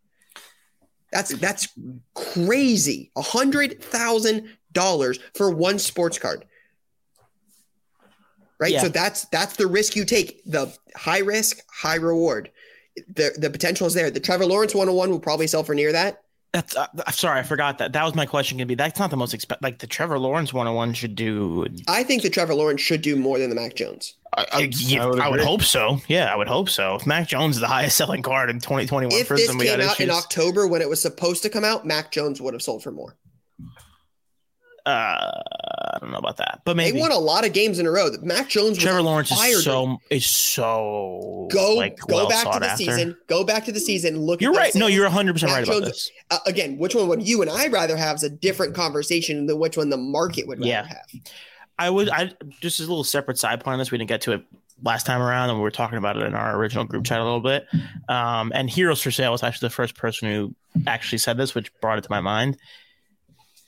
That's 1.12 1.30
that's 1.38 1.67
crazy. 2.13 3.12
A 3.15 3.21
hundred 3.21 3.82
thousand 3.82 4.49
dollars 4.71 5.19
for 5.36 5.49
one 5.49 5.80
sports 5.80 6.19
card. 6.19 6.45
Right. 8.60 8.73
Yeah. 8.73 8.82
So 8.82 8.89
that's 8.89 9.26
that's 9.26 9.56
the 9.56 9.67
risk 9.67 9.95
you 9.95 10.06
take. 10.06 10.43
The 10.45 10.76
high 10.95 11.19
risk, 11.19 11.60
high 11.71 11.95
reward 11.95 12.52
the 12.95 13.34
the 13.38 13.49
potential 13.49 13.88
is 13.88 13.93
there. 13.93 14.10
The 14.12 14.19
Trevor 14.19 14.45
Lawrence 14.45 14.73
101 14.73 15.10
will 15.10 15.19
probably 15.19 15.47
sell 15.47 15.63
for 15.63 15.75
near 15.75 15.91
that. 15.91 16.23
That's 16.53 16.75
uh, 16.75 16.88
sorry, 17.12 17.39
I 17.39 17.43
forgot 17.43 17.79
that. 17.79 17.93
That 17.93 18.03
was 18.03 18.13
my 18.13 18.27
question. 18.27 18.60
Gonna 18.60 18.67
be 18.67 18.75
that's 18.75 18.99
not 18.99 19.10
the 19.10 19.17
most 19.17 19.36
exp- 19.36 19.58
like 19.62 19.79
the 19.79 19.88
Trevor 19.88 20.19
Lawrence 20.19 20.53
101 20.53 20.93
should 20.93 21.15
do. 21.15 21.65
I 21.88 22.03
think 22.03 22.21
the 22.21 22.29
Trevor 22.29 22.53
Lawrence 22.53 22.79
should 22.79 23.01
do 23.01 23.15
more 23.15 23.39
than 23.39 23.49
the 23.49 23.56
Mac 23.56 23.73
Jones. 23.73 24.15
I, 24.38 24.45
I, 24.51 24.60
yeah, 24.71 25.03
I, 25.03 25.08
would, 25.08 25.19
I 25.19 25.29
would, 25.29 25.41
hope 25.41 25.63
so. 25.63 25.99
Yeah, 26.08 26.32
I 26.32 26.36
would 26.36 26.47
hope 26.47 26.69
so. 26.69 26.95
If 26.95 27.08
Mac 27.08 27.27
Jones 27.27 27.56
is 27.56 27.62
the 27.62 27.67
highest 27.67 27.97
selling 27.97 28.21
card 28.21 28.49
in 28.49 28.60
2021, 28.60 29.19
if 29.19 29.29
this 29.29 29.47
came 29.49 29.82
out 29.82 29.99
in 29.99 30.10
October 30.10 30.67
when 30.67 30.82
it 30.82 30.89
was 30.89 31.01
supposed 31.01 31.43
to 31.43 31.49
come 31.49 31.63
out, 31.63 31.86
Mac 31.86 32.12
Jones 32.12 32.39
would 32.39 32.53
have 32.53 32.62
sold 32.62 32.84
for 32.84 32.91
more. 32.91 33.15
Uh, 34.86 35.32
I 35.93 35.98
don't 36.02 36.12
know 36.12 36.17
about 36.17 36.38
that, 36.38 36.62
but 36.65 36.76
maybe 36.76 36.98
they 36.98 37.02
won 37.02 37.12
a 37.12 37.17
lot 37.17 37.46
of 37.46 37.54
games 37.54 37.80
in 37.80 37.86
a 37.86 37.91
row. 37.91 38.10
Mac 38.22 38.50
Jones, 38.50 38.78
Trevor 38.78 39.02
Lawrence 39.02 39.32
is 39.32 39.63
so 39.63 40.02
is 40.10 40.26
so 40.26 41.48
go 41.52 41.76
like, 41.76 41.98
go 42.00 42.15
well 42.15 42.28
back 42.28 42.52
to 42.52 42.60
the 42.60 42.65
after. 42.65 42.84
season. 42.84 43.17
Go 43.28 43.46
back 43.46 43.63
to 43.65 43.72
the 43.72 43.80
season. 43.80 44.19
Look, 44.19 44.41
you're 44.41 44.52
right. 44.52 44.76
No, 44.76 44.88
you're 44.88 45.06
100 45.06 45.34
percent 45.34 45.54
right 45.54 45.65
Jones, 45.65 45.78
about 45.78 45.88
this. 45.88 46.12
Uh, 46.32 46.39
again, 46.48 46.78
which 46.78 46.96
one 46.96 47.08
would 47.08 47.26
you 47.26 47.41
and 47.41 47.50
I 47.50 47.67
rather 47.67 47.96
have 47.96 48.17
is 48.17 48.24
a 48.24 48.30
different 48.30 48.76
conversation 48.76 49.46
than 49.46 49.58
which 49.58 49.78
one 49.78 49.89
the 49.89 49.98
market 49.98 50.48
would 50.48 50.60
rather 50.60 50.69
yeah. 50.69 50.86
have. 50.86 51.22
I 51.80 51.89
would. 51.89 52.10
I 52.10 52.34
just 52.60 52.82
as 52.82 52.88
a 52.88 52.89
little 52.89 53.06
separate 53.06 53.38
side 53.38 53.63
point 53.63 53.74
on 53.74 53.80
this. 53.80 53.89
We 53.89 53.98
didn't 53.98 54.10
get 54.10 54.22
to 54.22 54.34
it 54.34 54.43
last 54.84 55.06
time 55.06 55.22
around, 55.22 55.50
and 55.50 55.60
we 55.60 55.63
were 55.63 55.72
talking 55.72 55.98
about 55.98 56.17
it 56.17 56.24
in 56.24 56.36
our 56.36 56.58
original 56.58 56.84
group 56.84 57.06
chat 57.06 57.22
a 57.22 57.24
little 57.24 57.39
bit. 57.39 57.67
Um, 58.10 58.52
and 58.54 58.69
Heroes 58.69 59.02
for 59.02 59.12
Sale 59.12 59.32
was 59.32 59.43
actually 59.43 59.67
the 59.67 59.76
first 59.76 59.96
person 59.96 60.30
who 60.30 60.54
actually 60.88 61.19
said 61.19 61.38
this, 61.38 61.56
which 61.56 61.74
brought 61.80 61.98
it 62.00 62.02
to 62.02 62.12
my 62.12 62.19
mind 62.19 62.58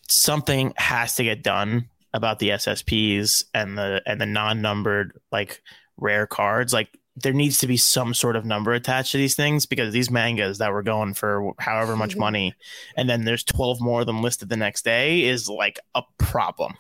something 0.09 0.73
has 0.77 1.15
to 1.15 1.23
get 1.23 1.43
done 1.43 1.89
about 2.13 2.39
the 2.39 2.49
SSPs 2.49 3.43
and 3.53 3.77
the 3.77 4.01
and 4.05 4.19
the 4.21 4.25
non-numbered 4.25 5.19
like 5.31 5.61
rare 5.97 6.27
cards. 6.27 6.73
Like 6.73 6.89
there 7.15 7.33
needs 7.33 7.57
to 7.59 7.67
be 7.67 7.77
some 7.77 8.13
sort 8.13 8.35
of 8.35 8.45
number 8.45 8.73
attached 8.73 9.11
to 9.13 9.17
these 9.17 9.35
things 9.35 9.65
because 9.65 9.93
these 9.93 10.11
mangas 10.11 10.57
that 10.57 10.71
were 10.71 10.83
going 10.83 11.13
for 11.13 11.53
however 11.59 11.95
much 11.95 12.15
money 12.17 12.53
and 12.97 13.09
then 13.09 13.23
there's 13.23 13.43
12 13.43 13.79
more 13.79 14.01
of 14.01 14.05
them 14.05 14.21
listed 14.21 14.49
the 14.49 14.57
next 14.57 14.83
day 14.83 15.23
is 15.23 15.49
like 15.49 15.79
a 15.93 16.03
problem. 16.17 16.73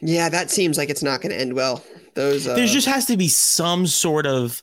Yeah, 0.00 0.28
that 0.30 0.50
seems 0.50 0.78
like 0.78 0.90
it's 0.90 1.02
not 1.02 1.20
going 1.20 1.30
to 1.30 1.40
end 1.40 1.54
well. 1.54 1.82
Those 2.14 2.46
uh... 2.46 2.54
there 2.54 2.66
just 2.66 2.88
has 2.88 3.06
to 3.06 3.16
be 3.16 3.28
some 3.28 3.86
sort 3.86 4.26
of 4.26 4.62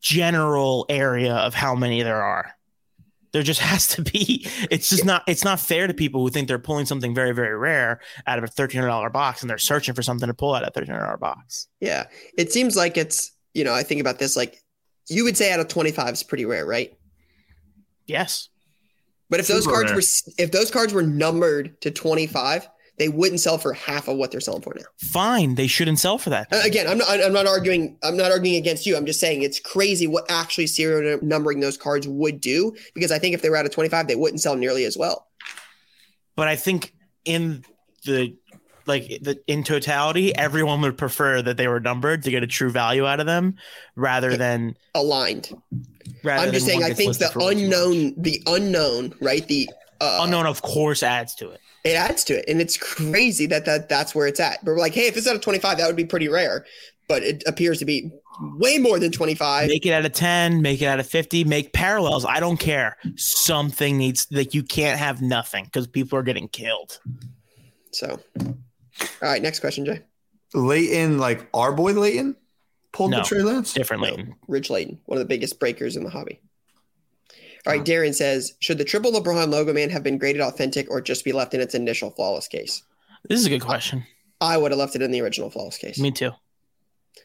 general 0.00 0.86
area 0.88 1.34
of 1.34 1.54
how 1.54 1.74
many 1.74 2.02
there 2.02 2.22
are. 2.22 2.54
There 3.32 3.42
just 3.42 3.60
has 3.72 3.88
to 3.88 4.02
be. 4.02 4.46
It's 4.70 4.88
just 4.90 5.04
not. 5.04 5.22
It's 5.26 5.44
not 5.44 5.60
fair 5.60 5.86
to 5.86 5.94
people 5.94 6.20
who 6.20 6.30
think 6.30 6.48
they're 6.48 6.58
pulling 6.58 6.86
something 6.86 7.14
very, 7.14 7.32
very 7.32 7.56
rare 7.56 8.00
out 8.26 8.38
of 8.38 8.44
a 8.44 8.48
thirteen 8.48 8.80
hundred 8.80 8.90
dollar 8.90 9.10
box, 9.10 9.42
and 9.42 9.50
they're 9.50 9.58
searching 9.58 9.94
for 9.94 10.02
something 10.02 10.28
to 10.28 10.34
pull 10.34 10.54
out 10.54 10.62
of 10.62 10.68
a 10.68 10.70
thirteen 10.72 10.94
hundred 10.94 11.06
dollar 11.06 11.18
box. 11.18 11.68
Yeah, 11.80 12.04
it 12.36 12.52
seems 12.52 12.76
like 12.76 12.96
it's. 12.96 13.32
You 13.54 13.64
know, 13.64 13.74
I 13.74 13.82
think 13.82 14.00
about 14.00 14.18
this 14.18 14.34
like 14.34 14.62
you 15.08 15.24
would 15.24 15.36
say 15.36 15.52
out 15.52 15.60
of 15.60 15.68
twenty 15.68 15.92
five 15.92 16.14
is 16.14 16.22
pretty 16.22 16.46
rare, 16.46 16.64
right? 16.64 16.96
Yes. 18.06 18.48
But 19.28 19.40
if 19.40 19.46
Super 19.46 19.56
those 19.56 19.66
cards 19.66 19.90
rare. 19.90 19.96
were 19.96 20.44
if 20.44 20.50
those 20.52 20.70
cards 20.70 20.92
were 20.92 21.02
numbered 21.02 21.80
to 21.82 21.90
twenty 21.90 22.26
five, 22.26 22.68
they 22.98 23.08
wouldn't 23.08 23.40
sell 23.40 23.58
for 23.58 23.72
half 23.72 24.08
of 24.08 24.16
what 24.16 24.30
they're 24.30 24.40
selling 24.40 24.62
for 24.62 24.74
now. 24.74 24.84
Fine, 24.98 25.54
they 25.54 25.66
shouldn't 25.66 25.98
sell 25.98 26.18
for 26.18 26.30
that. 26.30 26.46
Again, 26.64 26.86
I'm 26.86 26.98
not 26.98 27.08
I'm 27.08 27.32
not 27.32 27.46
arguing 27.46 27.96
I'm 28.02 28.16
not 28.16 28.30
arguing 28.30 28.56
against 28.56 28.86
you. 28.86 28.96
I'm 28.96 29.06
just 29.06 29.20
saying 29.20 29.42
it's 29.42 29.58
crazy 29.58 30.06
what 30.06 30.30
actually 30.30 30.66
serial 30.66 31.18
numbering 31.22 31.60
those 31.60 31.76
cards 31.76 32.06
would 32.06 32.40
do 32.40 32.74
because 32.94 33.10
I 33.10 33.18
think 33.18 33.34
if 33.34 33.42
they 33.42 33.50
were 33.50 33.56
out 33.56 33.64
of 33.64 33.72
25 33.72 34.06
they 34.06 34.14
wouldn't 34.14 34.40
sell 34.40 34.56
nearly 34.56 34.84
as 34.84 34.96
well. 34.96 35.26
But 36.36 36.48
I 36.48 36.56
think 36.56 36.92
in 37.24 37.64
the 38.04 38.36
like 38.86 39.08
the 39.22 39.40
in 39.46 39.64
totality, 39.64 40.34
everyone 40.34 40.80
would 40.82 40.98
prefer 40.98 41.40
that 41.40 41.56
they 41.56 41.68
were 41.68 41.80
numbered 41.80 42.24
to 42.24 42.30
get 42.30 42.42
a 42.42 42.46
true 42.46 42.70
value 42.70 43.06
out 43.06 43.20
of 43.20 43.26
them 43.26 43.56
rather 43.96 44.36
than 44.36 44.76
aligned. 44.94 45.50
Rather 46.22 46.46
I'm 46.46 46.52
just 46.52 46.66
saying 46.66 46.84
I 46.84 46.92
think 46.92 47.16
the 47.16 47.32
unknown 47.38 48.20
the 48.20 48.42
unknown, 48.46 49.14
right? 49.20 49.46
The 49.46 49.70
uh, 50.00 50.20
unknown 50.22 50.46
of 50.46 50.60
course 50.60 51.02
adds 51.02 51.34
to 51.36 51.50
it 51.50 51.60
it 51.84 51.96
adds 51.96 52.24
to 52.24 52.38
it. 52.38 52.44
And 52.48 52.60
it's 52.60 52.76
crazy 52.76 53.46
that, 53.46 53.64
that 53.64 53.88
that's 53.88 54.14
where 54.14 54.26
it's 54.26 54.40
at. 54.40 54.64
But 54.64 54.72
we're 54.72 54.78
like 54.78 54.94
hey 54.94 55.06
if 55.06 55.16
it's 55.16 55.26
out 55.26 55.34
of 55.34 55.40
25 55.40 55.78
that 55.78 55.86
would 55.86 55.96
be 55.96 56.04
pretty 56.04 56.28
rare. 56.28 56.66
But 57.08 57.22
it 57.22 57.42
appears 57.46 57.78
to 57.80 57.84
be 57.84 58.10
way 58.40 58.78
more 58.78 58.98
than 58.98 59.12
25 59.12 59.68
make 59.68 59.84
it 59.84 59.92
out 59.92 60.06
of 60.06 60.12
10 60.12 60.62
make 60.62 60.80
it 60.80 60.86
out 60.86 61.00
of 61.00 61.06
50 61.06 61.44
make 61.44 61.72
parallels. 61.72 62.24
I 62.24 62.40
don't 62.40 62.58
care. 62.58 62.96
Something 63.16 63.98
needs 63.98 64.26
like 64.30 64.54
you 64.54 64.62
can't 64.62 64.98
have 64.98 65.20
nothing 65.20 65.64
because 65.64 65.86
people 65.86 66.18
are 66.18 66.22
getting 66.22 66.48
killed. 66.48 67.00
So 67.92 68.18
all 68.40 68.54
right 69.20 69.42
next 69.42 69.60
question 69.60 69.84
jay. 69.84 70.00
Leighton 70.54 71.18
like 71.18 71.48
our 71.54 71.72
boy 71.72 71.92
leighton 71.92 72.36
pulled 72.92 73.10
no, 73.10 73.18
the 73.18 73.24
Trey 73.24 73.42
Lance 73.42 73.72
different 73.72 74.02
leighton 74.02 74.28
no, 74.28 74.34
Rich 74.48 74.70
Leighton 74.70 75.00
one 75.06 75.16
of 75.16 75.20
the 75.20 75.28
biggest 75.28 75.58
breakers 75.58 75.96
in 75.96 76.04
the 76.04 76.10
hobby 76.10 76.40
all 77.64 77.72
right, 77.72 77.80
uh-huh. 77.80 77.84
Darren 77.84 78.14
says, 78.14 78.54
should 78.58 78.78
the 78.78 78.84
triple 78.84 79.12
LeBron 79.12 79.48
Logoman 79.48 79.90
have 79.90 80.02
been 80.02 80.18
graded 80.18 80.42
authentic 80.42 80.90
or 80.90 81.00
just 81.00 81.24
be 81.24 81.32
left 81.32 81.54
in 81.54 81.60
its 81.60 81.74
initial 81.74 82.10
flawless 82.10 82.48
case? 82.48 82.82
This 83.28 83.38
is 83.38 83.46
a 83.46 83.50
good 83.50 83.62
question. 83.62 84.04
I 84.40 84.56
would 84.56 84.72
have 84.72 84.78
left 84.78 84.96
it 84.96 85.02
in 85.02 85.12
the 85.12 85.20
original 85.20 85.48
flawless 85.48 85.78
case. 85.78 85.98
Me 86.00 86.10
too. 86.10 86.32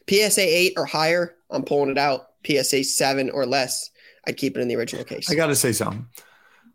PSA 0.08 0.42
8 0.42 0.74
or 0.76 0.86
higher, 0.86 1.34
I'm 1.50 1.64
pulling 1.64 1.90
it 1.90 1.98
out. 1.98 2.28
PSA 2.46 2.84
7 2.84 3.30
or 3.30 3.46
less, 3.46 3.90
I'd 4.26 4.36
keep 4.36 4.56
it 4.56 4.60
in 4.60 4.68
the 4.68 4.76
original 4.76 5.04
case. 5.04 5.28
I 5.28 5.34
got 5.34 5.48
to 5.48 5.56
say 5.56 5.72
something. 5.72 6.06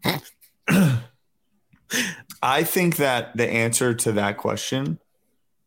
I 2.42 2.64
think 2.64 2.98
that 2.98 3.38
the 3.38 3.50
answer 3.50 3.94
to 3.94 4.12
that 4.14 4.38
question 4.38 5.00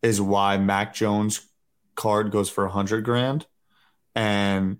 is 0.02 0.20
why 0.20 0.58
Mac 0.58 0.92
Jones 0.94 1.40
card 1.94 2.30
goes 2.30 2.50
for 2.50 2.66
a 2.66 2.70
hundred 2.70 3.04
grand, 3.04 3.46
and 4.14 4.76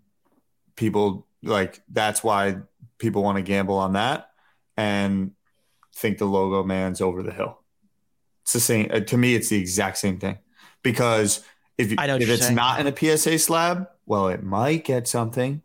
people 0.76 1.26
like 1.42 1.80
that's 1.88 2.22
why 2.22 2.56
people 2.98 3.22
want 3.22 3.36
to 3.36 3.42
gamble 3.42 3.76
on 3.76 3.94
that 3.94 4.30
and 4.76 5.32
think 5.94 6.18
the 6.18 6.26
Logoman's 6.26 7.00
over 7.00 7.22
the 7.22 7.32
hill. 7.32 7.60
It's 8.42 8.52
the 8.52 8.60
same 8.60 8.90
uh, 8.92 9.00
to 9.00 9.16
me. 9.16 9.34
It's 9.34 9.48
the 9.48 9.58
exact 9.58 9.98
same 9.98 10.18
thing 10.18 10.38
because 10.82 11.42
if 11.78 11.92
if 11.92 12.28
it's 12.28 12.44
saying. 12.44 12.54
not 12.54 12.80
in 12.80 12.86
a 12.86 13.16
PSA 13.16 13.38
slab, 13.38 13.88
well, 14.06 14.28
it 14.28 14.42
might 14.42 14.84
get 14.84 15.08
something. 15.08 15.62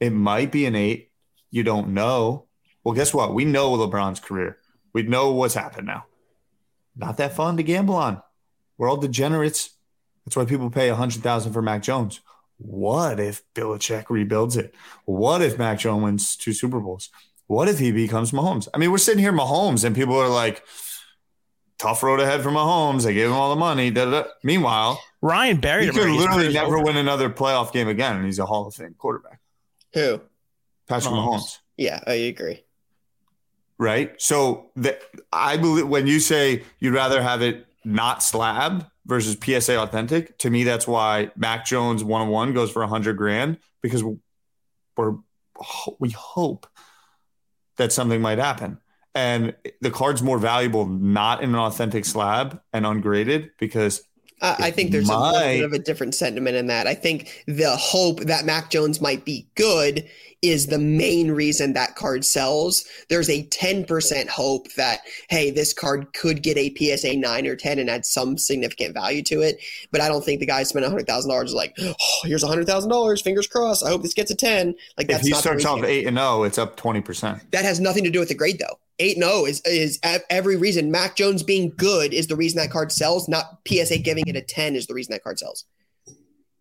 It 0.00 0.10
might 0.10 0.50
be 0.50 0.66
an 0.66 0.74
eight. 0.74 1.10
You 1.50 1.62
don't 1.62 1.88
know. 1.88 2.46
Well, 2.82 2.94
guess 2.94 3.14
what? 3.14 3.34
We 3.34 3.44
know 3.44 3.70
LeBron's 3.76 4.20
career. 4.20 4.58
We 4.92 5.02
know 5.02 5.32
what's 5.32 5.54
happened 5.54 5.86
now. 5.86 6.06
Not 6.96 7.16
that 7.18 7.34
fun 7.34 7.56
to 7.56 7.62
gamble 7.62 7.96
on. 7.96 8.22
We're 8.78 8.88
all 8.88 8.96
degenerates. 8.96 9.70
That's 10.24 10.36
why 10.36 10.44
people 10.44 10.70
pay 10.70 10.88
a 10.88 10.94
hundred 10.94 11.22
thousand 11.22 11.52
for 11.52 11.62
Mac 11.62 11.82
Jones. 11.82 12.20
What 12.64 13.20
if 13.20 13.42
Belichick 13.54 14.08
rebuilds 14.08 14.56
it? 14.56 14.74
What 15.04 15.42
if 15.42 15.58
Mac 15.58 15.80
Jones 15.80 16.02
wins 16.02 16.36
two 16.36 16.54
Super 16.54 16.80
Bowls? 16.80 17.10
What 17.46 17.68
if 17.68 17.78
he 17.78 17.92
becomes 17.92 18.32
Mahomes? 18.32 18.68
I 18.72 18.78
mean, 18.78 18.90
we're 18.90 18.96
sitting 18.96 19.22
here 19.22 19.34
Mahomes, 19.34 19.84
and 19.84 19.94
people 19.94 20.16
are 20.16 20.30
like, 20.30 20.64
tough 21.78 22.02
road 22.02 22.20
ahead 22.20 22.42
for 22.42 22.48
Mahomes. 22.48 23.04
They 23.04 23.12
gave 23.12 23.26
him 23.26 23.34
all 23.34 23.50
the 23.50 23.60
money. 23.60 23.90
Da, 23.90 24.06
da, 24.06 24.22
da. 24.22 24.28
Meanwhile, 24.42 24.98
Ryan 25.20 25.58
Barry 25.58 25.90
could 25.90 26.08
literally 26.08 26.52
never 26.54 26.78
win 26.78 26.96
another 26.96 27.28
playoff 27.28 27.70
game 27.70 27.88
again, 27.88 28.16
and 28.16 28.24
he's 28.24 28.38
a 28.38 28.46
Hall 28.46 28.66
of 28.66 28.74
Fame 28.74 28.94
quarterback. 28.96 29.40
Who? 29.92 30.22
Patrick 30.88 31.12
Mahomes. 31.12 31.40
Mahomes. 31.40 31.58
Yeah, 31.76 32.00
I 32.06 32.14
agree. 32.14 32.64
Right. 33.76 34.18
So 34.22 34.70
the, 34.74 34.98
I 35.30 35.58
believe 35.58 35.86
when 35.86 36.06
you 36.06 36.18
say 36.18 36.62
you'd 36.78 36.94
rather 36.94 37.22
have 37.22 37.42
it 37.42 37.66
not 37.84 38.22
slab 38.22 38.86
versus 39.06 39.36
PSA 39.42 39.78
authentic, 39.80 40.38
to 40.38 40.50
me 40.50 40.64
that's 40.64 40.86
why 40.86 41.30
Mac 41.36 41.66
Jones 41.66 42.02
one 42.02 42.22
on 42.22 42.28
one 42.28 42.52
goes 42.52 42.70
for 42.70 42.82
a 42.82 42.86
hundred 42.88 43.16
grand 43.16 43.58
because 43.82 44.02
we're 44.96 45.16
we 45.98 46.10
hope 46.10 46.66
that 47.76 47.92
something 47.92 48.20
might 48.20 48.38
happen. 48.38 48.78
And 49.14 49.54
the 49.80 49.90
card's 49.90 50.22
more 50.22 50.38
valuable 50.38 50.86
not 50.86 51.42
in 51.42 51.50
an 51.50 51.56
authentic 51.56 52.04
slab 52.04 52.60
and 52.72 52.84
ungraded 52.84 53.50
because 53.58 54.02
I 54.42 54.70
think 54.70 54.90
there's 54.90 55.08
might. 55.08 55.16
a 55.16 55.32
little 55.32 55.40
bit 55.40 55.64
of 55.64 55.72
a 55.72 55.78
different 55.78 56.14
sentiment 56.14 56.56
in 56.56 56.66
that. 56.66 56.86
I 56.86 56.94
think 56.94 57.44
the 57.46 57.76
hope 57.76 58.20
that 58.20 58.44
Mac 58.44 58.70
Jones 58.70 59.00
might 59.00 59.24
be 59.24 59.46
good 59.54 60.08
is 60.42 60.66
the 60.66 60.78
main 60.78 61.30
reason 61.30 61.72
that 61.72 61.96
card 61.96 62.22
sells. 62.22 62.84
There's 63.08 63.30
a 63.30 63.44
10% 63.46 64.28
hope 64.28 64.70
that, 64.74 65.00
hey, 65.30 65.50
this 65.50 65.72
card 65.72 66.12
could 66.12 66.42
get 66.42 66.58
a 66.58 66.74
PSA 66.76 67.16
9 67.16 67.46
or 67.46 67.56
10 67.56 67.78
and 67.78 67.88
add 67.88 68.04
some 68.04 68.36
significant 68.36 68.92
value 68.92 69.22
to 69.22 69.40
it. 69.40 69.56
But 69.90 70.02
I 70.02 70.08
don't 70.08 70.22
think 70.22 70.40
the 70.40 70.46
guy 70.46 70.62
spent 70.64 70.84
$100,000 70.84 71.44
is 71.44 71.54
like, 71.54 71.74
oh, 71.80 71.94
here's 72.24 72.44
$100,000. 72.44 73.22
Fingers 73.22 73.46
crossed. 73.46 73.82
I 73.82 73.88
hope 73.88 74.02
this 74.02 74.12
gets 74.12 74.30
a 74.30 74.36
10. 74.36 74.74
Like, 74.98 75.06
that's 75.06 75.20
if 75.20 75.28
he 75.28 75.32
starts 75.32 75.64
off 75.64 75.82
8 75.82 76.06
and 76.06 76.18
0, 76.18 76.42
it's 76.42 76.58
up 76.58 76.78
20%. 76.78 77.40
That 77.52 77.64
has 77.64 77.80
nothing 77.80 78.04
to 78.04 78.10
do 78.10 78.18
with 78.18 78.28
the 78.28 78.34
grade, 78.34 78.58
though. 78.58 78.78
8 78.98 79.16
0 79.16 79.46
is, 79.46 79.60
is 79.64 79.98
every 80.30 80.56
reason. 80.56 80.90
Mac 80.90 81.16
Jones 81.16 81.42
being 81.42 81.72
good 81.76 82.14
is 82.14 82.26
the 82.26 82.36
reason 82.36 82.58
that 82.58 82.70
card 82.70 82.92
sells, 82.92 83.28
not 83.28 83.58
PSA 83.66 83.98
giving 83.98 84.26
it 84.26 84.36
a 84.36 84.42
10 84.42 84.76
is 84.76 84.86
the 84.86 84.94
reason 84.94 85.12
that 85.12 85.22
card 85.22 85.38
sells. 85.38 85.64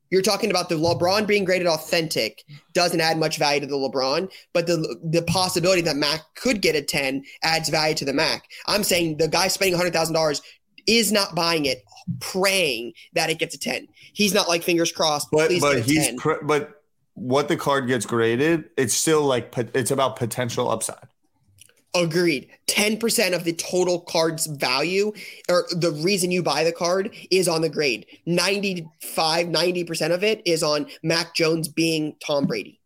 You're 0.10 0.22
talking 0.22 0.52
about 0.52 0.70
the 0.70 0.76
LeBron 0.76 1.26
being 1.26 1.44
graded 1.44 1.66
authentic 1.66 2.44
doesn't 2.74 3.02
add 3.02 3.18
much 3.18 3.40
value 3.40 3.62
to 3.62 3.66
the 3.66 3.76
LeBron, 3.76 4.32
but 4.54 4.68
the 4.68 5.00
the 5.04 5.24
possibility 5.24 5.82
that 5.82 5.96
Mac 5.96 6.22
could 6.36 6.62
get 6.62 6.76
a 6.76 6.84
10 6.84 7.24
adds 7.42 7.70
value 7.70 7.96
to 7.96 8.06
the 8.06 8.14
Mac. 8.14 8.44
I'm 8.68 8.84
saying 8.84 9.18
the 9.18 9.28
guy 9.28 9.48
spending 9.48 9.80
$100,000 9.80 10.42
is 10.86 11.12
not 11.12 11.34
buying 11.34 11.66
it 11.66 11.84
praying 12.20 12.94
that 13.14 13.30
it 13.30 13.40
gets 13.40 13.56
a 13.56 13.58
10. 13.58 13.88
He's 14.14 14.34
not 14.34 14.48
like 14.48 14.62
fingers 14.62 14.92
crossed. 14.92 15.30
But 15.32 15.52
but 15.60 15.82
he's 15.82 16.12
pr- 16.22 16.44
but 16.44 16.84
what 17.16 17.48
the 17.48 17.58
card 17.58 17.88
gets 17.88 18.06
graded, 18.06 18.70
it's 18.78 18.94
still 18.94 19.24
like 19.24 19.52
it's 19.74 19.92
about 19.92 20.16
potential 20.16 20.70
upside. 20.70 21.08
Agreed. 21.96 22.50
10% 22.68 23.36
of 23.36 23.44
the 23.44 23.54
total 23.54 24.00
card's 24.00 24.48
value 24.48 25.12
or 25.48 25.66
the 25.72 25.92
reason 25.92 26.32
you 26.32 26.42
buy 26.42 26.64
the 26.64 26.72
card 26.72 27.14
is 27.30 27.48
on 27.48 27.62
the 27.62 27.70
grade. 27.70 28.08
95, 28.26 29.48
90% 29.48 30.12
of 30.12 30.24
it 30.24 30.42
is 30.46 30.64
on 30.64 30.88
Mac 31.04 31.36
Jones 31.36 31.68
being 31.68 32.16
Tom 32.26 32.46
Brady. 32.46 32.80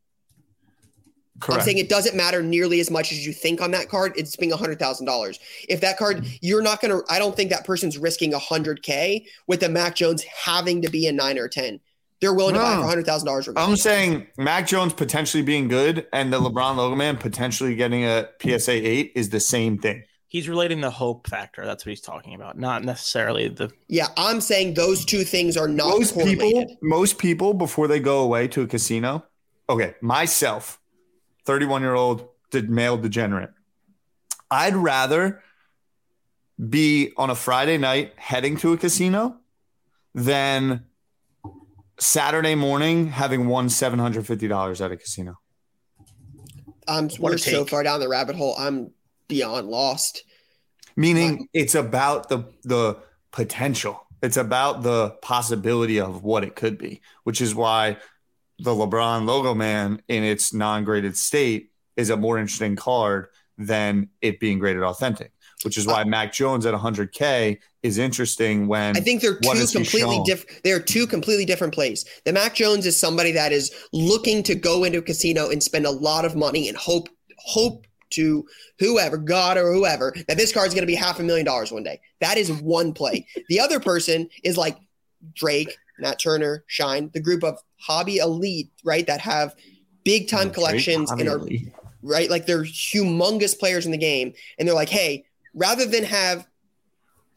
Correct. 1.39 1.61
I'm 1.61 1.65
saying 1.65 1.77
it 1.77 1.87
doesn't 1.87 2.15
matter 2.17 2.41
nearly 2.41 2.79
as 2.79 2.89
much 2.89 3.11
as 3.11 3.25
you 3.25 3.31
think 3.31 3.61
on 3.61 3.71
that 3.71 3.89
card. 3.89 4.13
It's 4.17 4.35
being 4.35 4.51
$100,000. 4.51 5.39
If 5.69 5.81
that 5.81 5.97
card, 5.97 6.25
you're 6.41 6.63
not 6.63 6.81
going 6.81 6.91
to, 6.91 7.03
I 7.09 7.19
don't 7.19 7.35
think 7.35 7.51
that 7.51 7.63
person's 7.63 7.97
risking 7.97 8.33
100K 8.33 9.25
with 9.45 9.59
the 9.59 9.69
Mac 9.69 9.95
Jones 9.95 10.23
having 10.23 10.81
to 10.81 10.89
be 10.89 11.07
a 11.07 11.11
nine 11.11 11.37
or 11.37 11.47
10. 11.47 11.79
They're 12.19 12.33
willing 12.33 12.55
no. 12.55 12.61
to 12.61 12.65
buy 12.65 12.75
for 12.81 12.87
hundred 12.87 13.05
thousand 13.05 13.27
dollars. 13.27 13.49
I'm 13.55 13.75
saying 13.75 14.27
Mac 14.37 14.67
Jones 14.67 14.93
potentially 14.93 15.43
being 15.43 15.67
good 15.67 16.07
and 16.11 16.33
the 16.33 16.39
LeBron 16.39 16.75
Logoman 16.75 17.19
potentially 17.19 17.75
getting 17.75 18.05
a 18.05 18.27
PSA 18.41 18.71
eight 18.71 19.11
is 19.15 19.29
the 19.29 19.39
same 19.39 19.77
thing. 19.77 20.03
He's 20.29 20.49
relating 20.49 20.81
the 20.81 20.89
hope 20.89 21.27
factor. 21.27 21.65
That's 21.65 21.85
what 21.85 21.91
he's 21.91 22.01
talking 22.01 22.33
about, 22.35 22.57
not 22.57 22.83
necessarily 22.83 23.47
the. 23.47 23.71
Yeah, 23.87 24.07
I'm 24.17 24.41
saying 24.41 24.73
those 24.73 25.05
two 25.05 25.23
things 25.23 25.55
are 25.55 25.67
not 25.67 25.87
most 25.89 26.17
people. 26.17 26.77
Most 26.81 27.17
people 27.17 27.53
before 27.53 27.87
they 27.87 27.99
go 27.99 28.19
away 28.19 28.47
to 28.49 28.61
a 28.61 28.67
casino. 28.67 29.23
Okay, 29.69 29.95
myself, 30.01 30.79
31 31.45 31.81
year 31.81 31.93
old 31.93 32.27
male 32.51 32.97
degenerate. 32.97 33.51
I'd 34.49 34.75
rather 34.75 35.43
be 36.57 37.13
on 37.17 37.29
a 37.29 37.35
Friday 37.35 37.77
night 37.77 38.13
heading 38.15 38.57
to 38.57 38.73
a 38.73 38.77
casino 38.77 39.37
than 40.15 40.86
Saturday 41.99 42.55
morning 42.55 43.07
having 43.07 43.47
won 43.47 43.69
seven 43.69 43.99
hundred 43.99 44.27
fifty 44.27 44.47
dollars 44.47 44.81
at 44.81 44.91
a 44.91 44.97
casino. 44.97 45.39
I'm 46.87 47.09
we're 47.19 47.37
so 47.37 47.65
far 47.65 47.83
down 47.83 47.99
the 47.99 48.07
rabbit 48.07 48.35
hole. 48.35 48.55
I'm 48.57 48.91
beyond 49.27 49.67
lost. 49.67 50.23
Meaning, 50.95 51.37
but- 51.37 51.47
it's 51.53 51.75
about 51.75 52.29
the 52.29 52.45
the 52.63 52.99
potential. 53.31 54.05
It's 54.23 54.37
about 54.37 54.81
the 54.81 55.11
possibility 55.21 55.99
of 55.99 56.23
what 56.23 56.43
it 56.43 56.55
could 56.55 56.77
be, 56.77 57.01
which 57.23 57.39
is 57.39 57.53
why 57.53 57.97
the 58.57 58.71
LeBron 58.71 59.25
Logoman 59.27 59.99
in 60.07 60.23
its 60.23 60.53
non-graded 60.55 61.15
state 61.15 61.71
is 61.95 62.09
a 62.09 62.17
more 62.17 62.39
interesting 62.39 62.75
card 62.75 63.27
than 63.59 64.09
it 64.21 64.39
being 64.39 64.57
graded 64.57 64.81
authentic 64.81 65.33
which 65.63 65.77
is 65.77 65.87
why 65.87 66.01
uh, 66.01 66.05
Mac 66.05 66.33
Jones 66.33 66.65
at 66.65 66.73
100K 66.73 67.57
is 67.83 67.97
interesting 67.97 68.67
when 68.67 68.95
I 68.95 68.99
think 68.99 69.21
they're 69.21 69.39
two 69.39 69.67
completely 69.67 70.21
different. 70.25 70.63
They're 70.63 70.79
two 70.79 71.07
completely 71.07 71.45
different 71.45 71.73
plays. 71.73 72.05
The 72.25 72.33
Mac 72.33 72.53
Jones 72.53 72.85
is 72.85 72.97
somebody 72.97 73.31
that 73.31 73.51
is 73.51 73.73
looking 73.91 74.43
to 74.43 74.55
go 74.55 74.83
into 74.83 74.99
a 74.99 75.01
casino 75.01 75.49
and 75.49 75.61
spend 75.61 75.85
a 75.85 75.91
lot 75.91 76.25
of 76.25 76.35
money 76.35 76.67
and 76.67 76.77
hope 76.77 77.09
hope 77.39 77.85
to 78.09 78.45
whoever, 78.79 79.17
God 79.17 79.57
or 79.57 79.73
whoever, 79.73 80.13
that 80.27 80.37
this 80.37 80.53
card 80.53 80.67
is 80.67 80.73
going 80.73 80.83
to 80.83 80.87
be 80.87 80.95
half 80.95 81.19
a 81.19 81.23
million 81.23 81.45
dollars 81.45 81.71
one 81.71 81.83
day. 81.83 81.99
That 82.21 82.37
is 82.37 82.51
one 82.51 82.93
play. 82.93 83.27
the 83.49 83.59
other 83.59 83.79
person 83.79 84.29
is 84.43 84.57
like 84.57 84.77
Drake, 85.33 85.77
Nat 85.99 86.19
Turner, 86.19 86.63
Shine, 86.67 87.09
the 87.13 87.19
group 87.19 87.43
of 87.43 87.59
hobby 87.79 88.17
elite, 88.17 88.71
right? 88.83 89.05
That 89.07 89.21
have 89.21 89.55
big 90.05 90.29
time 90.29 90.51
collections 90.51 91.11
and 91.11 91.27
are 91.27 91.37
elite. 91.37 91.73
right, 92.01 92.29
like 92.29 92.45
they're 92.45 92.63
humongous 92.63 93.57
players 93.57 93.85
in 93.85 93.91
the 93.91 93.97
game, 93.97 94.33
and 94.57 94.67
they're 94.67 94.75
like, 94.75 94.89
hey 94.89 95.25
rather 95.57 95.85
than 95.85 96.03
have 96.03 96.47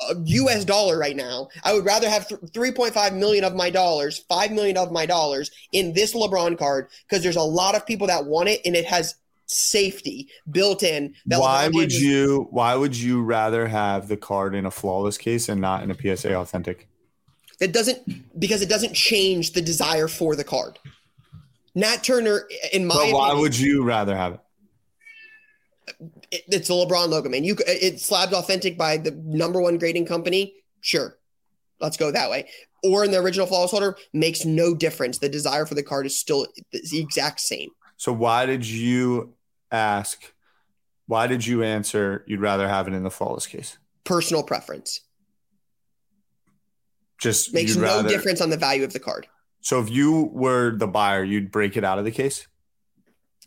a 0.08 0.14
US 0.16 0.64
dollar 0.64 0.98
right 0.98 1.16
now, 1.16 1.48
I 1.64 1.74
would 1.74 1.84
rather 1.84 2.08
have 2.08 2.28
th- 2.28 2.40
3.5 2.40 3.14
million 3.16 3.44
of 3.44 3.54
my 3.54 3.70
dollars, 3.70 4.18
5 4.28 4.52
million 4.52 4.76
of 4.76 4.92
my 4.92 5.06
dollars 5.06 5.50
in 5.72 5.92
this 5.92 6.14
LeBron 6.14 6.56
card 6.58 6.88
because 7.08 7.22
there's 7.22 7.36
a 7.36 7.42
lot 7.42 7.74
of 7.74 7.86
people 7.86 8.06
that 8.06 8.24
want 8.24 8.48
it 8.48 8.60
and 8.64 8.76
it 8.76 8.86
has 8.86 9.16
safety 9.46 10.28
built 10.50 10.82
in. 10.82 11.14
why 11.26 11.68
LeBron 11.68 11.74
would 11.74 11.92
you 11.92 12.46
why 12.50 12.74
would 12.74 12.96
you 12.96 13.22
rather 13.22 13.66
have 13.66 14.08
the 14.08 14.16
card 14.16 14.54
in 14.54 14.64
a 14.64 14.70
flawless 14.70 15.18
case 15.18 15.48
and 15.48 15.60
not 15.60 15.82
in 15.82 15.90
a 15.90 16.16
PSA 16.16 16.34
authentic? 16.34 16.88
It 17.60 17.72
doesn't 17.72 18.40
because 18.40 18.62
it 18.62 18.68
doesn't 18.68 18.94
change 18.94 19.52
the 19.52 19.60
desire 19.60 20.08
for 20.08 20.34
the 20.34 20.44
card. 20.44 20.78
Nat 21.74 22.02
Turner 22.02 22.48
in 22.72 22.86
my 22.86 22.94
But 22.94 23.12
why 23.12 23.26
opinion, 23.26 23.42
would 23.42 23.58
you 23.58 23.82
rather 23.84 24.16
have 24.16 24.34
it? 24.34 24.40
It, 26.30 26.42
it's 26.48 26.70
a 26.70 26.72
LeBron 26.72 27.08
logo, 27.08 27.28
man. 27.28 27.44
You 27.44 27.56
it's 27.66 28.04
slabs 28.04 28.32
authentic 28.32 28.78
by 28.78 28.96
the 28.96 29.12
number 29.24 29.60
one 29.60 29.78
grading 29.78 30.06
company. 30.06 30.54
Sure, 30.80 31.18
let's 31.80 31.96
go 31.96 32.10
that 32.10 32.30
way. 32.30 32.48
Or 32.82 33.04
in 33.04 33.10
the 33.10 33.18
original 33.18 33.46
flawless 33.46 33.70
holder 33.70 33.96
makes 34.12 34.44
no 34.44 34.74
difference. 34.74 35.18
The 35.18 35.28
desire 35.28 35.66
for 35.66 35.74
the 35.74 35.82
card 35.82 36.06
is 36.06 36.18
still 36.18 36.46
the 36.72 36.98
exact 36.98 37.40
same. 37.40 37.70
So 37.96 38.12
why 38.12 38.46
did 38.46 38.66
you 38.66 39.34
ask? 39.70 40.32
Why 41.06 41.26
did 41.26 41.46
you 41.46 41.62
answer? 41.62 42.24
You'd 42.26 42.40
rather 42.40 42.68
have 42.68 42.88
it 42.88 42.94
in 42.94 43.02
the 43.02 43.10
flawless 43.10 43.46
case. 43.46 43.76
Personal 44.04 44.42
preference. 44.42 45.00
Just 47.18 47.52
makes 47.52 47.76
no 47.76 47.82
rather... 47.82 48.08
difference 48.08 48.40
on 48.40 48.48
the 48.48 48.56
value 48.56 48.84
of 48.84 48.94
the 48.94 49.00
card. 49.00 49.26
So 49.60 49.80
if 49.80 49.90
you 49.90 50.30
were 50.32 50.74
the 50.74 50.86
buyer, 50.86 51.22
you'd 51.22 51.50
break 51.50 51.76
it 51.76 51.84
out 51.84 51.98
of 51.98 52.06
the 52.06 52.10
case. 52.10 52.48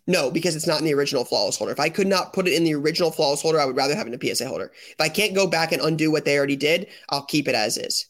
No, 0.06 0.30
because 0.30 0.56
it's 0.56 0.68
not 0.68 0.80
in 0.80 0.86
the 0.86 0.94
original 0.94 1.24
flawless 1.24 1.58
holder. 1.58 1.72
If 1.72 1.80
I 1.80 1.90
could 1.90 2.08
not 2.08 2.34
put 2.34 2.48
it 2.48 2.54
in 2.54 2.66
the 2.66 2.76
original 2.76 3.10
flawless 3.10 3.42
holder, 3.42 3.60
I 3.60 3.66
would 3.66 3.78
rather 3.78 3.96
have 3.96 4.06
it 4.06 4.14
in 4.14 4.20
a 4.20 4.36
PSA 4.36 4.48
holder. 4.48 4.72
If 4.90 5.00
I 5.00 5.08
can't 5.08 5.34
go 5.34 5.48
back 5.48 5.72
and 5.72 5.82
undo 5.82 6.12
what 6.12 6.26
they 6.26 6.38
already 6.38 6.58
did, 6.58 6.88
I'll 7.10 7.24
keep 7.24 7.48
it 7.48 7.56
as 7.56 7.78
is. 7.78 8.08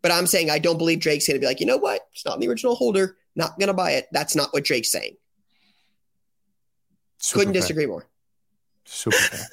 But 0.00 0.10
I'm 0.10 0.26
saying 0.26 0.50
I 0.50 0.58
don't 0.58 0.78
believe 0.78 1.00
Drake's 1.00 1.26
going 1.26 1.36
to 1.36 1.40
be 1.40 1.46
like, 1.46 1.60
you 1.60 1.66
know 1.66 1.76
what? 1.76 2.08
It's 2.12 2.24
not 2.24 2.34
in 2.34 2.40
the 2.40 2.48
original 2.48 2.74
holder. 2.74 3.16
Not 3.36 3.58
going 3.58 3.68
to 3.68 3.74
buy 3.74 3.92
it. 3.92 4.06
That's 4.12 4.34
not 4.34 4.52
what 4.52 4.64
Drake's 4.64 4.90
saying. 4.90 5.16
Super 7.18 7.40
Couldn't 7.40 7.54
fair. 7.54 7.62
disagree 7.62 7.86
more. 7.86 8.06
Super 8.84 9.16
fair. 9.16 9.46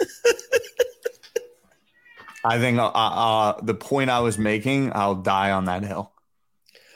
I 2.43 2.57
think 2.57 2.79
uh, 2.79 2.87
uh, 2.87 3.61
the 3.61 3.73
point 3.73 4.09
I 4.09 4.19
was 4.19 4.37
making, 4.37 4.91
I'll 4.95 5.15
die 5.15 5.51
on 5.51 5.65
that 5.65 5.83
hill. 5.83 6.11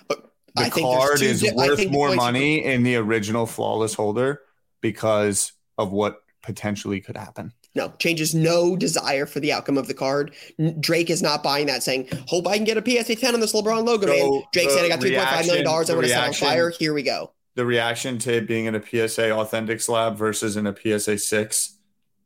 Uh, 0.10 0.16
the 0.56 0.70
card 0.70 1.22
is 1.22 1.42
di- 1.42 1.52
worth 1.54 1.90
more 1.92 2.16
money 2.16 2.64
in 2.64 2.84
the 2.84 2.96
original 2.96 3.46
flawless 3.46 3.94
holder 3.94 4.42
because 4.86 5.54
of 5.80 5.92
what 5.92 6.22
potentially 6.44 7.02
could 7.02 7.18
happen. 7.18 7.52
No, 7.74 7.92
changes 7.98 8.36
no 8.36 8.78
desire 8.78 9.26
for 9.26 9.40
the 9.40 9.52
outcome 9.52 9.80
of 9.80 9.88
the 9.88 9.96
card. 9.96 10.36
Drake 10.80 11.10
is 11.10 11.24
not 11.24 11.42
buying 11.42 11.66
that, 11.66 11.82
saying, 11.82 12.08
"Hope 12.28 12.48
I 12.48 12.58
can 12.58 12.66
get 12.66 12.78
a 12.78 12.84
PSA 12.86 13.16
10 13.16 13.34
on 13.34 13.40
this 13.40 13.52
LeBron 13.52 13.84
logo." 13.84 14.06
So 14.06 14.32
man, 14.32 14.44
Drake 14.54 14.70
said, 14.70 14.86
"I 14.86 14.90
got 14.90 15.00
3.5 15.02 15.48
million 15.48 15.66
dollars. 15.66 15.90
I 15.90 15.96
want 15.96 16.06
to 16.06 16.14
set 16.14 16.28
on 16.28 16.34
fire. 16.34 16.70
Here 16.70 16.94
we 16.94 17.02
go." 17.02 17.32
The 17.56 17.66
reaction 17.66 18.20
to 18.20 18.42
being 18.42 18.66
in 18.66 18.76
a 18.76 18.82
PSA 18.82 19.32
authentic 19.32 19.82
slab 19.82 20.18
versus 20.18 20.56
in 20.56 20.68
a 20.68 20.76
PSA 20.76 21.18
six 21.18 21.80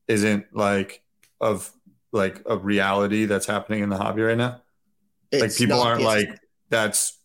isn't 0.09 0.53
like 0.53 1.01
of 1.39 1.71
like 2.11 2.41
a 2.45 2.57
reality 2.57 3.25
that's 3.25 3.45
happening 3.45 3.83
in 3.83 3.89
the 3.89 3.97
hobby 3.97 4.21
right 4.21 4.37
now. 4.37 4.61
It's 5.31 5.41
like 5.41 5.55
people 5.55 5.79
aren't 5.81 6.01
PSA. 6.01 6.07
like 6.07 6.39
that's 6.69 7.17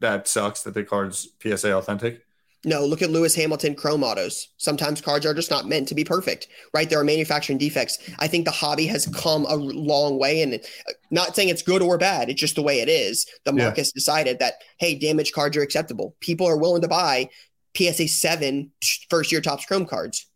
that 0.00 0.26
sucks 0.26 0.62
that 0.62 0.72
the 0.72 0.84
card's 0.84 1.28
PSA 1.40 1.76
authentic. 1.76 2.23
No, 2.64 2.84
look 2.84 3.02
at 3.02 3.10
Lewis 3.10 3.34
Hamilton 3.34 3.74
chrome 3.74 4.02
autos. 4.02 4.48
Sometimes 4.56 5.00
cards 5.00 5.26
are 5.26 5.34
just 5.34 5.50
not 5.50 5.68
meant 5.68 5.86
to 5.88 5.94
be 5.94 6.04
perfect, 6.04 6.48
right? 6.72 6.88
There 6.88 6.98
are 6.98 7.04
manufacturing 7.04 7.58
defects. 7.58 7.98
I 8.18 8.26
think 8.26 8.46
the 8.46 8.50
hobby 8.50 8.86
has 8.86 9.06
come 9.06 9.44
a 9.46 9.56
long 9.56 10.18
way, 10.18 10.42
and 10.42 10.54
uh, 10.54 10.92
not 11.10 11.36
saying 11.36 11.50
it's 11.50 11.62
good 11.62 11.82
or 11.82 11.98
bad. 11.98 12.30
It's 12.30 12.40
just 12.40 12.54
the 12.54 12.62
way 12.62 12.80
it 12.80 12.88
is. 12.88 13.26
The 13.44 13.52
market's 13.52 13.92
yeah. 13.94 14.00
decided 14.00 14.38
that 14.38 14.54
hey, 14.78 14.94
damaged 14.94 15.34
cards 15.34 15.56
are 15.56 15.62
acceptable. 15.62 16.16
People 16.20 16.46
are 16.46 16.56
willing 16.56 16.82
to 16.82 16.88
buy 16.88 17.28
PSA 17.76 18.08
seven 18.08 18.70
first 19.10 19.30
year 19.30 19.40
Topps 19.40 19.66
chrome 19.66 19.86
cards. 19.86 20.26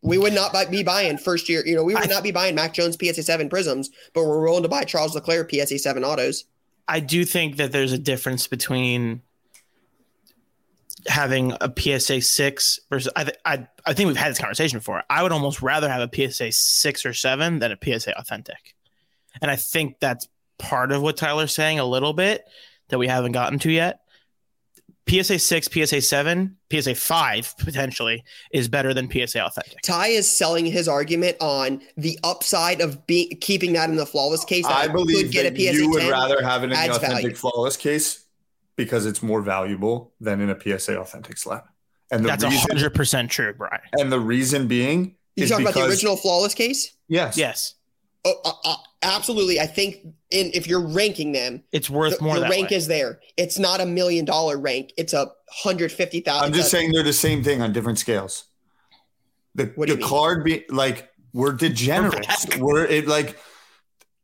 We 0.00 0.16
would 0.16 0.32
not 0.32 0.54
be 0.70 0.84
buying 0.84 1.18
first 1.18 1.48
year. 1.48 1.66
You 1.66 1.74
know, 1.74 1.84
we 1.84 1.94
would 1.94 2.10
I, 2.10 2.14
not 2.14 2.22
be 2.22 2.30
buying 2.30 2.54
Mac 2.54 2.72
Jones 2.72 2.96
PSA 2.96 3.24
seven 3.24 3.50
Prizms, 3.50 3.88
but 4.14 4.24
we're 4.24 4.44
willing 4.44 4.62
to 4.62 4.68
buy 4.68 4.84
Charles 4.84 5.14
Leclerc 5.14 5.50
PSA 5.50 5.78
seven 5.78 6.04
autos. 6.04 6.44
I 6.86 7.00
do 7.00 7.24
think 7.24 7.56
that 7.56 7.72
there's 7.72 7.92
a 7.92 7.98
difference 7.98 8.46
between 8.46 9.20
having 11.06 11.52
a 11.60 11.72
PSA 11.76 12.20
six 12.22 12.80
versus 12.90 13.12
I, 13.14 13.24
th- 13.24 13.36
I 13.44 13.66
I 13.86 13.94
think 13.94 14.08
we've 14.08 14.16
had 14.16 14.30
this 14.30 14.38
conversation 14.38 14.78
before. 14.78 15.02
I 15.08 15.22
would 15.22 15.32
almost 15.32 15.62
rather 15.62 15.88
have 15.88 16.00
a 16.00 16.30
PSA 16.30 16.52
six 16.52 17.06
or 17.06 17.14
seven 17.14 17.58
than 17.58 17.72
a 17.72 17.78
PSA 17.82 18.18
authentic, 18.18 18.74
and 19.40 19.50
I 19.50 19.56
think 19.56 20.00
that's 20.00 20.28
part 20.58 20.92
of 20.92 21.02
what 21.02 21.16
Tyler's 21.16 21.54
saying 21.54 21.78
a 21.78 21.84
little 21.84 22.12
bit 22.12 22.44
that 22.88 22.98
we 22.98 23.06
haven't 23.06 23.32
gotten 23.32 23.58
to 23.60 23.70
yet. 23.70 24.00
PSA 25.08 25.38
six, 25.38 25.68
PSA 25.72 26.02
seven, 26.02 26.56
PSA 26.70 26.94
five 26.94 27.54
potentially 27.58 28.24
is 28.52 28.68
better 28.68 28.92
than 28.92 29.10
PSA 29.10 29.42
authentic. 29.42 29.80
Ty 29.82 30.08
is 30.08 30.30
selling 30.30 30.66
his 30.66 30.86
argument 30.86 31.36
on 31.40 31.80
the 31.96 32.18
upside 32.22 32.82
of 32.82 33.06
being 33.06 33.30
keeping 33.40 33.72
that 33.72 33.88
in 33.88 33.96
the 33.96 34.04
flawless 34.04 34.44
case. 34.44 34.66
I 34.66 34.88
believe 34.88 35.32
that 35.32 35.56
you 35.56 35.88
would 35.90 36.10
rather 36.10 36.42
have 36.42 36.62
it 36.62 36.64
in 36.64 36.70
the 36.70 36.94
authentic 36.94 37.22
value. 37.22 37.34
flawless 37.34 37.76
case 37.76 38.24
because 38.78 39.04
it's 39.04 39.22
more 39.22 39.42
valuable 39.42 40.14
than 40.20 40.40
in 40.40 40.48
a 40.48 40.78
PSA 40.78 40.98
authentic 40.98 41.36
slab. 41.36 41.64
And 42.10 42.24
that's 42.24 42.42
hundred 42.42 42.94
percent 42.94 43.30
true, 43.30 43.52
Brian. 43.52 43.82
And 43.94 44.10
the 44.10 44.20
reason 44.20 44.66
being, 44.66 45.16
you 45.36 45.46
talking 45.46 45.66
about 45.66 45.74
the 45.74 45.84
original 45.84 46.16
flawless 46.16 46.54
case? 46.54 46.96
Yes. 47.08 47.36
Yes. 47.36 47.74
Oh, 48.24 48.34
uh, 48.44 48.52
uh, 48.64 48.76
absolutely. 49.02 49.60
I 49.60 49.66
think 49.66 49.96
in 50.30 50.50
if 50.54 50.66
you're 50.66 50.86
ranking 50.86 51.32
them, 51.32 51.62
it's 51.70 51.90
worth 51.90 52.16
the, 52.16 52.24
more. 52.24 52.36
The 52.36 52.48
rank 52.48 52.70
way. 52.70 52.76
is 52.76 52.88
there. 52.88 53.20
It's 53.36 53.58
not 53.58 53.80
a 53.80 53.86
million 53.86 54.24
dollar 54.24 54.56
rank. 54.56 54.92
It's 54.96 55.12
a 55.12 55.30
hundred 55.50 55.92
fifty 55.92 56.20
thousand. 56.20 56.46
I'm 56.46 56.52
just 56.54 56.70
saying 56.70 56.92
they're 56.92 57.02
the 57.02 57.12
same 57.12 57.44
thing 57.44 57.60
on 57.60 57.74
different 57.74 57.98
scales. 57.98 58.44
The 59.54 59.66
the 59.76 59.98
card 59.98 60.44
be 60.44 60.64
like 60.70 61.10
we're 61.34 61.52
degenerates. 61.52 62.46
we're 62.58 62.86
it 62.86 63.06
like 63.06 63.38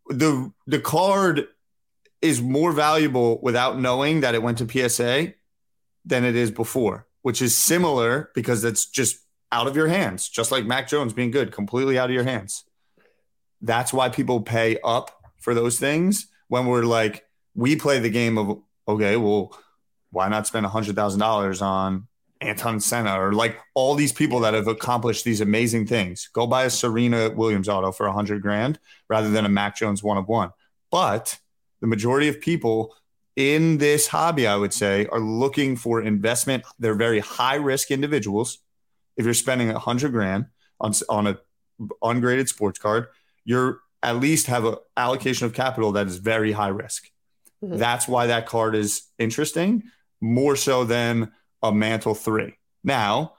the 0.08 0.52
the 0.66 0.80
card 0.80 1.48
is 2.24 2.40
more 2.40 2.72
valuable 2.72 3.38
without 3.42 3.78
knowing 3.78 4.20
that 4.20 4.34
it 4.34 4.42
went 4.42 4.56
to 4.56 4.88
PSA 4.88 5.34
than 6.06 6.24
it 6.24 6.34
is 6.34 6.50
before, 6.50 7.06
which 7.20 7.42
is 7.42 7.54
similar 7.54 8.30
because 8.34 8.64
it's 8.64 8.86
just 8.86 9.18
out 9.52 9.66
of 9.66 9.76
your 9.76 9.88
hands, 9.88 10.30
just 10.30 10.50
like 10.50 10.64
Mac 10.64 10.88
Jones 10.88 11.12
being 11.12 11.30
good, 11.30 11.52
completely 11.52 11.98
out 11.98 12.08
of 12.08 12.14
your 12.14 12.24
hands. 12.24 12.64
That's 13.60 13.92
why 13.92 14.08
people 14.08 14.40
pay 14.40 14.78
up 14.82 15.10
for 15.36 15.52
those 15.52 15.78
things 15.78 16.28
when 16.48 16.64
we're 16.64 16.84
like, 16.84 17.26
we 17.54 17.76
play 17.76 17.98
the 17.98 18.08
game 18.08 18.38
of, 18.38 18.58
okay, 18.88 19.18
well, 19.18 19.54
why 20.10 20.28
not 20.28 20.46
spend 20.46 20.64
$100,000 20.64 21.62
on 21.62 22.06
Ayrton 22.40 22.80
Senna 22.80 23.20
or 23.20 23.34
like 23.34 23.58
all 23.74 23.94
these 23.94 24.12
people 24.12 24.40
that 24.40 24.54
have 24.54 24.66
accomplished 24.66 25.24
these 25.24 25.42
amazing 25.42 25.86
things? 25.86 26.30
Go 26.32 26.46
buy 26.46 26.64
a 26.64 26.70
Serena 26.70 27.28
Williams 27.28 27.68
auto 27.68 27.92
for 27.92 28.06
100 28.06 28.40
grand 28.40 28.78
rather 29.10 29.28
than 29.28 29.44
a 29.44 29.50
Mac 29.50 29.76
Jones 29.76 30.02
one 30.02 30.16
of 30.16 30.26
one. 30.26 30.52
But 30.90 31.38
the 31.84 31.88
majority 31.88 32.28
of 32.28 32.40
people 32.40 32.96
in 33.36 33.76
this 33.76 34.06
hobby, 34.06 34.46
I 34.46 34.56
would 34.56 34.72
say, 34.72 35.04
are 35.12 35.20
looking 35.20 35.76
for 35.76 36.00
investment. 36.00 36.64
They're 36.78 36.94
very 36.94 37.20
high 37.20 37.56
risk 37.56 37.90
individuals. 37.90 38.60
If 39.18 39.26
you're 39.26 39.34
spending 39.34 39.68
a 39.68 39.78
hundred 39.78 40.12
grand 40.12 40.46
on 40.80 40.94
on 41.10 41.26
a 41.26 41.38
ungraded 42.02 42.48
sports 42.48 42.78
card, 42.78 43.08
you're 43.44 43.80
at 44.02 44.16
least 44.16 44.46
have 44.46 44.64
an 44.64 44.76
allocation 44.96 45.44
of 45.44 45.52
capital 45.52 45.92
that 45.92 46.06
is 46.06 46.16
very 46.16 46.52
high 46.52 46.68
risk. 46.68 47.10
Mm-hmm. 47.62 47.76
That's 47.76 48.08
why 48.08 48.28
that 48.28 48.46
card 48.46 48.74
is 48.74 49.02
interesting, 49.18 49.82
more 50.22 50.56
so 50.56 50.84
than 50.84 51.32
a 51.62 51.70
Mantle 51.70 52.14
three. 52.14 52.56
Now, 52.82 53.34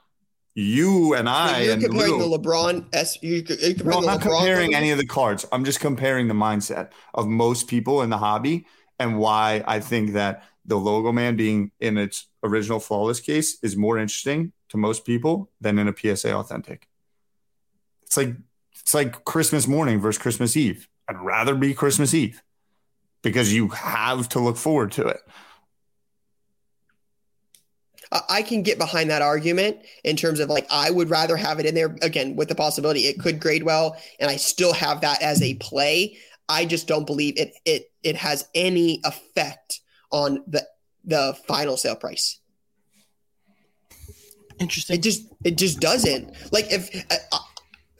you 0.56 1.14
and 1.14 1.28
I 1.28 1.60
you're 1.60 1.72
and 1.74 1.82
comparing 1.82 2.12
Lou, 2.12 2.30
the 2.30 2.38
LeBron 2.38 2.86
S. 2.94 3.22
You, 3.22 3.44
you're 3.46 3.84
no, 3.84 3.98
I'm 3.98 4.06
not 4.06 4.20
LeBron 4.20 4.22
comparing 4.22 4.74
any 4.74 4.90
of 4.90 4.96
the 4.96 5.06
cards. 5.06 5.44
I'm 5.52 5.66
just 5.66 5.80
comparing 5.80 6.28
the 6.28 6.34
mindset 6.34 6.90
of 7.12 7.28
most 7.28 7.68
people 7.68 8.00
in 8.00 8.08
the 8.08 8.16
hobby 8.16 8.66
and 8.98 9.18
why 9.18 9.62
I 9.66 9.80
think 9.80 10.14
that 10.14 10.44
the 10.64 10.76
Logoman 10.76 11.36
being 11.36 11.72
in 11.78 11.98
its 11.98 12.26
original 12.42 12.80
flawless 12.80 13.20
case 13.20 13.58
is 13.62 13.76
more 13.76 13.98
interesting 13.98 14.52
to 14.70 14.78
most 14.78 15.04
people 15.04 15.50
than 15.60 15.78
in 15.78 15.88
a 15.88 15.94
PSA 15.94 16.32
authentic. 16.34 16.88
It's 18.04 18.16
like 18.16 18.34
it's 18.80 18.94
like 18.94 19.26
Christmas 19.26 19.68
morning 19.68 20.00
versus 20.00 20.20
Christmas 20.20 20.56
Eve. 20.56 20.88
I'd 21.06 21.20
rather 21.20 21.54
be 21.54 21.74
Christmas 21.74 22.14
Eve 22.14 22.42
because 23.22 23.52
you 23.52 23.68
have 23.68 24.28
to 24.30 24.40
look 24.40 24.56
forward 24.56 24.92
to 24.92 25.06
it. 25.06 25.20
I 28.28 28.42
can 28.42 28.62
get 28.62 28.78
behind 28.78 29.10
that 29.10 29.22
argument 29.22 29.78
in 30.04 30.16
terms 30.16 30.40
of 30.40 30.48
like 30.48 30.66
I 30.70 30.90
would 30.90 31.10
rather 31.10 31.36
have 31.36 31.58
it 31.58 31.66
in 31.66 31.74
there 31.74 31.96
again 32.02 32.36
with 32.36 32.48
the 32.48 32.54
possibility 32.54 33.00
it 33.00 33.18
could 33.18 33.40
grade 33.40 33.62
well 33.62 33.96
and 34.20 34.30
I 34.30 34.36
still 34.36 34.72
have 34.72 35.00
that 35.00 35.22
as 35.22 35.42
a 35.42 35.54
play. 35.54 36.16
I 36.48 36.64
just 36.64 36.86
don't 36.86 37.06
believe 37.06 37.38
it 37.38 37.54
it 37.64 37.90
it 38.02 38.16
has 38.16 38.48
any 38.54 39.00
effect 39.04 39.80
on 40.10 40.42
the 40.46 40.66
the 41.04 41.36
final 41.46 41.76
sale 41.76 41.96
price. 41.96 42.38
Interesting. 44.58 44.96
It 44.96 45.02
just 45.02 45.26
it 45.44 45.58
just 45.58 45.80
doesn't. 45.80 46.32
Like 46.52 46.72
if 46.72 46.94
uh, 47.10 47.16
uh, 47.32 47.38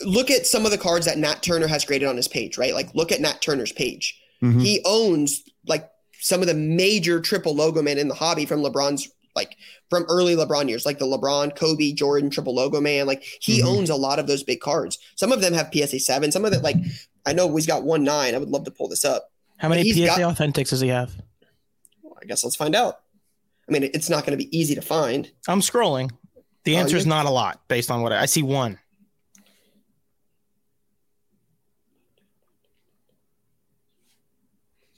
look 0.03 0.31
at 0.31 0.47
some 0.47 0.65
of 0.65 0.71
the 0.71 0.79
cards 0.79 1.07
that 1.07 1.19
Nat 1.19 1.43
Turner 1.43 1.67
has 1.67 1.85
graded 1.85 2.09
on 2.09 2.17
his 2.17 2.29
page, 2.29 2.57
right? 2.59 2.75
Like 2.75 2.95
look 2.95 3.13
at 3.13 3.21
Nat 3.21 3.43
Turner's 3.43 3.73
page. 3.73 4.21
Mm-hmm. 4.43 4.61
He 4.61 4.81
owns 4.85 5.43
like 5.67 5.91
some 6.21 6.41
of 6.41 6.47
the 6.47 6.55
major 6.55 7.21
triple 7.21 7.55
logo 7.55 7.83
men 7.83 7.99
in 7.99 8.09
the 8.09 8.15
hobby 8.15 8.47
from 8.47 8.63
LeBron's 8.63 9.11
like 9.37 9.57
from 9.91 10.05
early 10.09 10.35
LeBron 10.35 10.69
years, 10.69 10.87
like 10.87 10.99
the 10.99 11.05
LeBron, 11.05 11.55
Kobe, 11.55 11.93
Jordan, 11.93 12.31
triple 12.31 12.57
Logoman. 12.57 13.07
Like 13.07 13.23
he 13.23 13.61
mm-hmm. 13.61 13.69
owns 13.69 13.91
a 13.91 13.95
lot 13.95 14.19
of 14.19 14.27
those 14.27 14.43
big 14.43 14.61
cards. 14.61 14.99
Some 15.15 15.31
of 15.31 15.41
them 15.41 15.53
have 15.53 15.71
PSA 15.73 16.01
seven. 16.01 16.33
Some 16.33 16.45
of 16.45 16.53
it, 16.53 16.63
like 16.63 16.77
I 17.27 17.33
know 17.33 17.55
he's 17.55 17.67
got 17.67 17.85
one 17.85 18.03
nine. 18.03 18.35
I 18.35 18.39
would 18.39 18.49
love 18.49 18.65
to 18.65 18.71
pull 18.71 18.89
this 18.89 19.05
up. 19.05 19.31
How 19.59 19.69
many 19.69 19.93
PSA 19.93 20.07
got, 20.07 20.37
authentics 20.37 20.71
does 20.71 20.81
he 20.81 20.89
have? 20.89 21.15
Well, 22.03 22.17
I 22.21 22.27
guess 22.27 22.43
let's 22.43 22.57
find 22.57 22.75
out. 22.75 23.01
I 23.69 23.73
mean, 23.73 23.85
it's 23.85 24.09
not 24.09 24.25
going 24.25 24.39
to 24.39 24.43
be 24.43 24.57
easy 24.57 24.75
to 24.75 24.83
find. 24.83 25.31
I'm 25.49 25.61
scrolling. 25.61 26.11
The 26.65 26.77
answer 26.77 26.97
is 26.97 27.07
not 27.07 27.27
a 27.27 27.31
lot 27.31 27.61
based 27.69 27.91
on 27.91 28.03
what 28.03 28.13
I, 28.13 28.23
I 28.23 28.27
see. 28.27 28.43
One. 28.43 28.79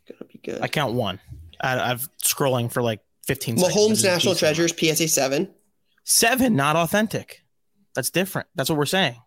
It's 0.06 0.18
gonna 0.18 0.30
be 0.32 0.38
good. 0.38 0.62
I 0.62 0.68
count 0.68 0.94
one. 0.94 1.20
I, 1.60 1.90
I've 1.90 2.08
scrolling 2.22 2.72
for 2.72 2.82
like 2.82 3.00
15 3.28 3.56
Mahomes 3.56 4.02
National 4.02 4.34
Treasures 4.34 4.74
PSA 4.76 5.06
7. 5.06 5.48
7 6.04 6.56
not 6.56 6.76
authentic. 6.76 7.44
That's 7.94 8.08
different. 8.08 8.48
That's 8.54 8.70
what 8.70 8.78
we're 8.78 8.86
saying. 8.86 9.20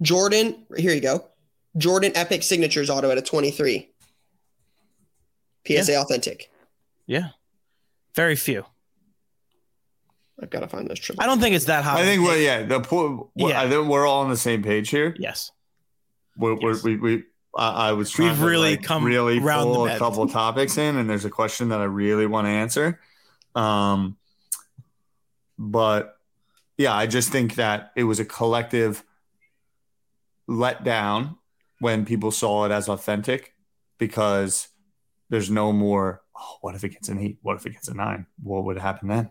Jordan, 0.00 0.64
here 0.76 0.94
you 0.94 1.00
go. 1.00 1.26
Jordan 1.76 2.12
Epic 2.14 2.44
Signatures 2.44 2.88
auto 2.88 3.10
at 3.10 3.18
a 3.18 3.22
23. 3.22 3.90
PSA 5.66 5.92
yeah. 5.92 6.00
authentic. 6.00 6.50
Yeah. 7.06 7.28
Very 8.14 8.36
few. 8.36 8.64
I've 10.40 10.50
got 10.50 10.60
to 10.60 10.68
find 10.68 10.88
those 10.88 11.00
triple. 11.00 11.22
I 11.22 11.26
don't 11.26 11.40
think 11.40 11.56
it's 11.56 11.66
that 11.66 11.84
high. 11.84 12.00
I 12.00 12.04
think 12.04 12.22
well, 12.22 12.36
yeah, 12.36 12.62
the 12.62 12.80
point. 12.80 13.26
Yeah. 13.34 13.60
I 13.60 13.68
think 13.68 13.88
we're 13.88 14.06
all 14.06 14.22
on 14.22 14.30
the 14.30 14.36
same 14.36 14.62
page 14.62 14.88
here. 14.88 15.14
Yes. 15.18 15.50
We're, 16.36 16.54
we're, 16.54 16.72
Yes. 16.74 16.84
we 16.84 16.96
we 16.96 17.24
I, 17.54 17.88
I 17.88 17.92
was 17.92 18.10
trying 18.10 18.28
We've 18.28 18.38
to 18.38 18.46
really 18.46 18.70
like, 18.76 18.84
come 18.84 19.04
really 19.04 19.38
round 19.38 19.70
the 19.70 19.74
pull 19.74 19.86
a 19.88 19.98
couple 19.98 20.26
topics 20.28 20.78
in, 20.78 20.96
and 20.96 21.10
there's 21.10 21.26
a 21.26 21.30
question 21.30 21.68
that 21.70 21.80
I 21.80 21.84
really 21.84 22.26
want 22.26 22.46
to 22.46 22.50
answer. 22.50 23.00
Um, 23.54 24.16
but 25.58 26.16
yeah, 26.78 26.94
I 26.94 27.06
just 27.06 27.30
think 27.30 27.56
that 27.56 27.92
it 27.96 28.04
was 28.04 28.20
a 28.20 28.24
collective 28.24 29.04
letdown 30.48 31.36
when 31.78 32.04
people 32.04 32.30
saw 32.30 32.64
it 32.64 32.72
as 32.72 32.88
authentic 32.88 33.54
because 33.98 34.68
there's 35.28 35.50
no 35.50 35.72
more. 35.72 36.22
Oh, 36.36 36.56
what 36.62 36.74
if 36.74 36.84
it 36.84 36.90
gets 36.90 37.08
an 37.08 37.18
eight? 37.18 37.38
What 37.42 37.56
if 37.56 37.66
it 37.66 37.72
gets 37.72 37.88
a 37.88 37.94
nine? 37.94 38.26
What 38.42 38.64
would 38.64 38.78
happen 38.78 39.08
then? 39.08 39.30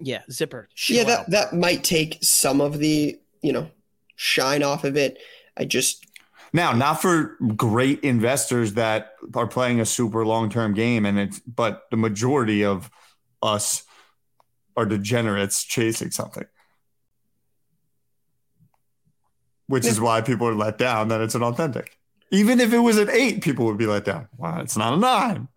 Yeah. 0.00 0.22
Zipper. 0.30 0.68
yeah, 0.70 0.74
chill 0.74 1.06
that 1.06 1.18
out. 1.20 1.30
that 1.30 1.52
might 1.54 1.84
take 1.84 2.18
some 2.22 2.60
of 2.60 2.78
the 2.78 3.18
you 3.40 3.52
know 3.52 3.70
shine 4.16 4.62
off 4.62 4.84
of 4.84 4.96
it. 4.96 5.18
I 5.56 5.64
just 5.64 6.04
Now, 6.52 6.72
not 6.72 7.00
for 7.00 7.36
great 7.56 8.00
investors 8.00 8.74
that 8.74 9.12
are 9.34 9.46
playing 9.46 9.80
a 9.80 9.86
super 9.86 10.26
long 10.26 10.50
term 10.50 10.74
game, 10.74 11.06
and 11.06 11.18
it's 11.18 11.38
but 11.40 11.84
the 11.90 11.96
majority 11.96 12.64
of 12.64 12.90
us 13.42 13.84
are 14.76 14.86
degenerates 14.86 15.64
chasing 15.64 16.10
something. 16.10 16.46
Which 19.66 19.84
is 19.84 20.00
why 20.00 20.22
people 20.22 20.48
are 20.48 20.54
let 20.54 20.78
down 20.78 21.08
that 21.08 21.20
it's 21.20 21.34
an 21.34 21.42
authentic. 21.42 21.98
Even 22.30 22.60
if 22.60 22.72
it 22.72 22.78
was 22.78 22.96
an 22.98 23.10
eight, 23.10 23.42
people 23.42 23.66
would 23.66 23.76
be 23.76 23.86
let 23.86 24.04
down. 24.04 24.28
Wow, 24.36 24.60
it's 24.60 24.76
not 24.76 24.94
a 24.94 24.96
nine. 24.96 25.48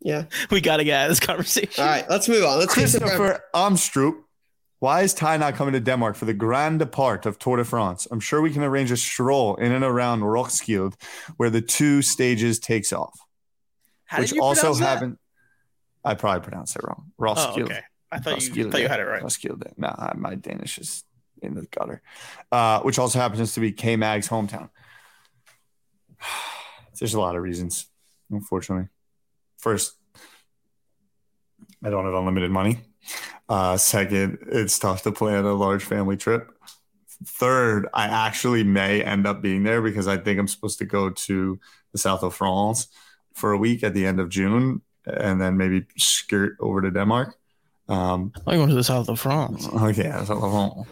yeah. 0.00 0.24
we 0.50 0.60
got 0.60 0.78
to 0.78 0.84
get 0.84 1.00
out 1.00 1.04
of 1.04 1.10
this 1.10 1.20
conversation. 1.20 1.82
All 1.82 1.88
right, 1.88 2.08
let's 2.10 2.28
move 2.28 2.44
on. 2.44 2.58
Let's 2.58 2.74
get 2.74 2.88
some. 2.88 3.00
Christopher 3.00 3.40
Amstrup. 3.54 4.14
Why 4.80 5.02
is 5.02 5.14
Ty 5.14 5.36
not 5.36 5.54
coming 5.54 5.74
to 5.74 5.80
Denmark 5.80 6.16
for 6.16 6.24
the 6.24 6.34
grand 6.34 6.80
depart 6.80 7.24
of 7.24 7.38
Tour 7.38 7.58
de 7.58 7.64
France? 7.64 8.08
I'm 8.10 8.18
sure 8.18 8.42
we 8.42 8.50
can 8.50 8.64
arrange 8.64 8.90
a 8.90 8.96
stroll 8.96 9.54
in 9.54 9.70
and 9.70 9.84
around 9.84 10.22
Roskilde 10.22 10.96
where 11.36 11.50
the 11.50 11.62
two 11.62 12.02
stages 12.02 12.58
takes 12.58 12.92
off. 12.92 13.16
How 14.06 14.18
did 14.18 14.24
which 14.24 14.32
you 14.32 14.42
also 14.42 14.74
haven't. 14.74 15.20
I 16.04 16.14
probably 16.14 16.42
pronounced 16.42 16.76
it 16.76 16.82
wrong. 16.84 17.12
Roskilde. 17.18 17.60
Oh, 17.60 17.64
okay. 17.64 17.80
I 18.10 18.18
thought 18.18 18.30
you, 18.42 18.48
Roskilde. 18.48 18.72
thought 18.72 18.80
you 18.80 18.88
had 18.88 19.00
it 19.00 19.04
right. 19.04 19.22
Roskilde. 19.22 19.72
No, 19.76 20.12
my 20.16 20.34
Danish 20.34 20.78
is 20.78 21.04
in 21.40 21.54
the 21.54 21.62
gutter. 21.62 22.02
Uh, 22.50 22.80
which 22.80 22.98
also 22.98 23.18
happens 23.18 23.54
to 23.54 23.60
be 23.60 23.72
K 23.72 23.96
Mag's 23.96 24.28
hometown. 24.28 24.70
There's 26.98 27.14
a 27.14 27.20
lot 27.20 27.36
of 27.36 27.42
reasons, 27.42 27.86
unfortunately. 28.30 28.88
First, 29.58 29.94
I 31.84 31.90
don't 31.90 32.04
have 32.04 32.14
unlimited 32.14 32.50
money. 32.50 32.78
Uh, 33.48 33.76
second, 33.76 34.38
it's 34.48 34.78
tough 34.78 35.02
to 35.02 35.12
plan 35.12 35.44
a 35.44 35.52
large 35.52 35.84
family 35.84 36.16
trip. 36.16 36.48
Third, 37.24 37.88
I 37.92 38.06
actually 38.06 38.64
may 38.64 39.02
end 39.02 39.26
up 39.26 39.42
being 39.42 39.62
there 39.62 39.82
because 39.82 40.06
I 40.08 40.16
think 40.16 40.38
I'm 40.38 40.48
supposed 40.48 40.78
to 40.78 40.84
go 40.84 41.10
to 41.10 41.58
the 41.92 41.98
south 41.98 42.22
of 42.22 42.34
France 42.34 42.88
for 43.34 43.52
a 43.52 43.58
week 43.58 43.82
at 43.82 43.94
the 43.94 44.06
end 44.06 44.20
of 44.20 44.28
June 44.28 44.82
and 45.06 45.40
then 45.40 45.56
maybe 45.56 45.84
skirt 45.96 46.56
over 46.60 46.80
to 46.82 46.90
Denmark. 46.90 47.34
Um, 47.88 48.32
I'm 48.46 48.56
going 48.58 48.68
to 48.68 48.74
the 48.74 48.84
south 48.84 49.08
of 49.08 49.18
France. 49.20 49.66
Okay, 49.68 50.04
that's 50.08 50.30
a 50.30 50.34
little- 50.34 50.86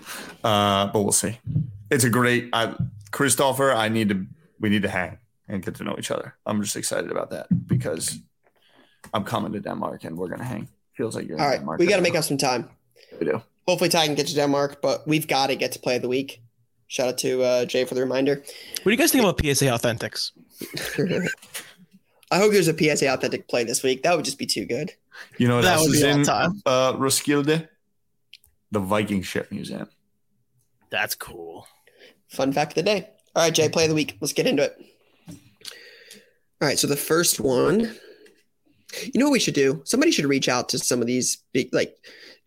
uh, 0.44 0.86
but 0.92 1.02
we'll 1.02 1.12
see. 1.12 1.38
It's 1.90 2.04
a 2.04 2.11
great, 2.11 2.48
I, 2.52 2.74
Christopher. 3.11 3.72
I 3.72 3.88
need 3.88 4.08
to, 4.11 4.26
we 4.58 4.68
need 4.68 4.82
to 4.82 4.88
hang 4.90 5.18
and 5.48 5.64
get 5.64 5.74
to 5.76 5.84
know 5.84 5.96
each 5.98 6.11
other. 6.11 6.34
I'm 6.46 6.61
just 6.62 6.76
excited 6.76 7.11
about 7.11 7.30
that 7.30 7.46
because 7.66 8.18
I'm 9.14 9.24
coming 9.24 9.52
to 9.52 9.61
Denmark 9.61 10.04
and 10.04 10.16
we're 10.16 10.28
gonna 10.28 10.44
hang. 10.44 10.68
Feels 10.96 11.14
like 11.16 11.26
you're 11.28 11.36
in 11.38 11.42
All 11.42 11.48
right, 11.48 11.58
Denmark. 11.61 11.78
we 11.80 11.86
got 11.86 11.96
to 11.96 12.02
make 12.02 12.14
up 12.16 12.24
some 12.24 12.36
time. 12.36 12.68
We 13.18 13.26
do. 13.26 13.40
Hopefully, 13.66 13.88
Ty 13.90 14.06
can 14.06 14.14
get 14.16 14.26
to 14.26 14.34
Denmark, 14.34 14.82
but 14.82 15.06
we've 15.06 15.26
got 15.26 15.46
to 15.46 15.56
get 15.56 15.72
to 15.72 15.78
play 15.78 15.96
of 15.96 16.02
the 16.02 16.08
week. 16.08 16.42
Shout 16.88 17.08
out 17.08 17.18
to 17.18 17.42
uh, 17.42 17.64
Jay 17.64 17.84
for 17.84 17.94
the 17.94 18.00
reminder. 18.00 18.34
What 18.34 18.84
do 18.84 18.90
you 18.90 18.96
guys 18.96 19.12
think 19.12 19.22
about 19.24 19.38
PSA 19.40 19.66
Authentics? 19.66 20.32
I 22.30 22.38
hope 22.38 22.52
there's 22.52 22.68
a 22.68 22.76
PSA 22.76 23.12
authentic 23.12 23.48
play 23.48 23.64
this 23.64 23.82
week. 23.82 24.02
That 24.04 24.14
would 24.16 24.24
just 24.24 24.38
be 24.38 24.46
too 24.46 24.64
good. 24.64 24.92
You 25.38 25.48
know 25.48 25.56
what 25.56 25.62
That 25.62 25.78
else 25.78 25.88
would 25.88 25.96
is 25.96 26.02
be 26.02 26.08
all 26.10 26.18
in 26.18 26.24
time. 26.24 26.62
uh, 26.64 26.92
Roskilde? 26.96 27.68
The 28.70 28.78
Viking 28.80 29.22
Ship 29.22 29.50
Museum. 29.50 29.88
That's 30.90 31.14
cool. 31.16 31.66
Fun 32.28 32.52
fact 32.52 32.72
of 32.72 32.76
the 32.76 32.82
day. 32.84 33.08
All 33.34 33.42
right, 33.42 33.52
Jay, 33.54 33.68
play 33.68 33.84
of 33.84 33.88
the 33.90 33.94
week. 33.96 34.16
Let's 34.20 34.32
get 34.32 34.46
into 34.46 34.62
it. 34.64 34.76
All 35.28 36.68
right, 36.68 36.78
so 36.78 36.86
the 36.86 36.96
first 36.96 37.40
one, 37.40 37.80
you 39.02 39.12
know 39.18 39.26
what 39.26 39.32
we 39.32 39.40
should 39.40 39.54
do? 39.54 39.80
Somebody 39.84 40.12
should 40.12 40.26
reach 40.26 40.48
out 40.48 40.68
to 40.70 40.78
some 40.78 41.00
of 41.00 41.06
these 41.06 41.38
big, 41.52 41.72
like, 41.72 41.96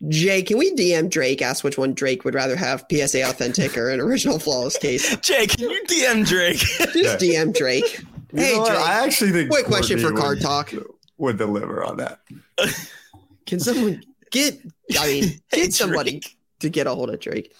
Jay, 0.08 0.42
can 0.42 0.56
we 0.58 0.74
DM 0.74 1.10
Drake, 1.10 1.42
ask 1.42 1.64
which 1.64 1.76
one 1.78 1.94
Drake 1.94 2.24
would 2.24 2.34
rather 2.34 2.56
have, 2.56 2.84
PSA 2.90 3.28
authentic 3.28 3.76
or 3.76 3.90
an 3.90 4.00
original 4.00 4.38
flawless 4.38 4.78
case? 4.78 5.16
Jay, 5.20 5.46
can 5.46 5.68
you 5.68 5.82
DM 5.88 6.26
Drake? 6.26 6.58
Just 6.58 7.18
DM 7.18 7.54
Drake. 7.54 8.02
You 8.34 8.40
Hey? 8.40 8.54
Drake, 8.56 8.68
I 8.78 9.04
actually 9.04 9.30
think 9.32 9.50
quick 9.50 9.66
question 9.66 9.98
for 9.98 10.12
Card 10.12 10.38
would- 10.38 10.42
Talk. 10.42 10.72
would 11.18 11.38
deliver 11.38 11.84
on 11.84 11.96
that. 11.98 12.20
Can 13.46 13.60
someone 13.60 14.02
get, 14.30 14.58
I 14.98 15.06
mean, 15.06 15.24
Hey, 15.50 15.62
get 15.64 15.74
somebody 15.74 16.12
Drake. 16.12 16.36
to 16.60 16.68
get 16.68 16.86
a 16.86 16.94
hold 16.94 17.10
of 17.10 17.20
Drake? 17.20 17.54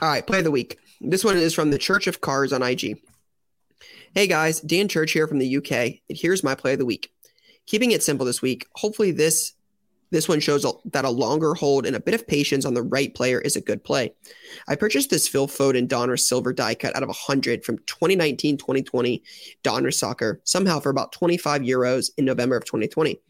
All 0.00 0.08
right, 0.08 0.26
play 0.26 0.38
of 0.38 0.44
the 0.44 0.50
week. 0.50 0.78
This 1.00 1.24
one 1.24 1.36
is 1.36 1.54
from 1.54 1.70
the 1.70 1.78
Church 1.78 2.06
of 2.06 2.20
Cards 2.20 2.52
on 2.52 2.62
IG. 2.62 2.98
Hey 4.14 4.26
guys, 4.26 4.60
Dan 4.60 4.88
Church 4.88 5.12
here 5.12 5.28
from 5.28 5.38
the 5.38 5.56
UK, 5.58 5.70
and 5.72 6.18
here's 6.18 6.42
my 6.42 6.54
play 6.54 6.72
of 6.72 6.78
the 6.78 6.86
week. 6.86 7.10
Keeping 7.66 7.90
it 7.90 8.02
simple 8.02 8.24
this 8.26 8.40
week. 8.42 8.66
Hopefully 8.76 9.10
this 9.10 9.52
this 10.10 10.28
one 10.28 10.40
shows 10.40 10.64
that 10.86 11.04
a 11.04 11.10
longer 11.10 11.54
hold 11.54 11.86
and 11.86 11.94
a 11.94 12.00
bit 12.00 12.14
of 12.14 12.26
patience 12.26 12.64
on 12.64 12.74
the 12.74 12.82
right 12.82 13.14
player 13.14 13.40
is 13.40 13.56
a 13.56 13.60
good 13.60 13.84
play. 13.84 14.12
I 14.66 14.74
purchased 14.76 15.10
this 15.10 15.28
Phil 15.28 15.46
Foden 15.46 15.86
Donruss 15.86 16.26
silver 16.26 16.52
die 16.52 16.74
cut 16.74 16.96
out 16.96 17.02
of 17.02 17.08
100 17.08 17.64
from 17.64 17.78
2019-2020 17.78 19.22
Donruss 19.62 19.98
soccer 19.98 20.40
somehow 20.44 20.80
for 20.80 20.90
about 20.90 21.12
25 21.12 21.62
euros 21.62 22.10
in 22.16 22.24
November 22.24 22.56
of 22.56 22.64
2020. 22.64 23.20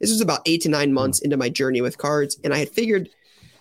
This 0.00 0.10
was 0.10 0.20
about 0.20 0.40
eight 0.46 0.62
to 0.62 0.68
nine 0.68 0.88
hmm. 0.88 0.94
months 0.94 1.20
into 1.20 1.36
my 1.36 1.48
journey 1.48 1.80
with 1.80 1.98
cards, 1.98 2.38
and 2.44 2.52
I 2.52 2.58
had 2.58 2.68
figured 2.68 3.08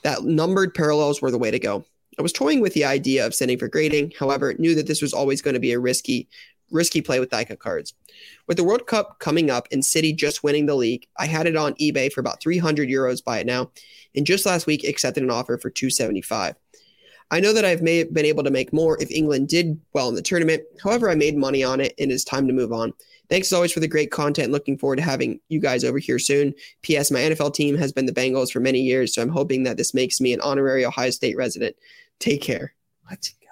that 0.04 0.24
numbered 0.24 0.74
parallels 0.74 1.22
were 1.22 1.32
the 1.32 1.38
way 1.38 1.52
to 1.52 1.60
go. 1.60 1.86
I 2.20 2.22
was 2.22 2.34
toying 2.34 2.60
with 2.62 2.74
the 2.74 2.86
idea 2.86 3.26
of 3.26 3.34
sending 3.34 3.58
for 3.58 3.68
grading, 3.68 4.14
however, 4.20 4.54
knew 4.60 4.76
that 4.76 4.86
this 4.86 5.02
was 5.02 5.14
always 5.14 5.42
going 5.42 5.56
to 5.56 5.60
be 5.60 5.72
a 5.72 5.80
risky, 5.80 6.28
risky 6.74 7.02
play 7.02 7.20
with 7.20 7.30
cut 7.30 7.60
cards. 7.60 7.94
With 8.48 8.58
the 8.58 8.64
World 8.64 8.88
Cup 8.88 9.20
coming 9.20 9.50
up 9.50 9.68
and 9.72 9.86
City 9.86 10.12
just 10.12 10.44
winning 10.44 10.66
the 10.66 10.76
league, 10.76 11.08
I 11.18 11.28
had 11.28 11.48
it 11.48 11.56
on 11.56 11.76
eBay 11.76 12.12
for 12.12 12.20
about 12.20 12.42
300 12.42 12.90
euros 12.90 13.24
by 13.24 13.40
it 13.40 13.46
now, 13.46 13.72
and 14.16 14.26
just 14.26 14.46
last 14.46 14.68
week 14.68 14.84
accepted 14.84 15.24
an 15.24 15.32
offer 15.32 15.58
for 15.58 15.70
275. 15.70 16.56
I 17.32 17.40
know 17.40 17.54
that 17.54 17.66
I've 17.66 17.82
may, 17.82 18.04
been 18.04 18.26
able 18.26 18.44
to 18.44 18.52
make 18.52 18.74
more 18.74 19.02
if 19.02 19.10
England 19.10 19.48
did 19.48 19.80
well 19.94 20.10
in 20.10 20.16
the 20.16 20.22
tournament. 20.22 20.64
However, 20.84 21.10
I 21.10 21.16
made 21.16 21.36
money 21.36 21.64
on 21.64 21.80
it 21.80 21.94
and 21.98 22.12
it's 22.12 22.24
time 22.24 22.48
to 22.48 22.54
move 22.54 22.72
on. 22.72 22.94
Thanks 23.30 23.48
as 23.48 23.54
always 23.54 23.72
for 23.72 23.80
the 23.80 23.88
great 23.88 24.12
content. 24.12 24.52
Looking 24.52 24.78
forward 24.78 24.98
to 24.98 25.02
having 25.02 25.40
you 25.50 25.60
guys 25.60 25.84
over 25.84 25.98
here 25.98 26.20
soon. 26.20 26.54
P.S. 26.84 27.10
My 27.10 27.22
NFL 27.22 27.56
team 27.56 27.76
has 27.78 27.92
been 27.92 28.06
the 28.06 28.12
Bengals 28.12 28.52
for 28.52 28.60
many 28.60 28.82
years, 28.82 29.16
so 29.16 29.22
I'm 29.22 29.30
hoping 29.30 29.64
that 29.64 29.78
this 29.78 29.94
makes 29.94 30.22
me 30.22 30.34
an 30.34 30.42
honorary 30.42 30.86
Ohio 30.86 31.10
State 31.10 31.38
resident. 31.38 31.76
Take 32.20 32.42
care. 32.42 32.76
Go. 33.10 33.43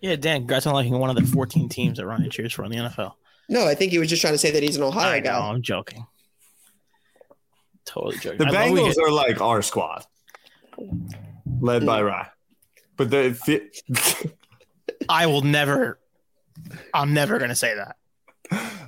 Yeah, 0.00 0.16
Dan, 0.16 0.40
congrats 0.40 0.66
on 0.66 0.74
liking 0.74 0.98
one 0.98 1.10
of 1.10 1.16
the 1.16 1.22
14 1.32 1.68
teams 1.68 1.98
that 1.98 2.06
Ryan 2.06 2.30
cheers 2.30 2.52
for 2.52 2.64
in 2.64 2.70
the 2.70 2.76
NFL. 2.78 3.12
No, 3.48 3.66
I 3.66 3.74
think 3.74 3.92
he 3.92 3.98
was 3.98 4.08
just 4.08 4.20
trying 4.20 4.34
to 4.34 4.38
say 4.38 4.50
that 4.50 4.62
he's 4.62 4.76
an 4.76 4.82
Ohio 4.82 5.10
I 5.12 5.18
know, 5.20 5.24
guy. 5.24 5.48
I'm 5.48 5.62
joking. 5.62 6.06
Totally 7.84 8.18
joking. 8.18 8.38
The 8.38 8.46
I 8.46 8.68
Bengals 8.68 8.94
get- 8.94 9.04
are 9.04 9.10
like 9.10 9.40
our 9.40 9.62
squad, 9.62 10.04
led 11.60 11.86
by 11.86 12.02
mm. 12.02 12.06
Rye. 12.06 12.28
But 12.96 13.10
the 13.10 13.32
fit, 13.44 13.80
I 15.08 15.26
will 15.26 15.42
never. 15.42 15.98
I'm 16.92 17.14
never 17.14 17.38
going 17.38 17.50
to 17.50 17.54
say 17.54 17.74
that. 17.76 17.96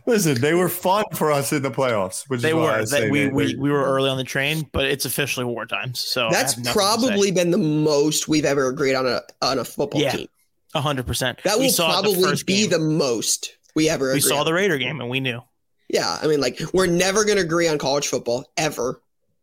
listen, 0.07 0.41
they 0.41 0.55
were 0.55 0.69
fun 0.69 1.05
for 1.15 1.31
us 1.31 1.53
in 1.53 1.63
the 1.63 1.71
playoffs. 1.71 2.25
Which 2.29 2.43
They 2.43 2.49
is 2.51 2.55
were. 2.55 2.85
say 2.87 3.01
They, 3.03 3.11
we, 3.11 3.21
they- 3.27 3.29
we, 3.31 3.55
we 3.57 3.71
were 3.71 3.85
early 3.85 4.11
on 4.11 4.19
the 4.19 4.25
train, 4.25 4.69
but 4.73 4.85
it's 4.87 5.05
officially 5.07 5.47
war 5.47 5.65
times. 5.67 6.01
So 6.01 6.29
That's 6.31 6.55
have 6.55 6.65
nothing 6.65 6.65
to 6.65 6.69
say. 6.71 6.75
probably 6.75 7.31
been 7.31 7.51
the 7.53 7.59
most 7.59 8.27
we've 8.29 8.45
ever 8.45 8.69
agreed 8.69 8.95
on 8.95 9.07
a 9.07 9.23
on 9.41 9.59
a 9.61 9.65
football 9.65 10.01
Yeah, 10.03 10.11
team. 10.17 10.29
A 10.75 10.81
hundred 10.81 11.07
percent. 11.07 11.41
That 11.45 11.59
will 11.59 11.73
probably 11.73 12.23
first 12.23 12.47
be 12.47 12.62
game. 12.62 12.71
the 12.71 12.79
most 12.79 13.57
we 13.75 13.89
ever 13.89 14.12
We 14.12 14.21
saw 14.21 14.41
on. 14.41 14.45
the 14.45 14.53
Raider 14.55 14.79
game 14.79 15.01
and 15.01 15.11
we 15.11 15.21
knew. 15.21 15.43
Yeah, 15.89 16.18
I 16.23 16.27
mean, 16.29 16.41
like 16.41 16.61
we're 16.73 16.87
never 16.87 17.25
going 17.25 17.39
to 17.39 17.43
agree 17.45 17.66
on 17.66 17.77
college 17.79 18.07
football 18.07 18.45
ever, 18.57 19.03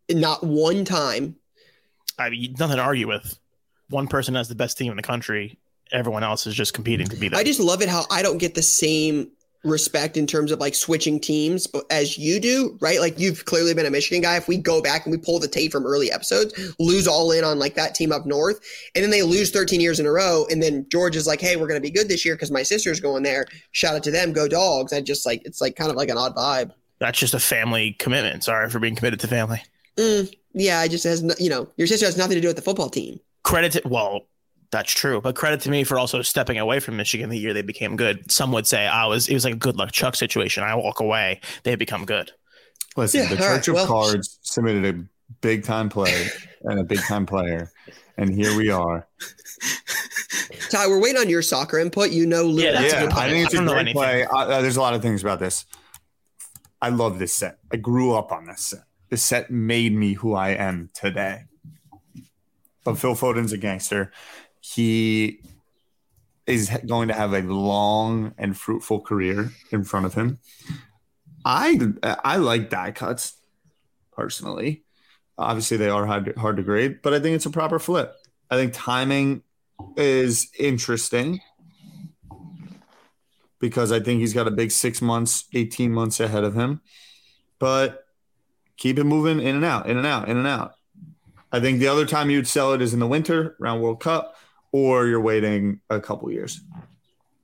not 0.10 0.42
one 0.44 0.86
time. 0.86 1.36
I 2.18 2.30
mean, 2.30 2.56
nothing 2.58 2.78
to 2.78 2.82
argue 2.84 3.08
with. 3.08 3.38
One 3.90 4.08
person 4.08 4.36
has 4.36 4.48
the 4.48 4.56
best 4.56 4.78
team 4.78 4.92
in 4.92 4.96
the 4.98 5.04
country. 5.04 5.58
Everyone 5.92 6.24
else 6.24 6.48
is 6.48 6.56
just 6.56 6.74
competing 6.74 7.08
to 7.08 7.16
be 7.18 7.28
there. 7.30 7.40
I 7.40 7.44
just 7.44 7.60
love 7.60 7.82
it 7.82 7.90
how 7.90 8.06
I 8.10 8.22
don't 8.22 8.38
get 8.38 8.56
the 8.56 8.62
same 8.62 9.30
respect 9.64 10.18
in 10.18 10.28
terms 10.28 10.52
of 10.52 10.60
like 10.60 10.76
switching 10.76 11.20
teams 11.20 11.68
but 11.68 11.84
as 11.90 12.18
you 12.18 12.40
do, 12.40 12.78
right? 12.80 13.00
Like 13.00 13.20
you've 13.20 13.46
clearly 13.46 13.74
been 13.74 13.86
a 13.86 13.92
Michigan 13.92 14.22
guy. 14.22 14.38
If 14.38 14.48
we 14.48 14.58
go 14.58 14.82
back 14.82 15.06
and 15.06 15.12
we 15.12 15.18
pull 15.18 15.40
the 15.40 15.48
tape 15.48 15.72
from 15.72 15.86
early 15.86 16.12
episodes, 16.12 16.54
lose 16.80 17.08
all 17.08 17.32
in 17.32 17.44
on 17.44 17.60
like 17.60 17.76
that 17.76 17.96
team 17.96 18.12
up 18.12 18.26
north, 18.26 18.60
and 18.96 19.04
then 19.04 19.12
they 19.12 19.24
lose 19.24 19.52
13 19.52 19.82
years 19.82 20.00
in 20.00 20.06
a 20.06 20.12
row, 20.12 20.46
and 20.50 20.62
then 20.62 20.86
George 20.90 21.16
is 21.16 21.28
like, 21.28 21.42
"Hey, 21.42 21.56
we're 21.56 21.68
going 21.68 21.82
to 21.82 21.88
be 21.88 21.92
good 21.92 22.08
this 22.08 22.26
year 22.26 22.36
because 22.36 22.52
my 22.52 22.64
sister's 22.64 23.00
going 23.00 23.24
there." 23.24 23.46
Shout 23.72 23.96
out 23.96 24.04
to 24.04 24.12
them, 24.12 24.34
go 24.34 24.48
dogs! 24.48 24.94
I 24.94 25.02
just 25.02 25.26
like 25.26 25.42
it's 25.46 25.62
like 25.62 25.76
kind 25.76 25.90
of 25.90 25.98
like 25.98 26.10
an 26.10 26.18
odd 26.18 26.36
vibe. 26.36 26.72
That's 27.00 27.20
just 27.20 27.34
a 27.34 27.40
family 27.40 27.94
commitment. 27.94 28.44
Sorry 28.44 28.70
for 28.70 28.80
being 28.80 28.96
committed 28.96 29.20
to 29.22 29.28
family. 29.28 29.62
Mm, 29.98 30.34
yeah, 30.54 30.84
it 30.84 30.90
just 30.90 31.04
has 31.04 31.24
no, 31.24 31.34
you 31.40 31.50
know 31.50 31.70
your 31.78 31.88
sister 31.88 32.06
has 32.06 32.18
nothing 32.18 32.36
to 32.36 32.42
do 32.42 32.48
with 32.48 32.56
the 32.56 32.62
football 32.62 32.90
team. 32.90 33.20
Credit 33.44 33.72
to 33.74 33.82
well, 33.86 34.28
that's 34.72 34.92
true, 34.92 35.22
but 35.22 35.36
credit 35.36 35.62
to 35.62 35.70
me 35.70 35.84
for 35.84 35.98
also 35.98 36.22
stepping 36.22 36.58
away 36.58 36.80
from 36.80 36.98
Michigan 36.98 37.30
the 37.30 37.38
year 37.38 37.54
they 37.54 37.62
became 37.62 37.96
good. 37.96 38.30
Some 38.32 38.52
would 38.52 38.68
say 38.68 38.86
I 38.88 39.06
was 39.06 39.30
it 39.30 39.34
was 39.34 39.46
like 39.46 39.54
a 39.54 39.58
good 39.58 39.78
luck 39.78 39.92
Chuck 39.92 40.16
situation. 40.16 40.64
I 40.64 40.76
walk 40.76 41.00
away, 41.00 41.42
they 41.64 41.76
become 41.76 42.06
good. 42.06 42.32
Listen, 42.96 43.22
yeah, 43.22 43.30
the 43.30 43.38
Church 43.38 43.48
right, 43.48 43.68
of 43.68 43.74
well, 43.76 43.88
Cards 43.88 44.40
submitted 44.42 44.86
a 44.86 45.06
big 45.42 45.64
time 45.64 45.90
play 45.90 46.28
and 46.64 46.80
a 46.80 46.84
big 46.84 47.00
time 47.00 47.26
player, 47.26 47.72
and 48.18 48.34
here 48.34 48.56
we 48.58 48.70
are. 48.70 49.08
Ty, 50.70 50.88
we're 50.88 51.00
waiting 51.00 51.22
on 51.22 51.30
your 51.30 51.42
soccer 51.42 51.80
input. 51.80 52.12
You 52.12 52.26
know, 52.26 52.44
Lou, 52.44 52.64
yeah, 52.64 52.82
yeah 52.82 53.10
I 53.16 53.30
think 53.30 53.46
it's 53.46 53.54
a 53.54 53.64
great 53.64 53.94
play. 53.94 54.26
Uh, 54.26 54.62
there's 54.62 54.78
a 54.78 54.82
lot 54.82 54.94
of 54.94 55.02
things 55.02 55.22
about 55.22 55.40
this. 55.40 55.66
I 56.82 56.90
love 56.90 57.20
this 57.20 57.34
set. 57.34 57.60
I 57.72 57.78
grew 57.78 58.14
up 58.14 58.32
on 58.32 58.46
this 58.46 58.62
set. 58.62 58.84
This 59.10 59.24
set 59.24 59.50
made 59.50 59.96
me 59.96 60.14
who 60.14 60.34
I 60.34 60.50
am 60.50 60.90
today. 60.94 61.44
But 62.84 62.98
Phil 62.98 63.16
Foden's 63.16 63.54
a 63.54 63.58
gangster. 63.58 64.12
He 64.60 65.42
is 66.46 66.70
going 66.86 67.10
to 67.10 67.14
have 67.14 67.34
a 67.34 67.42
long 67.42 68.34
and 68.38 68.58
fruitful 68.58 69.02
career 69.02 69.52
in 69.72 69.84
front 69.84 70.06
of 70.06 70.14
him. 70.14 70.40
I 71.44 71.80
I 72.04 72.38
like 72.38 72.70
die 72.70 72.92
cuts 72.92 73.38
personally. 74.12 74.84
Obviously, 75.38 75.78
they 75.78 75.90
are 75.90 76.06
hard, 76.06 76.36
hard 76.36 76.58
to 76.58 76.64
grade, 76.64 77.02
but 77.04 77.14
I 77.14 77.20
think 77.20 77.36
it's 77.36 77.46
a 77.46 77.52
proper 77.52 77.78
flip. 77.78 78.16
I 78.50 78.56
think 78.56 78.74
timing 78.74 79.44
is 79.96 80.50
interesting 80.58 81.42
because 83.60 83.92
I 83.92 84.00
think 84.00 84.20
he's 84.20 84.34
got 84.34 84.48
a 84.48 84.52
big 84.52 84.72
six 84.72 85.02
months, 85.02 85.46
18 85.54 85.92
months 85.92 86.20
ahead 86.20 86.44
of 86.44 86.56
him. 86.56 86.82
But 87.60 88.06
keep 88.78 88.98
it 88.98 89.04
moving 89.04 89.40
in 89.40 89.56
and 89.56 89.66
out, 89.66 89.88
in 89.88 89.98
and 89.98 90.08
out, 90.08 90.28
in 90.28 90.38
and 90.38 90.48
out. 90.48 90.74
I 91.52 91.60
think 91.60 91.80
the 91.80 91.88
other 91.88 92.06
time 92.06 92.30
you'd 92.30 92.48
sell 92.48 92.74
it 92.74 92.82
is 92.82 92.94
in 92.94 93.00
the 93.00 93.08
winter 93.08 93.56
around 93.62 93.82
World 93.82 94.00
Cup, 94.00 94.36
or 94.78 95.08
you're 95.08 95.22
waiting 95.22 95.80
a 95.90 96.00
couple 96.00 96.32
years. 96.32 96.62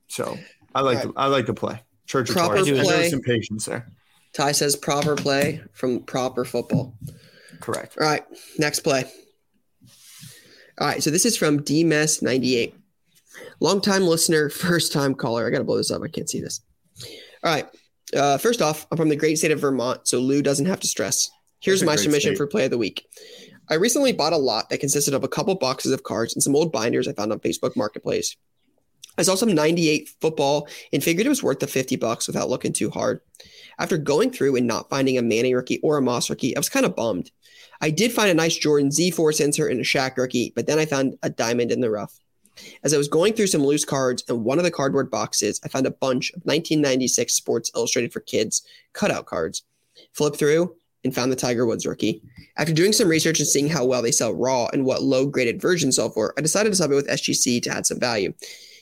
So 0.08 0.38
I 0.74 0.80
like 0.80 0.98
right. 0.98 1.04
to, 1.04 1.12
I 1.16 1.26
like 1.26 1.46
to 1.46 1.54
play. 1.54 1.80
Church 2.06 2.28
of 2.30 2.36
proper 2.36 2.54
Cards. 2.56 2.70
play. 2.70 3.10
some 3.10 3.20
patience 3.20 3.64
there. 3.64 3.88
Ty 4.32 4.52
says 4.52 4.76
proper 4.76 5.16
play 5.16 5.62
from 5.72 6.00
proper 6.00 6.44
football. 6.44 6.96
Correct. 7.60 7.96
All 8.00 8.06
right, 8.06 8.24
next 8.58 8.80
play. 8.80 9.04
All 10.78 10.86
right, 10.86 11.02
so 11.02 11.10
this 11.10 11.24
is 11.24 11.36
from 11.36 11.60
DMS98. 11.60 12.74
Long-time 13.60 14.02
listener, 14.02 14.48
first-time 14.50 15.14
caller. 15.14 15.46
I 15.46 15.50
got 15.50 15.58
to 15.58 15.64
blow 15.64 15.76
this 15.76 15.90
up. 15.90 16.02
I 16.02 16.08
can't 16.08 16.28
see 16.28 16.40
this. 16.40 16.60
All 17.42 17.52
right. 17.52 17.66
Uh, 18.14 18.38
first 18.38 18.60
off, 18.60 18.86
I'm 18.90 18.96
from 18.96 19.08
the 19.08 19.16
great 19.16 19.38
state 19.38 19.50
of 19.50 19.60
Vermont, 19.60 20.06
so 20.06 20.18
Lou 20.20 20.42
doesn't 20.42 20.66
have 20.66 20.80
to 20.80 20.88
stress. 20.88 21.30
Here's 21.60 21.82
my 21.82 21.96
submission 21.96 22.32
state. 22.32 22.36
for 22.36 22.46
play 22.46 22.66
of 22.66 22.70
the 22.70 22.78
week. 22.78 23.06
I 23.68 23.74
recently 23.74 24.12
bought 24.12 24.32
a 24.32 24.38
lot 24.38 24.68
that 24.68 24.80
consisted 24.80 25.14
of 25.14 25.24
a 25.24 25.28
couple 25.28 25.54
boxes 25.54 25.92
of 25.92 26.02
cards 26.02 26.34
and 26.34 26.42
some 26.42 26.54
old 26.54 26.72
binders 26.72 27.08
I 27.08 27.12
found 27.12 27.32
on 27.32 27.40
Facebook 27.40 27.76
Marketplace. 27.76 28.36
I 29.16 29.22
saw 29.22 29.36
some 29.36 29.54
98 29.54 30.10
football 30.20 30.68
and 30.92 31.02
figured 31.02 31.26
it 31.26 31.30
was 31.30 31.42
worth 31.42 31.60
the 31.60 31.66
50 31.66 31.96
bucks 31.96 32.26
without 32.26 32.50
looking 32.50 32.72
too 32.72 32.90
hard. 32.90 33.20
After 33.78 33.96
going 33.96 34.30
through 34.30 34.56
and 34.56 34.66
not 34.66 34.90
finding 34.90 35.18
a 35.18 35.22
Manning 35.22 35.54
rookie 35.54 35.80
or 35.82 35.96
a 35.96 36.02
Moss 36.02 36.28
rookie, 36.28 36.56
I 36.56 36.58
was 36.58 36.68
kind 36.68 36.84
of 36.84 36.96
bummed. 36.96 37.30
I 37.80 37.90
did 37.90 38.12
find 38.12 38.30
a 38.30 38.34
nice 38.34 38.56
Jordan 38.56 38.90
Z 38.90 39.12
Force 39.12 39.40
insert 39.40 39.70
and 39.70 39.80
a 39.80 39.84
Shaq 39.84 40.16
rookie, 40.16 40.52
but 40.54 40.66
then 40.66 40.78
I 40.78 40.86
found 40.86 41.16
a 41.22 41.30
diamond 41.30 41.70
in 41.70 41.80
the 41.80 41.90
rough. 41.90 42.18
As 42.82 42.94
I 42.94 42.98
was 42.98 43.08
going 43.08 43.34
through 43.34 43.48
some 43.48 43.64
loose 43.64 43.84
cards 43.84 44.22
in 44.28 44.44
one 44.44 44.58
of 44.58 44.64
the 44.64 44.70
cardboard 44.70 45.10
boxes, 45.10 45.60
I 45.64 45.68
found 45.68 45.86
a 45.86 45.90
bunch 45.90 46.30
of 46.30 46.42
1996 46.44 47.32
Sports 47.32 47.70
Illustrated 47.74 48.12
for 48.12 48.20
Kids 48.20 48.66
cutout 48.92 49.26
cards. 49.26 49.64
Flip 50.12 50.36
through 50.36 50.76
and 51.04 51.14
found 51.14 51.30
the 51.30 51.36
Tiger 51.36 51.66
Woods 51.66 51.86
rookie. 51.86 52.22
After 52.56 52.72
doing 52.72 52.92
some 52.92 53.08
research 53.08 53.38
and 53.38 53.48
seeing 53.48 53.68
how 53.68 53.84
well 53.84 54.02
they 54.02 54.10
sell 54.10 54.34
raw 54.34 54.68
and 54.72 54.84
what 54.84 55.02
low 55.02 55.26
graded 55.26 55.60
versions 55.60 55.96
sell 55.96 56.10
for, 56.10 56.34
I 56.38 56.40
decided 56.40 56.70
to 56.70 56.76
sub 56.76 56.90
it 56.90 56.94
with 56.94 57.08
SGC 57.08 57.62
to 57.62 57.70
add 57.70 57.86
some 57.86 58.00
value. 58.00 58.32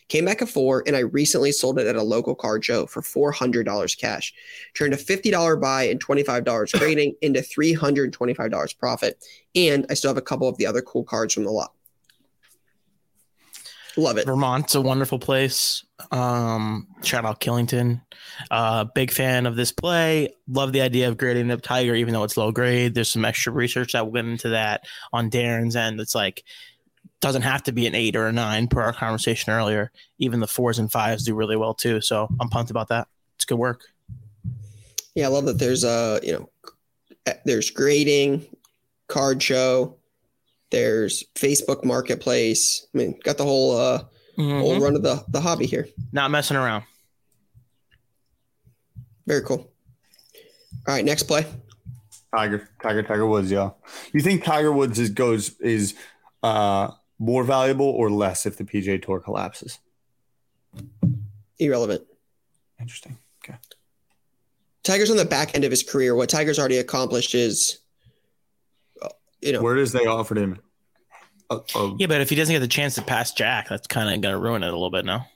Came 0.09 0.25
back 0.27 0.43
a 0.43 0.47
four, 0.47 0.83
and 0.87 0.95
I 0.95 1.01
recently 1.01 1.53
sold 1.53 1.79
it 1.79 1.87
at 1.87 1.97
a 1.97 2.03
local 2.03 2.35
car 2.35 2.61
show 2.61 2.87
for 2.87 3.01
$400 3.01 3.99
cash. 3.99 4.35
Turned 4.75 4.93
a 4.93 4.99
$50 4.99 5.61
buy 5.61 5.85
and 5.85 6.05
$25 6.05 6.73
grading 6.79 7.15
into 7.23 7.41
$325 7.41 8.79
profit. 8.79 9.25
And 9.55 9.87
I 9.89 9.95
still 9.95 10.11
have 10.11 10.19
a 10.19 10.23
couple 10.23 10.49
of 10.49 10.59
the 10.59 10.67
other 10.67 10.83
cool 10.83 11.05
cards 11.05 11.33
from 11.33 11.45
the 11.45 11.51
lot. 11.51 11.73
Love 13.97 14.17
it. 14.17 14.27
Vermont's 14.27 14.75
a 14.75 14.81
wonderful 14.81 15.19
place. 15.19 15.85
Um, 16.11 16.87
shout 17.03 17.25
out 17.25 17.41
Killington. 17.41 18.01
Uh, 18.51 18.85
big 18.85 19.11
fan 19.11 19.47
of 19.47 19.57
this 19.57 19.73
play. 19.73 20.35
Love 20.49 20.73
the 20.73 20.81
idea 20.81 21.09
of 21.09 21.19
grading 21.19 21.51
up 21.51 21.63
Tiger, 21.63 21.95
even 21.95 22.15
though 22.15 22.25
it's 22.25 22.37
low 22.37 22.53
grade. 22.53 22.95
There's 22.95 23.11
some 23.11 23.25
extra 23.25 23.53
research 23.53 23.93
that 23.93 24.11
went 24.11 24.29
into 24.29 24.51
that 24.51 24.85
on 25.13 25.31
Darren's 25.31 25.77
end. 25.77 26.01
It's 26.01 26.15
like 26.15 26.45
doesn't 27.21 27.43
have 27.43 27.63
to 27.63 27.73
be 27.73 27.87
an 27.87 27.95
eight 27.95 28.17
or 28.17 28.27
a 28.27 28.33
nine 28.33 28.67
per 28.67 28.81
our 28.81 28.93
conversation 28.93 29.53
earlier. 29.53 29.93
Even 30.19 30.41
the 30.41 30.49
fours 30.49 30.79
and 30.79 30.91
fives 30.91 31.25
do 31.25 31.35
really 31.35 31.57
well 31.57 31.75
too. 31.75 32.01
So 32.01 32.29
I'm 32.41 32.49
pumped 32.49 32.71
about 32.71 32.89
that. 32.89 33.09
It's 33.37 33.45
good 33.45 33.59
work. 33.59 33.85
Yeah, 35.15 35.27
I 35.27 35.29
love 35.29 35.45
that 35.45 35.59
there's 35.59 35.85
a 35.85 36.21
you 36.23 36.33
know 36.33 36.51
there's 37.45 37.71
grading, 37.71 38.47
card 39.09 39.43
show, 39.43 39.97
there's 40.73 41.23
Facebook 41.37 41.85
Marketplace. 41.85 42.87
I 42.93 42.99
mean, 42.99 43.21
got 43.23 43.39
the 43.39 43.45
whole 43.45 43.79
uh 43.79 44.05
mm-hmm. 44.37 44.61
whole 44.61 44.81
run 44.81 44.97
of 44.97 45.03
the 45.03 45.25
the 45.29 45.41
hobby 45.41 45.67
here. 45.67 45.87
Not 46.11 46.33
messing 46.33 46.57
around. 46.57 46.85
Very 49.27 49.43
cool. 49.43 49.71
All 50.89 50.95
right, 50.95 51.05
next 51.05 51.25
play. 51.25 51.47
Tiger, 52.35 52.69
Tiger, 52.83 53.03
Tiger 53.03 53.27
Woods, 53.27 53.51
yeah. 53.51 53.71
You 54.13 54.21
think 54.21 54.43
Tiger 54.43 54.73
Woods 54.73 54.99
is 54.99 55.11
goes 55.11 55.57
is 55.61 55.95
uh 56.43 56.91
more 57.19 57.45
valuable 57.45 57.87
or 57.87 58.11
less 58.11 58.47
if 58.47 58.57
the 58.57 58.65
PGA 58.65 59.01
Tour 59.01 59.21
collapses? 59.21 59.79
Irrelevant. 61.59 62.03
Interesting. 62.81 63.19
Okay. 63.45 63.57
Tiger's 64.83 65.11
on 65.11 65.17
the 65.17 65.25
back 65.25 65.55
end 65.55 65.65
of 65.65 65.71
his 65.71 65.85
career. 65.85 66.17
What 66.17 66.29
Tiger's 66.29 66.59
already 66.59 66.79
accomplished 66.79 67.37
is 67.37 67.79
you 69.43 69.53
know, 69.53 69.63
where 69.63 69.75
does 69.75 69.93
they 69.93 70.07
offered 70.07 70.39
him? 70.39 70.59
A, 71.51 71.61
a, 71.75 71.97
yeah, 71.99 72.07
but 72.07 72.21
if 72.21 72.31
he 72.31 72.37
doesn't 72.37 72.55
get 72.55 72.61
the 72.61 72.69
chance 72.69 72.95
to 72.95 73.03
pass 73.03 73.33
Jack, 73.33 73.69
that's 73.69 73.87
kind 73.87 74.09
of 74.09 74.21
going 74.21 74.33
to 74.33 74.39
ruin 74.41 74.63
it 74.63 74.69
a 74.69 74.73
little 74.73 74.91
bit 74.91 75.05
now. 75.05 75.27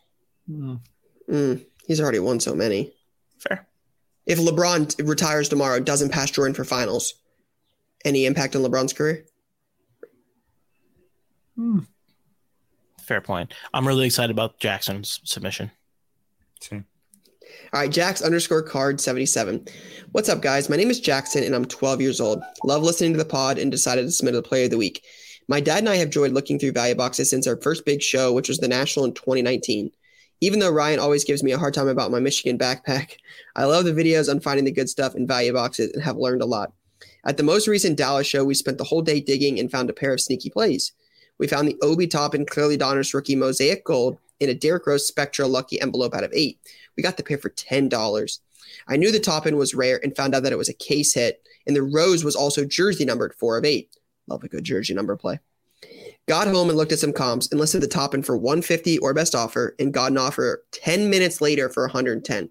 Mm. 0.50 0.80
Mm, 1.28 1.66
he's 1.86 2.00
already 2.00 2.20
won 2.20 2.40
so 2.40 2.54
many. 2.54 2.92
Fair. 3.38 3.66
If 4.24 4.38
LeBron 4.38 5.06
retires 5.06 5.48
tomorrow, 5.48 5.80
doesn't 5.80 6.10
pass 6.10 6.30
Jordan 6.30 6.54
for 6.54 6.64
finals, 6.64 7.14
any 8.04 8.26
impact 8.26 8.56
on 8.56 8.62
LeBron's 8.62 8.92
career? 8.92 9.24
Hmm. 11.56 11.80
Fair 13.02 13.20
point. 13.20 13.52
I'm 13.72 13.86
really 13.86 14.06
excited 14.06 14.30
about 14.30 14.58
Jackson's 14.58 15.20
submission. 15.24 15.70
Same. 16.60 16.86
All 17.72 17.80
right, 17.80 17.90
Jax 17.90 18.22
underscore 18.22 18.62
card 18.62 19.00
77. 19.00 19.66
What's 20.12 20.28
up, 20.28 20.40
guys? 20.40 20.68
My 20.68 20.76
name 20.76 20.90
is 20.90 21.00
Jackson 21.00 21.44
and 21.44 21.54
I'm 21.54 21.64
12 21.64 22.00
years 22.00 22.20
old. 22.20 22.42
Love 22.64 22.82
listening 22.82 23.12
to 23.12 23.18
the 23.18 23.24
pod 23.24 23.58
and 23.58 23.70
decided 23.70 24.02
to 24.02 24.10
submit 24.12 24.34
a 24.34 24.42
player 24.42 24.64
of 24.64 24.70
the 24.70 24.78
week. 24.78 25.04
My 25.48 25.60
dad 25.60 25.78
and 25.78 25.88
I 25.88 25.96
have 25.96 26.06
enjoyed 26.06 26.32
looking 26.32 26.58
through 26.58 26.72
value 26.72 26.94
boxes 26.94 27.30
since 27.30 27.46
our 27.46 27.60
first 27.60 27.84
big 27.84 28.02
show, 28.02 28.32
which 28.32 28.48
was 28.48 28.58
the 28.58 28.68
National 28.68 29.04
in 29.04 29.14
2019. 29.14 29.90
Even 30.40 30.58
though 30.58 30.70
Ryan 30.70 30.98
always 30.98 31.24
gives 31.24 31.42
me 31.42 31.52
a 31.52 31.58
hard 31.58 31.72
time 31.72 31.88
about 31.88 32.10
my 32.10 32.20
Michigan 32.20 32.58
backpack, 32.58 33.16
I 33.56 33.64
love 33.64 33.84
the 33.84 33.92
videos 33.92 34.30
on 34.30 34.40
finding 34.40 34.64
the 34.64 34.72
good 34.72 34.88
stuff 34.88 35.14
in 35.14 35.26
value 35.26 35.52
boxes 35.52 35.92
and 35.92 36.02
have 36.02 36.16
learned 36.16 36.42
a 36.42 36.46
lot. 36.46 36.72
At 37.24 37.36
the 37.36 37.42
most 37.42 37.66
recent 37.66 37.96
Dallas 37.96 38.26
show, 38.26 38.44
we 38.44 38.54
spent 38.54 38.78
the 38.78 38.84
whole 38.84 39.02
day 39.02 39.20
digging 39.20 39.58
and 39.58 39.70
found 39.70 39.90
a 39.90 39.94
pair 39.94 40.12
of 40.12 40.20
sneaky 40.20 40.50
plays. 40.50 40.92
We 41.38 41.46
found 41.46 41.68
the 41.68 41.78
Obi 41.82 42.06
Toppin 42.06 42.46
Clearly 42.46 42.78
Donruss 42.78 43.14
rookie 43.14 43.36
Mosaic 43.36 43.84
Gold 43.84 44.18
in 44.40 44.50
a 44.50 44.54
Derrick 44.54 44.86
Rose 44.86 45.06
Spectra 45.06 45.46
Lucky 45.46 45.80
envelope 45.80 46.14
out 46.14 46.24
of 46.24 46.32
eight. 46.34 46.58
We 46.96 47.02
got 47.02 47.16
the 47.16 47.22
pair 47.22 47.38
for 47.38 47.50
$10. 47.50 48.38
I 48.88 48.96
knew 48.96 49.12
the 49.12 49.20
Toppin 49.20 49.56
was 49.56 49.74
rare 49.74 50.00
and 50.02 50.16
found 50.16 50.34
out 50.34 50.42
that 50.42 50.52
it 50.52 50.58
was 50.58 50.68
a 50.68 50.74
case 50.74 51.14
hit, 51.14 51.42
and 51.66 51.76
the 51.76 51.82
Rose 51.82 52.24
was 52.24 52.36
also 52.36 52.64
jersey 52.64 53.04
numbered 53.04 53.34
four 53.34 53.58
of 53.58 53.64
eight. 53.64 53.94
Love 54.26 54.44
a 54.44 54.48
good 54.48 54.64
jersey 54.64 54.94
number 54.94 55.16
play. 55.16 55.38
Got 56.26 56.48
home 56.48 56.68
and 56.68 56.76
looked 56.76 56.92
at 56.92 56.98
some 56.98 57.12
comps 57.12 57.48
and 57.50 57.60
listed 57.60 57.82
the 57.82 57.86
Toppin 57.86 58.22
for 58.22 58.36
150 58.36 58.98
or 58.98 59.14
best 59.14 59.34
offer 59.34 59.76
and 59.78 59.94
got 59.94 60.10
an 60.10 60.18
offer 60.18 60.64
10 60.72 61.08
minutes 61.08 61.40
later 61.40 61.68
for 61.68 61.84
110. 61.84 62.50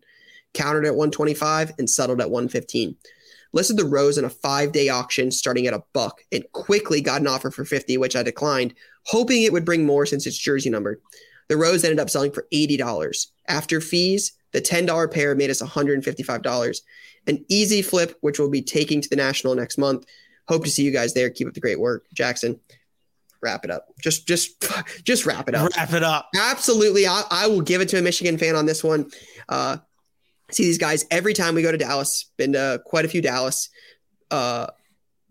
Countered 0.54 0.86
at 0.86 0.96
125 0.96 1.74
and 1.78 1.90
settled 1.90 2.22
at 2.22 2.30
115. 2.30 2.96
Listed 3.52 3.76
the 3.76 3.86
Rose 3.86 4.18
in 4.18 4.24
a 4.24 4.30
five 4.30 4.72
day 4.72 4.88
auction 4.88 5.30
starting 5.30 5.68
at 5.68 5.74
a 5.74 5.84
buck 5.92 6.22
and 6.32 6.46
quickly 6.54 7.02
got 7.02 7.20
an 7.20 7.28
offer 7.28 7.52
for 7.52 7.66
50, 7.66 7.98
which 7.98 8.16
I 8.16 8.24
declined, 8.24 8.74
hoping 9.08 9.44
it 9.44 9.52
would 9.52 9.66
bring 9.66 9.86
more 9.86 10.06
since 10.06 10.26
it's 10.26 10.38
jersey 10.38 10.70
numbered. 10.70 11.02
The 11.48 11.58
Rose 11.58 11.84
ended 11.84 12.00
up 12.00 12.10
selling 12.10 12.32
for 12.32 12.48
$80. 12.54 13.28
After 13.48 13.82
fees, 13.82 14.34
the 14.52 14.62
$10 14.62 15.12
pair 15.12 15.36
made 15.36 15.50
us 15.50 15.62
$155. 15.62 16.82
An 17.28 17.46
easy 17.50 17.82
flip, 17.82 18.18
which 18.22 18.40
we'll 18.40 18.50
be 18.50 18.62
taking 18.62 19.02
to 19.02 19.10
the 19.10 19.16
National 19.16 19.56
next 19.56 19.78
month. 19.78 20.06
Hope 20.48 20.64
to 20.64 20.70
see 20.70 20.84
you 20.84 20.92
guys 20.92 21.14
there. 21.14 21.30
Keep 21.30 21.48
up 21.48 21.54
the 21.54 21.60
great 21.60 21.80
work. 21.80 22.06
Jackson, 22.14 22.60
wrap 23.42 23.66
it 23.66 23.72
up. 23.72 23.88
Just, 24.02 24.28
just, 24.28 24.64
just 25.04 25.26
wrap 25.26 25.50
it 25.50 25.56
up. 25.56 25.72
Wrap 25.76 25.94
it 25.94 26.04
up. 26.04 26.30
Absolutely. 26.36 27.08
I, 27.08 27.24
I 27.30 27.48
will 27.48 27.62
give 27.62 27.82
it 27.82 27.90
to 27.90 28.00
a 28.00 28.02
Michigan 28.02 28.38
fan 28.38 28.56
on 28.56 28.66
this 28.66 28.84
one. 28.84 29.12
Uh, 29.50 29.78
see 30.52 30.64
these 30.64 30.78
guys 30.78 31.06
every 31.12 31.34
time 31.34 31.56
we 31.56 31.62
go 31.62 31.72
to 31.72 31.78
Dallas. 31.78 32.32
Been 32.38 32.54
to 32.54 32.82
quite 32.86 33.06
a 33.06 33.08
few 33.08 33.22
Dallas, 33.22 33.70
uh, 34.32 34.68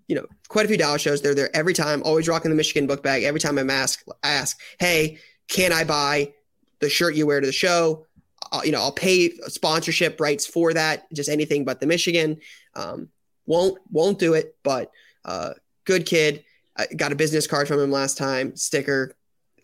you 0.08 0.16
know, 0.16 0.26
quite 0.48 0.64
a 0.64 0.68
few 0.68 0.76
Dallas 0.76 1.00
shows. 1.00 1.22
They're 1.22 1.34
there 1.34 1.54
every 1.54 1.72
time. 1.72 2.02
Always 2.04 2.28
rocking 2.28 2.50
the 2.50 2.56
Michigan 2.56 2.86
book 2.86 3.02
bag. 3.02 3.22
Every 3.22 3.40
time 3.40 3.58
I'm 3.58 3.70
asked, 3.70 4.08
ask, 4.22 4.58
hey, 4.78 5.18
can 5.54 5.72
I 5.72 5.84
buy 5.84 6.32
the 6.80 6.90
shirt 6.90 7.14
you 7.14 7.26
wear 7.26 7.40
to 7.40 7.46
the 7.46 7.52
show? 7.52 8.06
Uh, 8.50 8.62
you 8.64 8.72
know, 8.72 8.80
I'll 8.80 8.92
pay 8.92 9.30
sponsorship 9.46 10.20
rights 10.20 10.44
for 10.44 10.74
that. 10.74 11.10
Just 11.14 11.28
anything 11.30 11.64
but 11.64 11.80
the 11.80 11.86
Michigan. 11.86 12.40
Um, 12.74 13.08
won't 13.46 13.78
won't 13.90 14.18
do 14.18 14.34
it, 14.34 14.56
but 14.64 14.90
uh, 15.24 15.50
good 15.84 16.06
kid. 16.06 16.44
I 16.76 16.86
got 16.96 17.12
a 17.12 17.16
business 17.16 17.46
card 17.46 17.68
from 17.68 17.78
him 17.78 17.92
last 17.92 18.18
time. 18.18 18.56
Sticker. 18.56 19.14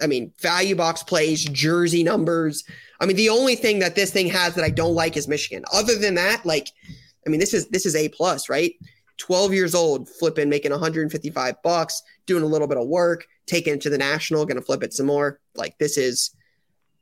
I 0.00 0.06
mean, 0.06 0.32
value 0.40 0.76
box 0.76 1.02
plays, 1.02 1.44
jersey 1.44 2.04
numbers. 2.04 2.64
I 3.00 3.06
mean, 3.06 3.16
the 3.16 3.28
only 3.28 3.56
thing 3.56 3.80
that 3.80 3.96
this 3.96 4.12
thing 4.12 4.28
has 4.28 4.54
that 4.54 4.64
I 4.64 4.70
don't 4.70 4.94
like 4.94 5.16
is 5.16 5.26
Michigan. 5.26 5.64
Other 5.72 5.96
than 5.96 6.14
that, 6.14 6.46
like, 6.46 6.68
I 7.26 7.30
mean, 7.30 7.40
this 7.40 7.52
is 7.52 7.68
this 7.68 7.84
is 7.84 7.96
a 7.96 8.08
plus, 8.10 8.48
right? 8.48 8.74
12 9.18 9.52
years 9.52 9.74
old, 9.74 10.08
flipping, 10.08 10.48
making 10.48 10.70
155 10.70 11.62
bucks, 11.62 12.00
doing 12.26 12.44
a 12.44 12.46
little 12.46 12.68
bit 12.68 12.78
of 12.78 12.86
work, 12.86 13.26
taking 13.50 13.74
it 13.74 13.80
to 13.82 13.90
the 13.90 13.98
national, 13.98 14.46
gonna 14.46 14.62
flip 14.62 14.82
it 14.82 14.92
some 14.94 15.06
more. 15.06 15.40
Like 15.54 15.76
this 15.78 15.98
is 15.98 16.34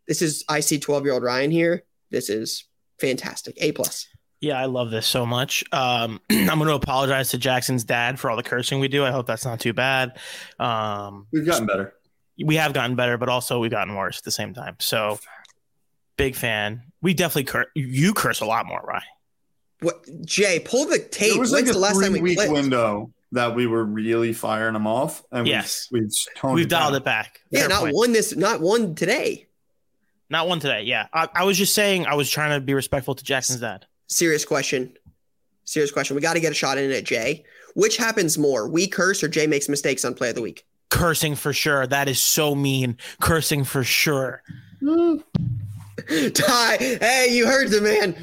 this 0.09 0.23
is 0.23 0.45
I 0.49 0.61
see 0.61 0.79
12 0.81 1.05
year 1.05 1.13
old 1.15 1.23
Ryan 1.23 1.51
here. 1.51 1.85
This 2.11 2.31
is 2.31 2.67
fantastic. 3.01 3.57
A 3.61 3.73
plus. 3.73 4.07
Yeah, 4.41 4.59
I 4.59 4.67
love 4.67 4.91
this 4.91 5.07
so 5.07 5.27
much. 5.27 5.63
Um, 5.73 6.21
I'm 6.31 6.47
going 6.59 6.69
to 6.69 6.75
apologize 6.75 7.31
to 7.31 7.39
Jackson's 7.39 7.83
dad 7.83 8.21
for 8.21 8.31
all 8.31 8.37
the 8.37 8.43
cursing 8.45 8.79
we 8.79 8.87
do. 8.87 9.05
I 9.05 9.11
hope 9.11 9.27
that's 9.27 9.45
not 9.45 9.59
too 9.59 9.73
bad. 9.73 10.17
Um, 10.61 11.27
We've 11.33 11.45
gotten 11.45 11.67
better. 11.67 11.95
We 12.43 12.55
have 12.55 12.73
gotten 12.73 12.95
better, 12.95 13.19
but 13.19 13.29
also 13.29 13.59
we've 13.59 13.73
gotten 13.73 13.97
worse 13.97 14.19
at 14.19 14.25
the 14.25 14.31
same 14.31 14.55
time. 14.55 14.77
So, 14.79 15.19
big 16.17 16.37
fan. 16.37 16.85
We 17.03 17.15
definitely 17.15 17.45
curse. 17.45 17.67
You 17.75 18.15
curse 18.15 18.41
a 18.41 18.47
lot 18.47 18.65
more, 18.67 18.81
right? 18.81 19.03
What 19.81 20.07
Jay? 20.25 20.61
Pull 20.61 20.87
the 20.87 21.01
tape. 21.01 21.35
It 21.35 21.39
was 21.41 21.51
When's 21.51 21.67
like 21.67 21.71
a 21.71 21.73
the 21.73 21.81
last 21.81 22.01
time 22.01 22.13
we 22.13 22.21
week 22.21 22.39
clipped? 22.39 22.53
window 22.53 23.13
that 23.33 23.55
we 23.55 23.67
were 23.67 23.85
really 23.85 24.33
firing 24.33 24.73
them 24.75 24.87
off, 24.87 25.23
and 25.31 25.47
Yes. 25.47 25.89
we've, 25.91 26.03
we've 26.05 26.11
toned 26.37 26.55
We've 26.55 26.67
it 26.67 26.71
dialed 26.71 26.93
down. 26.93 27.03
it 27.03 27.05
back. 27.05 27.41
Yeah, 27.51 27.61
Fair 27.61 27.69
not 27.69 27.81
point. 27.81 27.95
one 27.95 28.13
this, 28.13 28.35
not 28.37 28.61
one 28.61 28.95
today. 28.95 29.47
Not 30.31 30.47
one 30.49 30.61
today. 30.61 30.83
Yeah, 30.83 31.07
I, 31.13 31.29
I 31.35 31.45
was 31.45 31.57
just 31.59 31.75
saying. 31.75 32.07
I 32.07 32.15
was 32.15 32.29
trying 32.31 32.59
to 32.59 32.65
be 32.65 32.75
respectful 32.75 33.15
to 33.15 33.25
Jackson's 33.25 33.61
dad. 33.61 33.87
Serious 34.09 34.45
question. 34.45 34.97
Serious 35.65 35.91
question. 35.91 36.17
We 36.17 36.23
got 36.23 36.35
to 36.35 36.41
get 36.41 36.53
a 36.53 36.55
shot 36.55 36.79
in 36.79 36.91
at 36.93 37.05
Jay. 37.05 37.45
Which 37.75 37.97
happens 37.97 38.37
more, 38.39 38.69
we 38.69 38.89
curse 38.89 39.23
or 39.23 39.29
Jay 39.29 39.47
makes 39.47 39.69
mistakes 39.69 40.05
on 40.05 40.15
play 40.15 40.31
of 40.31 40.35
the 40.35 40.43
week? 40.43 40.65
Cursing 40.91 41.35
for 41.35 41.53
sure. 41.53 41.87
That 41.87 42.09
is 42.09 42.19
so 42.21 42.55
mean. 42.55 42.97
Cursing 43.21 43.65
for 43.65 43.85
sure. 43.85 44.43
Ty, 46.09 46.77
hey, 46.79 47.29
you 47.31 47.47
heard 47.47 47.71
the 47.71 47.81
man. 47.83 48.17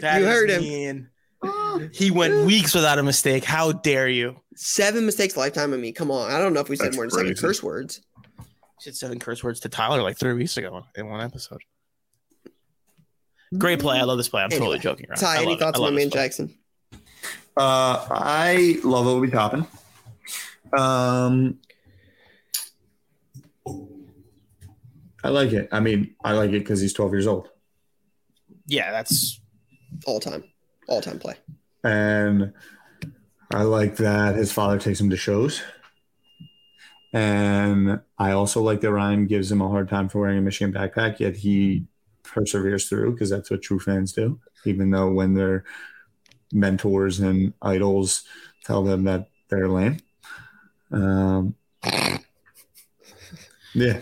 That 0.00 0.20
You 0.20 0.26
is 0.26 0.32
heard 0.32 0.50
him. 0.50 1.08
Mean. 1.46 1.90
He 1.92 2.10
went 2.10 2.46
weeks 2.46 2.74
without 2.74 2.98
a 2.98 3.02
mistake. 3.02 3.44
How 3.44 3.72
dare 3.72 4.08
you? 4.08 4.36
Seven 4.54 5.04
mistakes 5.06 5.36
lifetime 5.36 5.72
of 5.72 5.80
me. 5.80 5.92
Come 5.92 6.10
on. 6.10 6.30
I 6.30 6.38
don't 6.38 6.52
know 6.52 6.60
if 6.60 6.68
we 6.68 6.76
said 6.76 6.86
That's 6.86 6.96
more 6.96 7.04
than 7.04 7.10
seven 7.10 7.26
crazy. 7.28 7.40
curse 7.40 7.62
words. 7.62 8.00
said 8.80 8.94
seven 8.94 9.18
curse 9.18 9.42
words 9.44 9.60
to 9.60 9.68
Tyler 9.68 10.02
like 10.02 10.18
three 10.18 10.32
weeks 10.34 10.56
ago 10.56 10.84
in 10.96 11.08
one 11.08 11.20
episode. 11.20 11.60
Great 13.58 13.78
play. 13.80 13.98
I 13.98 14.02
love 14.02 14.18
this 14.18 14.28
play. 14.28 14.42
I'm 14.42 14.50
totally 14.50 14.78
joking. 14.78 15.06
Around. 15.08 15.18
Ty, 15.18 15.38
I 15.38 15.42
any 15.42 15.56
thoughts 15.56 15.78
on 15.78 15.84
love 15.84 15.92
my 15.92 15.98
man 16.00 16.10
play. 16.10 16.22
Jackson? 16.22 16.54
Uh, 17.56 18.06
I 18.10 18.78
love 18.84 19.06
Obi 19.06 19.30
Toppin. 19.30 19.66
Um, 20.76 21.58
I 25.24 25.28
like 25.30 25.52
it. 25.52 25.68
I 25.72 25.80
mean, 25.80 26.14
I 26.24 26.32
like 26.32 26.50
it 26.50 26.60
because 26.60 26.80
he's 26.80 26.92
12 26.92 27.12
years 27.12 27.26
old, 27.26 27.48
Yeah, 28.66 28.90
that's 28.90 29.40
All 30.06 30.20
time. 30.20 30.44
All 30.88 31.00
time 31.00 31.18
play. 31.18 31.34
and 31.84 32.52
I 33.52 33.62
like 33.62 33.96
that 33.96 34.34
his 34.36 34.52
father 34.52 34.78
takes 34.78 35.00
him 35.00 35.10
to 35.10 35.16
shows. 35.16 35.62
And 37.12 38.00
I 38.18 38.32
also 38.32 38.60
like 38.60 38.80
that 38.80 38.90
Ryan 38.92 39.26
gives 39.26 39.50
him 39.50 39.60
a 39.62 39.68
hard 39.68 39.88
time 39.88 40.08
for 40.08 40.20
wearing 40.20 40.38
a 40.38 40.42
Michigan 40.42 40.74
backpack, 40.74 41.20
yet 41.20 41.36
he 41.36 41.86
perseveres 42.24 42.88
through 42.88 43.12
because 43.12 43.30
that's 43.30 43.50
what 43.50 43.62
true 43.62 43.78
fans 43.78 44.12
do. 44.12 44.40
Even 44.64 44.90
though 44.90 45.10
when 45.10 45.34
their 45.34 45.64
mentors 46.52 47.20
and 47.20 47.54
idols 47.62 48.24
tell 48.64 48.82
them 48.82 49.04
that 49.04 49.28
they're 49.48 49.68
lame. 49.68 49.98
Um, 50.90 51.54
yeah. 53.74 54.00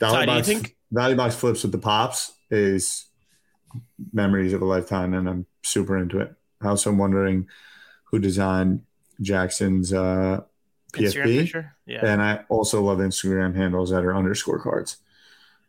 Dollar 0.00 0.18
Ty, 0.20 0.24
do 0.26 0.32
you 0.32 0.38
box, 0.38 0.46
think- 0.48 0.76
value 0.90 1.16
box 1.16 1.34
flips 1.36 1.62
with 1.62 1.72
the 1.72 1.78
pops 1.78 2.32
is 2.50 3.06
memories 4.12 4.52
of 4.52 4.62
a 4.62 4.64
lifetime, 4.64 5.14
and 5.14 5.28
I'm 5.28 5.46
super 5.62 5.96
into 5.96 6.20
it. 6.20 6.34
I 6.62 6.68
Also, 6.68 6.90
I'm 6.90 6.98
wondering 6.98 7.48
who 8.04 8.18
designed 8.18 8.82
Jackson's 9.20 9.92
uh, 9.92 10.42
Instagram 10.92 11.48
PFP. 11.48 11.70
Yeah. 11.86 12.06
And 12.06 12.22
I 12.22 12.44
also 12.48 12.82
love 12.82 12.98
Instagram 12.98 13.54
handles 13.54 13.90
that 13.90 14.04
are 14.04 14.14
underscore 14.14 14.60
cards. 14.60 14.96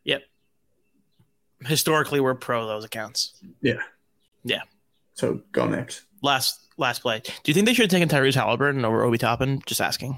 Yep. 0.04 0.24
Historically, 1.66 2.20
we're 2.20 2.36
pro 2.36 2.66
those 2.68 2.86
accounts. 2.86 3.34
Yeah. 3.62 3.82
Yeah. 4.44 4.62
So 5.14 5.42
go 5.52 5.68
next. 5.68 6.04
Last 6.22 6.60
last 6.78 7.02
play. 7.02 7.20
Do 7.20 7.32
you 7.46 7.54
think 7.54 7.66
they 7.66 7.74
should 7.74 7.92
have 7.92 8.02
taken 8.02 8.10
Tyrese 8.10 8.36
Halliburton 8.36 8.86
over 8.86 9.04
Obi 9.04 9.18
Toppin? 9.18 9.62
Just 9.66 9.82
asking. 9.82 10.18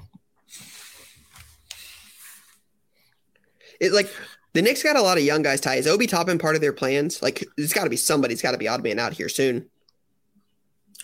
It 3.80 3.92
like 3.92 4.10
the 4.52 4.62
Knicks 4.62 4.82
got 4.82 4.96
a 4.96 5.02
lot 5.02 5.18
of 5.18 5.24
young 5.24 5.42
guys. 5.42 5.60
Ty 5.60 5.76
is 5.76 5.86
Obi 5.86 6.06
Toppin 6.06 6.38
part 6.38 6.54
of 6.54 6.60
their 6.60 6.72
plans? 6.72 7.22
Like, 7.22 7.44
there's 7.56 7.72
got 7.72 7.84
to 7.84 7.90
be 7.90 7.96
somebody's 7.96 8.42
got 8.42 8.52
to 8.52 8.58
be 8.58 8.68
odd 8.68 8.82
man 8.82 8.98
out 8.98 9.12
here 9.12 9.28
soon. 9.28 9.68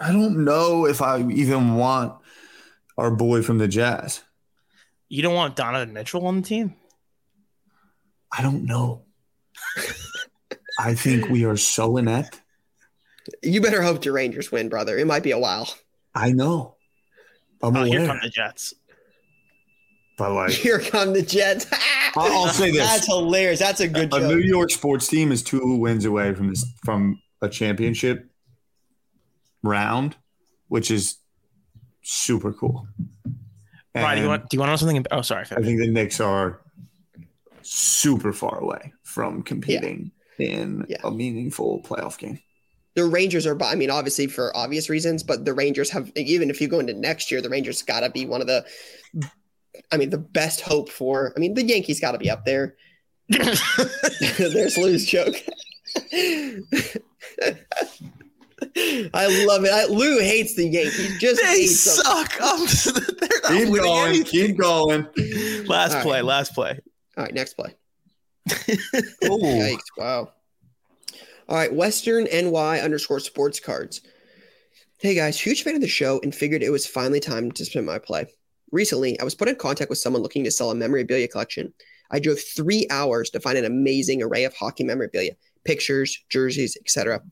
I 0.00 0.12
don't 0.12 0.44
know 0.44 0.86
if 0.86 1.00
I 1.00 1.20
even 1.30 1.76
want 1.76 2.14
our 2.98 3.10
boy 3.10 3.42
from 3.42 3.58
the 3.58 3.68
Jazz. 3.68 4.22
You 5.08 5.22
don't 5.22 5.34
want 5.34 5.56
Donovan 5.56 5.92
Mitchell 5.92 6.26
on 6.26 6.36
the 6.36 6.42
team? 6.42 6.74
I 8.32 8.42
don't 8.42 8.64
know. 8.64 9.04
I 10.78 10.94
think 10.94 11.28
we 11.30 11.44
are 11.44 11.56
so 11.56 11.96
inept. 11.96 12.42
You 13.42 13.60
better 13.60 13.82
hope 13.82 14.04
your 14.04 14.14
Rangers 14.14 14.52
win, 14.52 14.68
brother. 14.68 14.98
It 14.98 15.06
might 15.06 15.22
be 15.22 15.30
a 15.30 15.38
while. 15.38 15.68
I 16.14 16.32
know. 16.32 16.76
I'm 17.62 17.74
Oh, 17.76 17.84
here 17.84 18.00
aware. 18.00 18.08
come 18.08 18.18
the 18.22 18.28
Jets. 18.28 18.74
But 20.16 20.32
like 20.32 20.50
Here 20.64 20.78
come 20.78 21.12
the 21.12 21.22
Jets. 21.22 21.66
I'll, 22.16 22.32
I'll 22.32 22.48
say 22.48 22.70
this: 22.70 22.78
That's 22.86 23.06
hilarious. 23.06 23.58
That's 23.58 23.80
a 23.80 23.88
good 23.88 24.12
a 24.14 24.26
New. 24.28 24.38
York 24.38 24.70
sports 24.70 25.06
team 25.08 25.32
is 25.32 25.42
two 25.42 25.76
wins 25.76 26.04
away 26.04 26.32
from 26.34 26.48
this 26.48 26.64
from 26.84 27.20
a 27.42 27.48
championship 27.48 28.28
round, 29.62 30.16
which 30.68 30.90
is 30.90 31.16
super 32.02 32.52
cool. 32.52 32.86
Brian, 33.92 34.16
do 34.18 34.22
you 34.22 34.28
want 34.28 34.48
do 34.48 34.56
you 34.56 34.60
want 34.60 34.68
to 34.68 34.72
know 34.72 34.76
something? 34.76 35.06
Oh, 35.10 35.22
sorry. 35.22 35.44
I 35.50 35.62
think 35.62 35.80
the 35.80 35.90
Knicks 35.90 36.20
are 36.20 36.60
super 37.62 38.32
far 38.32 38.58
away 38.60 38.92
from 39.02 39.42
competing 39.42 40.12
in 40.38 40.84
Yeah. 40.88 40.98
a 41.04 41.10
meaningful 41.10 41.82
playoff 41.82 42.18
game. 42.18 42.38
The 42.94 43.04
Rangers 43.04 43.46
are, 43.46 43.60
I 43.62 43.74
mean, 43.74 43.90
obviously 43.90 44.26
for 44.26 44.56
obvious 44.56 44.88
reasons, 44.88 45.22
but 45.22 45.44
the 45.44 45.52
Rangers 45.52 45.90
have, 45.90 46.10
even 46.16 46.48
if 46.48 46.60
you 46.62 46.68
go 46.68 46.78
into 46.78 46.94
next 46.94 47.30
year, 47.30 47.42
the 47.42 47.48
Rangers 47.50 47.82
got 47.82 48.00
to 48.00 48.08
be 48.10 48.24
one 48.24 48.40
of 48.40 48.46
the, 48.46 48.64
I 49.92 49.96
mean, 49.96 50.10
the 50.10 50.18
best 50.18 50.60
hope 50.60 50.88
for, 50.88 51.32
I 51.36 51.40
mean, 51.40 51.54
the 51.54 51.64
Yankees 51.64 52.00
got 52.00 52.12
to 52.12 52.18
be 52.18 52.30
up 52.30 52.44
there. 52.44 52.76
There's 53.28 54.76
Lou's 54.78 55.04
joke. 55.04 55.34
I 58.78 59.44
love 59.46 59.64
it. 59.64 59.72
I, 59.72 59.86
Lou 59.86 60.18
hates 60.20 60.54
the 60.54 60.66
Yankees. 60.66 61.18
Just 61.18 61.42
they 61.42 61.66
suck. 61.66 62.32
I'm, 62.40 62.66
they're 63.20 63.28
not 63.42 63.52
Keep 63.52 63.74
going. 63.74 64.08
anything. 64.08 64.24
Keep 64.24 64.56
going. 64.58 65.06
Last 65.66 65.90
All 65.92 65.96
right. 65.98 66.02
play. 66.02 66.22
Last 66.22 66.54
play. 66.54 66.78
All 67.16 67.24
right, 67.24 67.34
next 67.34 67.54
play. 67.54 67.74
Yikes! 68.48 69.78
Wow. 69.96 70.32
All 71.48 71.56
right, 71.56 71.72
Western 71.72 72.24
NY 72.24 72.80
underscore 72.80 73.20
sports 73.20 73.60
cards. 73.60 74.02
Hey 74.98 75.14
guys, 75.14 75.38
huge 75.38 75.62
fan 75.62 75.74
of 75.74 75.80
the 75.80 75.88
show 75.88 76.20
and 76.22 76.34
figured 76.34 76.62
it 76.62 76.70
was 76.70 76.86
finally 76.86 77.20
time 77.20 77.52
to 77.52 77.64
spin 77.64 77.84
my 77.84 77.98
play. 77.98 78.26
Recently, 78.72 79.18
I 79.20 79.24
was 79.24 79.34
put 79.34 79.48
in 79.48 79.56
contact 79.56 79.90
with 79.90 79.98
someone 79.98 80.22
looking 80.22 80.44
to 80.44 80.50
sell 80.50 80.70
a 80.70 80.74
memorabilia 80.74 81.28
collection. 81.28 81.72
I 82.10 82.18
drove 82.18 82.40
three 82.40 82.86
hours 82.90 83.30
to 83.30 83.40
find 83.40 83.58
an 83.58 83.64
amazing 83.64 84.22
array 84.22 84.44
of 84.44 84.54
hockey 84.54 84.84
memorabilia, 84.84 85.32
pictures, 85.64 86.24
jerseys, 86.28 86.76
etc., 86.76 87.22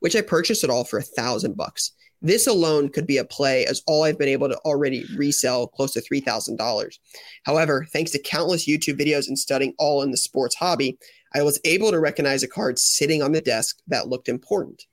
which 0.00 0.16
I 0.16 0.20
purchased 0.20 0.64
it 0.64 0.70
all 0.70 0.84
for 0.84 0.98
a 0.98 1.02
thousand 1.02 1.56
bucks. 1.56 1.92
This 2.20 2.46
alone 2.46 2.88
could 2.88 3.06
be 3.06 3.18
a 3.18 3.24
play, 3.24 3.64
as 3.66 3.82
all 3.86 4.02
I've 4.02 4.18
been 4.18 4.28
able 4.28 4.48
to 4.48 4.58
already 4.58 5.04
resell 5.16 5.68
close 5.68 5.92
to 5.92 6.00
three 6.00 6.20
thousand 6.20 6.56
dollars. 6.56 6.98
However, 7.44 7.86
thanks 7.92 8.10
to 8.12 8.18
countless 8.18 8.66
YouTube 8.66 9.00
videos 9.00 9.28
and 9.28 9.38
studying 9.38 9.74
all 9.78 10.02
in 10.02 10.10
the 10.10 10.16
sports 10.16 10.56
hobby, 10.56 10.98
I 11.34 11.42
was 11.42 11.60
able 11.64 11.90
to 11.90 12.00
recognize 12.00 12.42
a 12.42 12.48
card 12.48 12.78
sitting 12.78 13.22
on 13.22 13.32
the 13.32 13.40
desk 13.40 13.78
that 13.86 14.08
looked 14.08 14.28
important. 14.28 14.84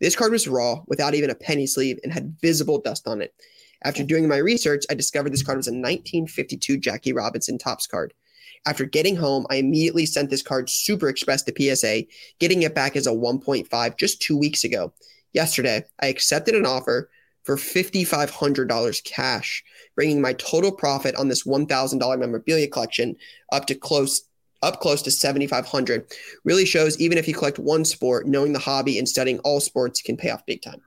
This 0.00 0.14
card 0.14 0.32
was 0.32 0.46
raw, 0.46 0.82
without 0.86 1.14
even 1.14 1.30
a 1.30 1.34
penny 1.34 1.66
sleeve, 1.66 1.98
and 2.02 2.12
had 2.12 2.36
visible 2.40 2.80
dust 2.80 3.08
on 3.08 3.22
it. 3.22 3.34
After 3.82 4.02
doing 4.02 4.26
my 4.26 4.38
research, 4.38 4.84
I 4.90 4.94
discovered 4.94 5.32
this 5.32 5.42
card 5.42 5.58
was 5.58 5.68
a 5.68 5.70
1952 5.70 6.78
Jackie 6.78 7.12
Robinson 7.12 7.58
Topps 7.58 7.86
card. 7.86 8.12
After 8.66 8.84
getting 8.84 9.16
home, 9.16 9.46
I 9.50 9.56
immediately 9.56 10.04
sent 10.04 10.30
this 10.30 10.42
card 10.42 10.68
Super 10.68 11.08
Express 11.08 11.42
to 11.44 11.54
PSA, 11.56 12.04
getting 12.40 12.62
it 12.62 12.74
back 12.74 12.96
as 12.96 13.06
a 13.06 13.12
1.5 13.12 13.96
just 13.96 14.20
two 14.20 14.36
weeks 14.36 14.64
ago. 14.64 14.92
Yesterday, 15.32 15.84
I 16.00 16.06
accepted 16.06 16.54
an 16.54 16.66
offer 16.66 17.08
for 17.44 17.56
$5,500 17.56 19.04
cash, 19.04 19.64
bringing 19.94 20.20
my 20.20 20.32
total 20.34 20.72
profit 20.72 21.14
on 21.14 21.28
this 21.28 21.44
$1,000 21.44 22.18
memorabilia 22.18 22.68
collection 22.68 23.16
up 23.52 23.66
to 23.66 23.74
close 23.74 24.22
up 24.60 24.80
close 24.80 25.02
to 25.02 25.10
7500 25.12 26.04
really 26.44 26.64
shows 26.64 27.00
even 27.00 27.16
if 27.16 27.28
you 27.28 27.32
collect 27.32 27.60
one 27.60 27.84
sport 27.84 28.26
knowing 28.26 28.52
the 28.52 28.58
hobby 28.58 28.98
and 28.98 29.08
studying 29.08 29.38
all 29.44 29.60
sports 29.60 30.02
can 30.02 30.16
pay 30.16 30.30
off 30.30 30.44
big 30.46 30.60
time 30.62 30.82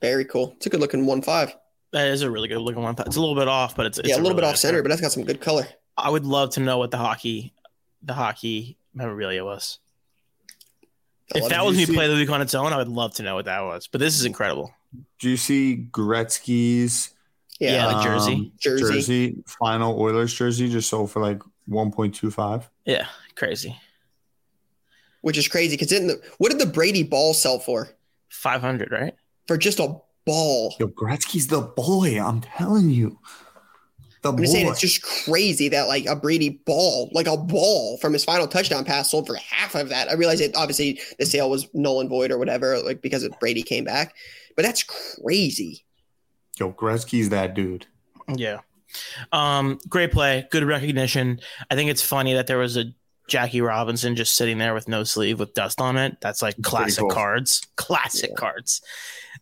very 0.00 0.24
cool 0.24 0.54
it's 0.56 0.66
a 0.66 0.70
good 0.70 0.80
looking 0.80 1.06
one 1.06 1.22
five 1.22 1.54
that 1.92 2.08
is 2.08 2.22
a 2.22 2.30
really 2.30 2.48
good 2.48 2.58
looking 2.58 2.82
one 2.82 2.94
it's 2.98 3.16
a 3.16 3.20
little 3.20 3.34
bit 3.34 3.48
off 3.48 3.76
but 3.76 3.86
it's, 3.86 3.98
it's 3.98 4.08
yeah 4.08 4.14
a, 4.14 4.18
a 4.18 4.20
little 4.20 4.30
really 4.30 4.42
bit 4.42 4.48
off 4.48 4.56
center 4.56 4.82
but 4.82 4.88
that's 4.88 5.00
got 5.00 5.12
some 5.12 5.24
good 5.24 5.40
color 5.40 5.66
i 5.96 6.08
would 6.08 6.24
love 6.24 6.50
to 6.50 6.60
know 6.60 6.78
what 6.78 6.90
the 6.90 6.98
hockey 6.98 7.52
the 8.02 8.14
hockey 8.14 8.76
memorabilia 8.94 9.44
was 9.44 9.78
if 11.34 11.48
that 11.50 11.64
was 11.64 11.76
me 11.76 11.84
see, 11.84 11.94
play 11.94 12.08
the 12.08 12.14
week 12.14 12.30
on 12.30 12.40
its 12.40 12.54
own 12.54 12.72
i 12.72 12.76
would 12.76 12.88
love 12.88 13.14
to 13.14 13.22
know 13.22 13.34
what 13.34 13.44
that 13.44 13.60
was 13.60 13.86
but 13.86 14.00
this 14.00 14.18
is 14.18 14.24
incredible 14.24 14.72
do 15.18 15.28
you 15.28 15.36
see 15.36 15.88
gretzky's 15.90 17.14
yeah, 17.60 17.72
yeah 17.72 17.86
like 17.86 18.04
jersey. 18.04 18.34
Um, 18.34 18.52
jersey 18.60 18.84
jersey 18.84 19.44
final 19.46 20.00
oilers 20.00 20.32
jersey 20.32 20.68
just 20.68 20.88
sold 20.88 21.10
for 21.10 21.20
like 21.20 21.42
1.25. 21.68 22.64
Yeah, 22.84 23.06
crazy. 23.34 23.78
Which 25.20 25.38
is 25.38 25.48
crazy 25.48 25.74
because 25.74 25.88
didn't 25.88 26.08
the, 26.08 26.22
what 26.38 26.50
did 26.50 26.60
the 26.60 26.66
Brady 26.66 27.02
ball 27.02 27.34
sell 27.34 27.58
for? 27.58 27.88
500, 28.30 28.90
right? 28.90 29.14
For 29.48 29.58
just 29.58 29.80
a 29.80 29.96
ball. 30.24 30.74
Yo, 30.78 30.86
Gretzky's 30.88 31.48
the 31.48 31.62
boy. 31.62 32.22
I'm 32.22 32.42
telling 32.42 32.90
you. 32.90 33.18
The 34.22 34.28
I'm 34.28 34.36
boy. 34.36 34.44
saying 34.44 34.68
it's 34.68 34.80
just 34.80 35.02
crazy 35.02 35.68
that 35.70 35.88
like 35.88 36.06
a 36.06 36.14
Brady 36.14 36.60
ball, 36.66 37.08
like 37.12 37.26
a 37.26 37.36
ball 37.36 37.96
from 37.98 38.12
his 38.12 38.24
final 38.24 38.46
touchdown 38.46 38.84
pass 38.84 39.10
sold 39.10 39.26
for 39.26 39.36
half 39.36 39.74
of 39.74 39.88
that. 39.88 40.10
I 40.10 40.14
realize 40.14 40.40
it 40.40 40.54
obviously 40.54 41.00
the 41.18 41.24
sale 41.24 41.48
was 41.48 41.68
null 41.72 42.00
and 42.00 42.10
void 42.10 42.30
or 42.30 42.38
whatever, 42.38 42.78
like 42.80 43.00
because 43.00 43.28
Brady 43.40 43.62
came 43.62 43.84
back. 43.84 44.14
But 44.54 44.64
that's 44.64 44.82
crazy. 44.82 45.84
Yo, 46.58 46.72
Gretzky's 46.72 47.30
that 47.30 47.54
dude. 47.54 47.86
Yeah. 48.28 48.58
Um, 49.32 49.78
great 49.88 50.12
play, 50.12 50.46
good 50.50 50.64
recognition. 50.64 51.40
I 51.70 51.74
think 51.74 51.90
it's 51.90 52.02
funny 52.02 52.34
that 52.34 52.46
there 52.46 52.58
was 52.58 52.76
a 52.76 52.86
Jackie 53.28 53.60
Robinson 53.60 54.16
just 54.16 54.34
sitting 54.34 54.58
there 54.58 54.74
with 54.74 54.88
no 54.88 55.04
sleeve 55.04 55.38
with 55.38 55.54
dust 55.54 55.80
on 55.80 55.96
it. 55.96 56.16
That's 56.20 56.42
like 56.42 56.60
classic 56.62 57.02
cool. 57.02 57.10
cards, 57.10 57.62
classic 57.76 58.30
yeah. 58.30 58.36
cards. 58.36 58.82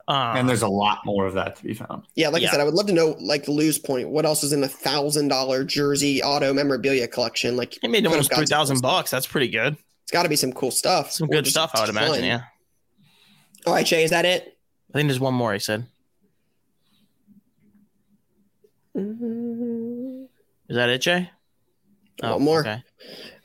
Um, 0.09 0.37
and 0.37 0.49
there's 0.49 0.63
a 0.63 0.69
lot 0.69 0.99
more 1.05 1.27
of 1.27 1.35
that 1.35 1.57
to 1.57 1.65
be 1.65 1.75
found. 1.75 2.05
Yeah, 2.15 2.29
like 2.29 2.43
yeah. 2.43 2.49
I 2.49 2.51
said, 2.53 2.61
I 2.61 2.65
would 2.65 2.75
love 2.75 2.87
to 2.87 2.93
know 2.93 3.17
like 3.19 3.45
the 3.45 3.51
lose 3.51 3.79
point. 3.79 4.09
What 4.09 4.25
else 4.25 4.45
is 4.45 4.53
in 4.53 4.61
the 4.61 4.69
thousand 4.69 5.29
dollar 5.29 5.65
jersey 5.65 6.23
auto 6.23 6.53
memorabilia 6.53 7.09
collection? 7.09 7.57
Like 7.57 7.83
it 7.83 7.91
made 7.91 8.07
almost 8.07 8.33
three 8.33 8.47
thousand 8.47 8.81
bucks. 8.83 9.11
That's 9.11 9.27
pretty 9.27 9.49
good. 9.49 9.77
It's 10.03 10.13
got 10.13 10.23
to 10.23 10.29
be 10.29 10.37
some 10.37 10.53
cool 10.53 10.71
stuff. 10.71 11.11
Some 11.11 11.27
good 11.27 11.49
stuff, 11.49 11.73
I 11.75 11.81
would 11.81 11.91
imagine. 11.91 12.25
Yeah. 12.25 12.43
All 13.67 13.73
right, 13.73 13.85
Jay, 13.85 14.05
is 14.05 14.11
that 14.11 14.25
it? 14.25 14.57
I 14.91 14.93
think 14.93 15.09
there's 15.09 15.19
one 15.19 15.35
more. 15.35 15.53
He 15.53 15.59
said. 15.59 15.87
Mm-hmm. 18.97 20.25
Is 20.69 20.77
that 20.77 20.89
it, 20.89 21.01
Jay? 21.01 21.31
Oh, 22.23 22.37
One 22.37 22.43
more. 22.43 22.61
Okay. 22.61 22.83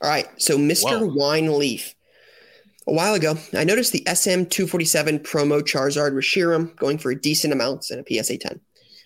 All 0.00 0.08
right. 0.08 0.28
So, 0.40 0.56
Mr. 0.56 1.00
Whoa. 1.00 1.12
Wine 1.14 1.58
Leaf. 1.58 1.94
A 2.84 2.92
while 2.92 3.14
ago, 3.14 3.36
I 3.54 3.62
noticed 3.62 3.92
the 3.92 4.02
SM247 4.08 5.20
promo 5.20 5.62
Charizard 5.62 6.14
Reshiram 6.14 6.74
going 6.74 6.98
for 6.98 7.14
decent 7.14 7.52
amount 7.52 7.88
in 7.92 8.00
a 8.00 8.22
PSA 8.24 8.38
10. 8.38 8.60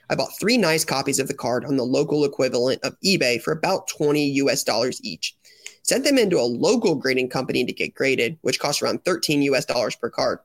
I 0.09 0.15
bought 0.15 0.39
three 0.41 0.57
nice 0.57 0.83
copies 0.83 1.19
of 1.19 1.29
the 1.29 1.35
card 1.35 1.67
on 1.67 1.77
the 1.77 1.85
local 1.85 2.25
equivalent 2.25 2.83
of 2.85 2.99
eBay 3.05 3.39
for 3.39 3.53
about 3.53 3.87
20 3.89 4.31
US 4.31 4.65
dollars 4.65 4.99
each. 5.05 5.37
Sent 5.83 6.05
them 6.05 6.17
into 6.17 6.41
a 6.41 6.49
local 6.49 6.95
grading 6.95 7.29
company 7.29 7.67
to 7.67 7.73
get 7.73 7.95
graded, 7.95 8.39
which 8.41 8.59
cost 8.59 8.81
around 8.81 9.05
13 9.05 9.43
US 9.43 9.67
dollars 9.67 9.95
per 9.95 10.09
card. 10.09 10.39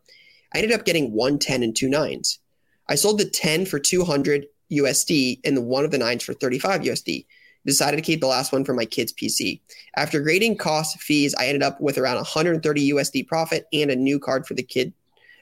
I 0.53 0.57
ended 0.57 0.77
up 0.77 0.83
getting 0.83 1.13
one 1.13 1.39
10 1.39 1.63
and 1.63 1.73
two 1.73 1.87
nines. 1.87 2.39
I 2.89 2.95
sold 2.95 3.17
the 3.17 3.25
10 3.25 3.65
for 3.65 3.79
200 3.79 4.45
USD 4.73 5.39
and 5.45 5.55
the 5.55 5.61
one 5.61 5.85
of 5.85 5.91
the 5.91 5.97
nines 5.97 6.23
for 6.23 6.33
35 6.33 6.81
USD. 6.81 7.25
Decided 7.65 7.97
to 7.97 8.03
keep 8.03 8.21
the 8.21 8.27
last 8.27 8.51
one 8.51 8.65
for 8.65 8.73
my 8.73 8.85
kid's 8.85 9.13
PC. 9.13 9.61
After 9.95 10.19
grading 10.19 10.57
costs, 10.57 11.01
fees, 11.01 11.35
I 11.37 11.45
ended 11.45 11.61
up 11.61 11.79
with 11.79 11.97
around 11.97 12.15
130 12.15 12.91
USD 12.93 13.27
profit 13.27 13.67
and 13.71 13.91
a 13.91 13.95
new 13.95 14.19
card 14.19 14.47
for 14.47 14.55
the 14.55 14.63
kid 14.63 14.93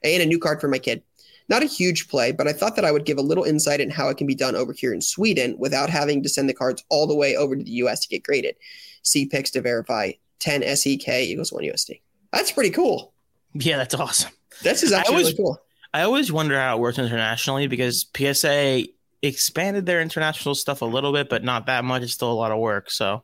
and 0.03 0.21
a 0.21 0.25
new 0.25 0.39
card 0.39 0.59
for 0.59 0.67
my 0.67 0.79
kid. 0.79 1.01
Not 1.47 1.63
a 1.63 1.67
huge 1.67 2.09
play, 2.09 2.31
but 2.31 2.47
I 2.47 2.53
thought 2.53 2.75
that 2.75 2.85
I 2.85 2.91
would 2.91 3.05
give 3.05 3.17
a 3.17 3.23
little 3.23 3.43
insight 3.43 3.79
in 3.79 3.89
how 3.89 4.09
it 4.09 4.17
can 4.17 4.27
be 4.27 4.35
done 4.35 4.55
over 4.55 4.71
here 4.71 4.93
in 4.93 5.01
Sweden 5.01 5.55
without 5.57 5.89
having 5.89 6.21
to 6.23 6.29
send 6.29 6.47
the 6.47 6.53
cards 6.53 6.83
all 6.89 7.07
the 7.07 7.15
way 7.15 7.35
over 7.35 7.55
to 7.55 7.63
the 7.63 7.71
US 7.71 8.01
to 8.01 8.07
get 8.07 8.23
graded. 8.23 8.55
See 9.01 9.25
pics 9.25 9.49
to 9.51 9.61
verify 9.61 10.11
10 10.39 10.61
SEK 10.75 11.07
equals 11.07 11.51
1 11.51 11.63
USD. 11.63 12.01
That's 12.31 12.51
pretty 12.51 12.69
cool. 12.69 13.13
Yeah, 13.53 13.77
that's 13.77 13.95
awesome. 13.95 14.31
This 14.61 14.83
is 14.83 14.91
actually 14.91 15.13
always, 15.13 15.25
really 15.27 15.37
cool. 15.37 15.61
I 15.93 16.03
always 16.03 16.31
wonder 16.31 16.59
how 16.59 16.77
it 16.77 16.81
works 16.81 16.99
internationally 16.99 17.67
because 17.67 18.05
PSA 18.15 18.85
expanded 19.21 19.85
their 19.85 20.01
international 20.01 20.55
stuff 20.55 20.81
a 20.81 20.85
little 20.85 21.11
bit, 21.11 21.29
but 21.29 21.43
not 21.43 21.65
that 21.67 21.83
much. 21.83 22.03
It's 22.03 22.13
still 22.13 22.31
a 22.31 22.33
lot 22.33 22.51
of 22.51 22.59
work. 22.59 22.89
So 22.91 23.23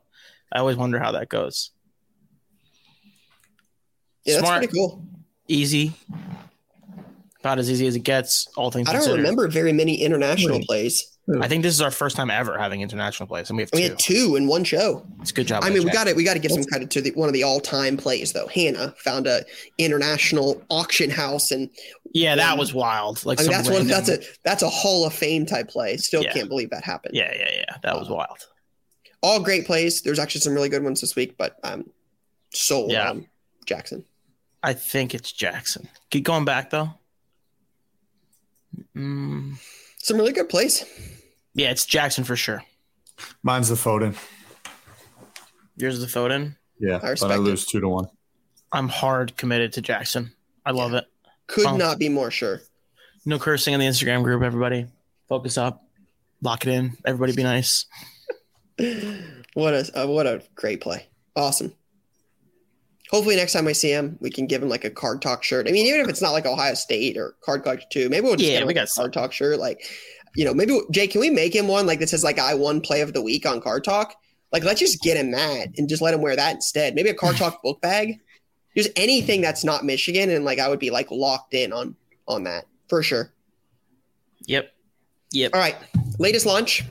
I 0.52 0.58
always 0.58 0.76
wonder 0.76 0.98
how 0.98 1.12
that 1.12 1.28
goes. 1.28 1.70
Yeah, 4.24 4.38
Smart, 4.40 4.60
that's 4.62 4.72
pretty 4.72 4.78
cool. 4.78 5.04
Easy. 5.48 5.92
About 7.40 7.58
as 7.58 7.70
easy 7.70 7.86
as 7.86 7.94
it 7.94 8.00
gets, 8.00 8.48
all 8.56 8.70
things 8.70 8.88
I 8.88 8.92
don't 8.92 9.00
considered. 9.02 9.18
remember 9.18 9.48
very 9.48 9.72
many 9.72 10.02
international 10.02 10.60
plays. 10.60 11.15
I 11.40 11.48
think 11.48 11.64
this 11.64 11.74
is 11.74 11.80
our 11.80 11.90
first 11.90 12.14
time 12.14 12.30
ever 12.30 12.56
having 12.56 12.82
international 12.82 13.26
plays, 13.26 13.50
and 13.50 13.56
we 13.56 13.62
have 13.62 13.70
we 13.72 13.82
two. 13.82 13.88
had 13.88 13.98
two 13.98 14.36
in 14.36 14.46
one 14.46 14.62
show. 14.62 15.04
It's 15.20 15.32
a 15.32 15.34
good 15.34 15.48
job. 15.48 15.64
I 15.64 15.70
mean, 15.70 15.82
we 15.82 15.90
got 15.90 16.06
it. 16.06 16.14
We 16.14 16.22
got 16.22 16.34
to 16.34 16.38
give 16.38 16.52
some 16.52 16.62
credit 16.62 16.88
to 16.92 17.00
the, 17.00 17.10
one 17.12 17.28
of 17.28 17.32
the 17.32 17.42
all-time 17.42 17.96
plays, 17.96 18.32
though. 18.32 18.46
Hannah 18.46 18.94
found 18.98 19.26
a 19.26 19.44
international 19.76 20.62
auction 20.70 21.10
house, 21.10 21.50
and 21.50 21.68
yeah, 22.12 22.36
that 22.36 22.56
was 22.56 22.72
wild. 22.72 23.24
Like 23.26 23.40
I 23.40 23.42
mean, 23.42 23.50
that's 23.50 23.68
one. 23.68 23.88
That's 23.88 24.08
a 24.08 24.20
that's 24.44 24.62
a 24.62 24.68
Hall 24.68 25.04
of 25.04 25.12
Fame 25.12 25.46
type 25.46 25.68
play. 25.68 25.96
Still 25.96 26.22
yeah. 26.22 26.32
can't 26.32 26.48
believe 26.48 26.70
that 26.70 26.84
happened. 26.84 27.16
Yeah, 27.16 27.32
yeah, 27.36 27.50
yeah. 27.52 27.76
That 27.82 27.98
was 27.98 28.08
wild. 28.08 28.46
All 29.20 29.40
great 29.40 29.66
plays. 29.66 30.02
There's 30.02 30.20
actually 30.20 30.42
some 30.42 30.54
really 30.54 30.68
good 30.68 30.84
ones 30.84 31.00
this 31.00 31.16
week, 31.16 31.36
but 31.36 31.58
I'm 31.64 31.90
sold 32.52 32.92
yeah. 32.92 33.10
on 33.10 33.26
Jackson. 33.64 34.04
I 34.62 34.74
think 34.74 35.12
it's 35.12 35.32
Jackson. 35.32 35.88
Keep 36.10 36.24
going 36.24 36.44
back 36.44 36.70
though. 36.70 36.90
Mm. 38.94 39.56
Some 39.98 40.18
really 40.18 40.32
good 40.32 40.48
plays. 40.48 40.84
Yeah, 41.56 41.70
it's 41.70 41.86
Jackson 41.86 42.22
for 42.22 42.36
sure. 42.36 42.62
Mine's 43.42 43.70
the 43.70 43.76
Foden. 43.76 44.14
Yours 45.78 45.94
is 45.98 46.12
the 46.12 46.18
Foden. 46.18 46.54
Yeah, 46.78 47.00
I 47.02 47.14
but 47.18 47.30
I 47.30 47.36
lose 47.36 47.62
it. 47.62 47.70
two 47.70 47.80
to 47.80 47.88
one. 47.88 48.08
I'm 48.72 48.88
hard 48.88 49.38
committed 49.38 49.72
to 49.72 49.80
Jackson. 49.80 50.32
I 50.66 50.72
love 50.72 50.92
yeah. 50.92 50.98
it. 50.98 51.04
Could 51.46 51.66
oh. 51.66 51.76
not 51.78 51.98
be 51.98 52.10
more 52.10 52.30
sure. 52.30 52.60
No 53.24 53.38
cursing 53.38 53.72
in 53.72 53.80
the 53.80 53.86
Instagram 53.86 54.22
group. 54.22 54.42
Everybody, 54.42 54.86
focus 55.30 55.56
up, 55.56 55.82
lock 56.42 56.66
it 56.66 56.72
in. 56.72 56.98
Everybody, 57.06 57.32
be 57.32 57.42
nice. 57.42 57.86
what 59.54 59.72
a 59.72 60.02
uh, 60.02 60.06
what 60.06 60.26
a 60.26 60.42
great 60.54 60.82
play! 60.82 61.06
Awesome. 61.34 61.72
Hopefully, 63.10 63.36
next 63.36 63.54
time 63.54 63.66
I 63.66 63.72
see 63.72 63.90
him, 63.90 64.18
we 64.20 64.30
can 64.30 64.46
give 64.46 64.62
him 64.62 64.68
like 64.68 64.84
a 64.84 64.90
card 64.90 65.22
talk 65.22 65.42
shirt. 65.42 65.68
I 65.68 65.72
mean, 65.72 65.86
even 65.86 66.02
if 66.02 66.08
it's 66.08 66.20
not 66.20 66.32
like 66.32 66.44
Ohio 66.44 66.74
State 66.74 67.16
or 67.16 67.34
Card 67.40 67.64
Talk 67.64 67.78
two, 67.88 68.10
maybe 68.10 68.24
we'll 68.24 68.36
just 68.36 68.50
yeah, 68.50 68.58
get 68.58 68.66
we 68.66 68.74
got 68.74 68.88
a 68.88 68.92
card 68.92 69.14
talk 69.14 69.32
shirt. 69.32 69.58
Like 69.58 69.80
you 70.36 70.44
know, 70.44 70.54
maybe 70.54 70.78
Jay, 70.90 71.06
can 71.06 71.20
we 71.20 71.30
make 71.30 71.54
him 71.54 71.66
one 71.66 71.86
like 71.86 71.98
that 72.00 72.08
says 72.08 72.22
like 72.22 72.38
I 72.38 72.54
won 72.54 72.80
play 72.80 73.00
of 73.00 73.12
the 73.12 73.22
week 73.22 73.46
on 73.46 73.60
Card 73.60 73.84
Talk? 73.84 74.14
Like, 74.52 74.64
let's 74.64 74.80
just 74.80 75.02
get 75.02 75.16
him 75.16 75.32
that 75.32 75.68
and 75.76 75.88
just 75.88 76.02
let 76.02 76.14
him 76.14 76.20
wear 76.20 76.36
that 76.36 76.54
instead. 76.54 76.94
Maybe 76.94 77.08
a 77.08 77.14
Card 77.14 77.36
Talk 77.38 77.62
book 77.62 77.80
bag. 77.80 78.20
Just 78.76 78.90
anything 78.94 79.40
that's 79.40 79.64
not 79.64 79.84
Michigan, 79.84 80.30
and 80.30 80.44
like 80.44 80.58
I 80.58 80.68
would 80.68 80.78
be 80.78 80.90
like 80.90 81.10
locked 81.10 81.54
in 81.54 81.72
on 81.72 81.96
on 82.28 82.44
that 82.44 82.66
for 82.88 83.02
sure. 83.02 83.32
Yep. 84.46 84.72
Yep. 85.32 85.54
All 85.54 85.60
right. 85.60 85.76
Latest 86.18 86.44
launch. 86.44 86.84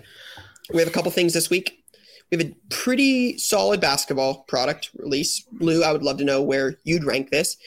We 0.73 0.79
have 0.79 0.87
a 0.87 0.91
couple 0.91 1.11
things 1.11 1.33
this 1.33 1.49
week. 1.49 1.83
We 2.31 2.37
have 2.37 2.47
a 2.47 2.55
pretty 2.69 3.37
solid 3.37 3.79
basketball 3.79 4.43
product 4.47 4.89
release. 4.95 5.45
Lou, 5.59 5.83
I 5.83 5.91
would 5.91 6.01
love 6.01 6.17
to 6.17 6.25
know 6.25 6.41
where 6.41 6.79
you'd 6.83 7.03
rank 7.03 7.29
this. 7.29 7.57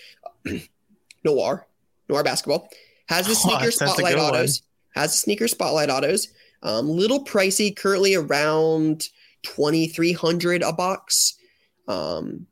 Noir, 1.25 1.67
Noir 2.09 2.25
basketball 2.25 2.69
has 3.09 3.27
the 3.27 3.35
sneaker 3.37 3.67
oh, 3.67 3.71
spotlight 3.71 4.17
autos. 4.17 4.63
One 4.63 4.68
has 4.99 5.17
sneaker 5.17 5.47
spotlight 5.47 5.91
autos. 5.91 6.29
Um, 6.63 6.89
little 6.89 7.25
pricey, 7.25 7.75
currently 7.75 8.17
around 8.17 9.09
2300 9.45 10.63
a 10.63 10.73
box. 10.73 11.39
Um, 11.87 12.47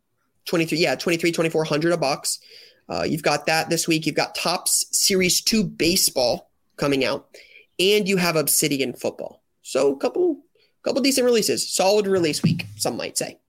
23, 0.47 0.79
yeah, 0.79 0.95
23, 0.95 1.33
2400 1.33 1.93
a 1.93 1.97
box. 1.97 2.39
Uh, 2.89 3.03
you've 3.03 3.25
got 3.25 3.47
that 3.47 3.69
this 3.69 3.89
week. 3.89 4.07
You've 4.07 4.15
got 4.15 4.37
Topps 4.37 4.87
Series 4.93 5.41
2 5.43 5.65
baseball 5.65 6.51
coming 6.77 7.05
out, 7.05 7.27
and 7.81 8.09
you 8.09 8.17
have 8.17 8.37
Obsidian 8.37 8.93
football. 8.93 9.43
So 9.63 9.93
a 9.93 9.97
couple 9.97 10.39
couple 10.85 11.03
decent 11.03 11.25
releases. 11.25 11.69
Solid 11.69 12.07
release 12.07 12.45
week, 12.45 12.65
some 12.77 12.97
might 12.97 13.19
say. 13.19 13.41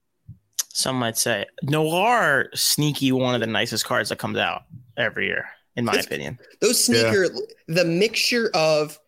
Some 0.72 0.96
might 0.96 1.16
say. 1.16 1.46
Noir 1.62 2.48
sneaky 2.52 3.12
one 3.12 3.36
of 3.36 3.40
the 3.40 3.46
nicest 3.46 3.84
cards 3.84 4.08
that 4.08 4.18
comes 4.18 4.38
out 4.38 4.62
every 4.96 5.26
year 5.26 5.48
in 5.78 5.84
my 5.84 5.94
it's, 5.94 6.06
opinion. 6.06 6.38
Those 6.60 6.84
sneaker, 6.84 7.24
yeah. 7.24 7.40
the 7.68 7.84
mixture 7.84 8.50
of 8.52 8.98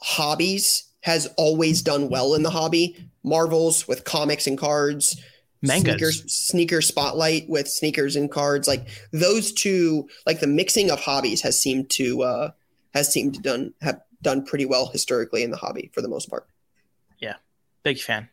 hobbies 0.00 0.84
has 1.00 1.26
always 1.36 1.82
done 1.82 2.08
well 2.08 2.34
in 2.34 2.44
the 2.44 2.50
hobby. 2.50 2.96
Marvels 3.24 3.88
with 3.88 4.04
comics 4.04 4.46
and 4.46 4.56
cards. 4.56 5.20
Mangas. 5.60 5.96
Sneaker, 5.96 6.28
sneaker 6.28 6.80
spotlight 6.80 7.48
with 7.48 7.68
sneakers 7.68 8.14
and 8.14 8.30
cards. 8.30 8.68
Like 8.68 8.86
those 9.12 9.52
two, 9.52 10.08
like 10.24 10.38
the 10.38 10.46
mixing 10.46 10.88
of 10.90 11.00
hobbies 11.00 11.42
has 11.42 11.60
seemed 11.60 11.90
to 11.90 12.22
uh 12.22 12.50
has 12.94 13.12
seemed 13.12 13.34
to 13.34 13.40
done 13.40 13.74
have 13.80 14.00
done 14.22 14.44
pretty 14.44 14.66
well 14.66 14.86
historically 14.86 15.42
in 15.42 15.50
the 15.50 15.56
hobby 15.56 15.90
for 15.92 16.00
the 16.00 16.08
most 16.08 16.30
part. 16.30 16.46
Yeah. 17.18 17.34
Big 17.82 17.98
fan. 17.98 18.28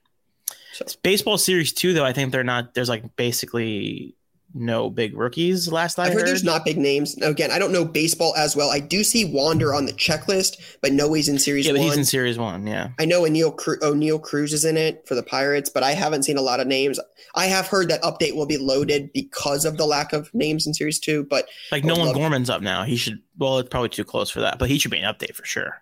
So. 0.74 0.86
Baseball 1.02 1.40
series 1.40 1.74
two, 1.74 1.94
though, 1.94 2.06
I 2.06 2.14
think 2.14 2.32
they're 2.32 2.44
not 2.44 2.76
there's 2.76 2.90
like 2.90 3.16
basically 3.16 4.16
no 4.56 4.90
big 4.90 5.16
rookies 5.16 5.70
last 5.72 6.00
I 6.00 6.04
I've 6.04 6.14
heard, 6.14 6.20
heard. 6.20 6.28
there's 6.30 6.44
not 6.44 6.64
big 6.64 6.78
names. 6.78 7.16
Again, 7.22 7.52
I 7.52 7.60
don't 7.60 7.74
know 7.74 7.84
baseball 7.84 8.34
as 8.36 8.56
well. 8.56 8.72
I 8.72 8.80
do 8.80 9.04
see 9.04 9.26
Wander 9.26 9.74
on 9.74 9.86
the 9.86 9.92
checklist, 9.94 10.78
but 10.82 10.94
no, 10.94 11.12
he's 11.14 11.28
in 11.28 11.38
series 11.38 11.66
yeah, 11.66 11.74
one. 11.74 11.82
but 11.82 11.86
he's 11.86 11.98
in 11.98 12.06
series 12.06 12.40
one. 12.40 12.66
Yeah, 12.66 12.90
I 12.98 13.06
know 13.06 13.24
Oneil, 13.24 13.56
Cru- 13.56 13.78
oh, 13.82 13.94
Oneil 13.94 14.22
Cruz 14.22 14.54
is 14.54 14.64
in 14.66 14.78
it 14.78 15.06
for 15.08 15.14
the 15.14 15.24
Pirates, 15.24 15.70
but 15.70 15.84
I 15.84 15.92
haven't 15.92 16.24
seen 16.24 16.38
a 16.38 16.42
lot 16.42 16.60
of 16.60 16.68
names. 16.68 17.00
I 17.36 17.48
have 17.48 17.68
heard 17.68 17.90
that 17.90 18.02
update 18.02 18.36
will 18.36 18.46
be 18.46 18.58
loaded 18.58 19.12
because 19.14 19.66
of 19.66 19.78
the 19.78 19.86
lack 19.86 20.14
of 20.14 20.34
names 20.34 20.66
in 20.66 20.74
series 20.74 21.00
two. 21.00 21.26
But 21.26 21.48
like 21.72 21.84
Nolan 21.84 22.14
Gorman's 22.14 22.50
up 22.50 22.62
now. 22.62 22.84
He 22.84 22.96
should. 22.96 23.22
Well, 23.38 23.60
it's 23.60 23.70
probably 23.70 23.90
too 23.90 24.06
close 24.06 24.30
for 24.30 24.40
that, 24.40 24.58
but 24.58 24.70
he 24.70 24.80
should 24.80 24.92
be 24.92 25.00
an 25.00 25.14
update 25.14 25.36
for 25.36 25.46
sure. 25.46 25.82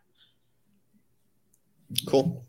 Cool. 2.08 2.44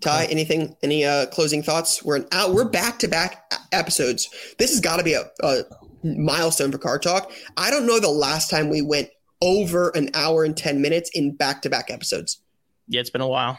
Ty, 0.00 0.26
anything? 0.26 0.76
Any 0.82 1.04
uh, 1.04 1.26
closing 1.26 1.62
thoughts? 1.62 2.02
We're 2.02 2.16
an 2.16 2.28
out. 2.32 2.52
We're 2.52 2.68
back 2.68 2.98
to 3.00 3.08
back 3.08 3.52
episodes. 3.72 4.28
This 4.58 4.70
has 4.70 4.80
got 4.80 4.98
to 4.98 5.02
be 5.02 5.14
a, 5.14 5.24
a 5.40 5.62
milestone 6.04 6.70
for 6.70 6.78
Card 6.78 7.02
Talk. 7.02 7.32
I 7.56 7.70
don't 7.70 7.86
know 7.86 7.98
the 7.98 8.08
last 8.08 8.50
time 8.50 8.68
we 8.68 8.82
went 8.82 9.08
over 9.40 9.90
an 9.90 10.10
hour 10.14 10.44
and 10.44 10.56
10 10.56 10.80
minutes 10.80 11.10
in 11.14 11.34
back 11.34 11.62
to 11.62 11.70
back 11.70 11.90
episodes. 11.90 12.40
Yeah, 12.88 13.00
it's 13.00 13.10
been 13.10 13.20
a 13.20 13.28
while. 13.28 13.58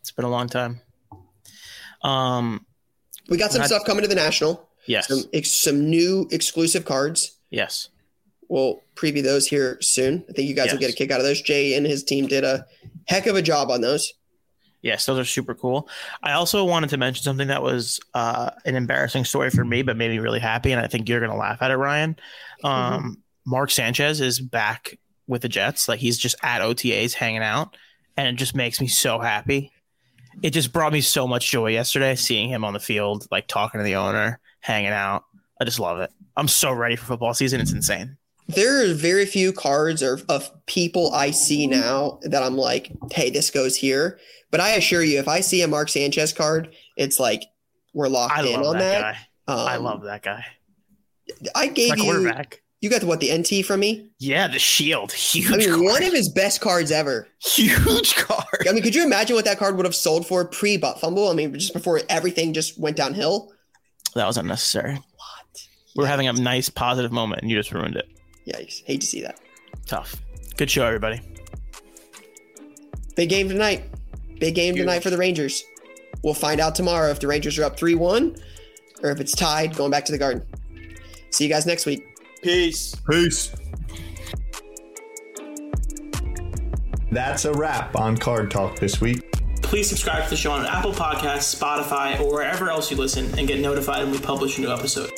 It's 0.00 0.12
been 0.12 0.24
a 0.24 0.30
long 0.30 0.48
time. 0.48 0.80
Um, 2.02 2.64
we 3.28 3.36
got 3.36 3.52
some 3.52 3.64
stuff 3.64 3.84
coming 3.84 4.02
to 4.02 4.08
the 4.08 4.14
National. 4.14 4.68
Yes. 4.86 5.08
Some, 5.08 5.24
some 5.44 5.90
new 5.90 6.28
exclusive 6.30 6.84
cards. 6.84 7.36
Yes. 7.50 7.88
We'll 8.48 8.82
preview 8.94 9.22
those 9.22 9.48
here 9.48 9.78
soon. 9.80 10.24
I 10.28 10.32
think 10.32 10.48
you 10.48 10.54
guys 10.54 10.66
yes. 10.66 10.74
will 10.74 10.80
get 10.80 10.90
a 10.90 10.96
kick 10.96 11.10
out 11.10 11.18
of 11.18 11.26
those. 11.26 11.42
Jay 11.42 11.74
and 11.74 11.84
his 11.84 12.04
team 12.04 12.28
did 12.28 12.44
a 12.44 12.66
heck 13.08 13.26
of 13.26 13.34
a 13.34 13.42
job 13.42 13.70
on 13.70 13.80
those. 13.80 14.12
Yes, 14.86 15.04
those 15.04 15.18
are 15.18 15.24
super 15.24 15.52
cool. 15.52 15.88
I 16.22 16.32
also 16.32 16.64
wanted 16.64 16.90
to 16.90 16.96
mention 16.96 17.24
something 17.24 17.48
that 17.48 17.60
was 17.60 17.98
uh, 18.14 18.50
an 18.64 18.76
embarrassing 18.76 19.24
story 19.24 19.50
for 19.50 19.64
me, 19.64 19.82
but 19.82 19.96
made 19.96 20.12
me 20.12 20.20
really 20.20 20.38
happy, 20.38 20.70
and 20.70 20.80
I 20.80 20.86
think 20.86 21.08
you're 21.08 21.18
going 21.18 21.32
to 21.32 21.36
laugh 21.36 21.60
at 21.60 21.72
it, 21.72 21.76
Ryan. 21.76 22.16
Um, 22.62 22.72
mm-hmm. 22.72 23.10
Mark 23.44 23.72
Sanchez 23.72 24.20
is 24.20 24.38
back 24.38 24.96
with 25.26 25.42
the 25.42 25.48
Jets. 25.48 25.88
Like 25.88 25.98
he's 25.98 26.16
just 26.16 26.36
at 26.40 26.62
OTAs 26.62 27.14
hanging 27.14 27.42
out, 27.42 27.76
and 28.16 28.28
it 28.28 28.36
just 28.36 28.54
makes 28.54 28.80
me 28.80 28.86
so 28.86 29.18
happy. 29.18 29.72
It 30.40 30.50
just 30.50 30.72
brought 30.72 30.92
me 30.92 31.00
so 31.00 31.26
much 31.26 31.50
joy 31.50 31.72
yesterday 31.72 32.14
seeing 32.14 32.48
him 32.48 32.64
on 32.64 32.72
the 32.72 32.78
field, 32.78 33.26
like 33.32 33.48
talking 33.48 33.80
to 33.80 33.84
the 33.84 33.96
owner, 33.96 34.38
hanging 34.60 34.92
out. 34.92 35.24
I 35.60 35.64
just 35.64 35.80
love 35.80 35.98
it. 35.98 36.12
I'm 36.36 36.46
so 36.46 36.70
ready 36.70 36.94
for 36.94 37.06
football 37.06 37.34
season. 37.34 37.60
It's 37.60 37.72
insane 37.72 38.18
there 38.48 38.84
are 38.84 38.94
very 38.94 39.26
few 39.26 39.52
cards 39.52 40.02
or 40.02 40.20
of 40.28 40.50
people 40.66 41.12
I 41.12 41.30
see 41.30 41.66
now 41.66 42.18
that 42.22 42.42
I'm 42.42 42.56
like, 42.56 42.92
hey, 43.10 43.30
this 43.30 43.50
goes 43.50 43.76
here. 43.76 44.18
But 44.56 44.62
I 44.62 44.70
assure 44.70 45.02
you, 45.02 45.18
if 45.18 45.28
I 45.28 45.40
see 45.40 45.60
a 45.60 45.68
Mark 45.68 45.90
Sanchez 45.90 46.32
card, 46.32 46.74
it's 46.96 47.20
like 47.20 47.42
we're 47.92 48.08
locked 48.08 48.38
I 48.38 48.46
in 48.46 48.58
on 48.58 48.78
that. 48.78 49.16
that. 49.46 49.52
Um, 49.52 49.58
I 49.68 49.76
love 49.76 50.04
that 50.04 50.22
guy. 50.22 50.46
I 51.54 51.66
gave 51.66 51.98
you 51.98 52.32
You 52.80 52.88
got 52.88 53.02
the, 53.02 53.06
what 53.06 53.20
the 53.20 53.36
NT 53.36 53.66
from 53.66 53.80
me? 53.80 54.12
Yeah, 54.18 54.48
the 54.48 54.58
shield. 54.58 55.12
Huge. 55.12 55.52
I 55.52 55.56
mean, 55.58 55.68
card. 55.68 55.82
one 55.82 56.02
of 56.02 56.14
his 56.14 56.30
best 56.30 56.62
cards 56.62 56.90
ever. 56.90 57.28
Huge 57.40 58.14
card. 58.16 58.66
I 58.66 58.72
mean, 58.72 58.82
could 58.82 58.94
you 58.94 59.04
imagine 59.04 59.36
what 59.36 59.44
that 59.44 59.58
card 59.58 59.76
would 59.76 59.84
have 59.84 59.94
sold 59.94 60.26
for 60.26 60.46
pre 60.46 60.78
butt 60.78 61.00
fumble? 61.00 61.28
I 61.28 61.34
mean, 61.34 61.52
just 61.52 61.74
before 61.74 62.00
everything 62.08 62.54
just 62.54 62.80
went 62.80 62.96
downhill. 62.96 63.52
That 64.14 64.26
was 64.26 64.38
unnecessary. 64.38 64.94
What? 64.94 65.66
We're 65.96 66.04
yeah. 66.04 66.10
having 66.12 66.28
a 66.28 66.32
nice 66.32 66.70
positive 66.70 67.12
moment, 67.12 67.42
and 67.42 67.50
you 67.50 67.58
just 67.58 67.72
ruined 67.72 67.96
it. 67.96 68.08
Yikes! 68.48 68.82
Hate 68.86 69.02
to 69.02 69.06
see 69.06 69.20
that. 69.20 69.38
Tough. 69.84 70.16
Good 70.56 70.70
show, 70.70 70.86
everybody. 70.86 71.20
Big 73.16 73.28
game 73.28 73.50
tonight. 73.50 73.84
Big 74.38 74.54
game 74.54 74.74
Huge. 74.74 74.82
tonight 74.84 75.02
for 75.02 75.10
the 75.10 75.18
Rangers. 75.18 75.64
We'll 76.22 76.34
find 76.34 76.60
out 76.60 76.74
tomorrow 76.74 77.10
if 77.10 77.20
the 77.20 77.26
Rangers 77.26 77.58
are 77.58 77.64
up 77.64 77.78
3 77.78 77.94
1 77.94 78.36
or 79.02 79.10
if 79.10 79.20
it's 79.20 79.34
tied 79.34 79.76
going 79.76 79.90
back 79.90 80.04
to 80.06 80.12
the 80.12 80.18
garden. 80.18 80.42
See 81.30 81.44
you 81.44 81.50
guys 81.50 81.66
next 81.66 81.86
week. 81.86 82.06
Peace. 82.42 82.94
Peace. 83.08 83.52
That's 87.10 87.44
a 87.44 87.52
wrap 87.52 87.96
on 87.96 88.16
Card 88.16 88.50
Talk 88.50 88.78
this 88.78 89.00
week. 89.00 89.22
Please 89.62 89.88
subscribe 89.88 90.24
to 90.24 90.30
the 90.30 90.36
show 90.36 90.52
on 90.52 90.64
Apple 90.66 90.92
Podcasts, 90.92 91.58
Spotify, 91.58 92.20
or 92.20 92.30
wherever 92.32 92.70
else 92.70 92.90
you 92.90 92.96
listen 92.96 93.36
and 93.38 93.48
get 93.48 93.58
notified 93.58 94.02
when 94.02 94.12
we 94.12 94.18
publish 94.18 94.58
a 94.58 94.60
new 94.60 94.70
episode. 94.70 95.10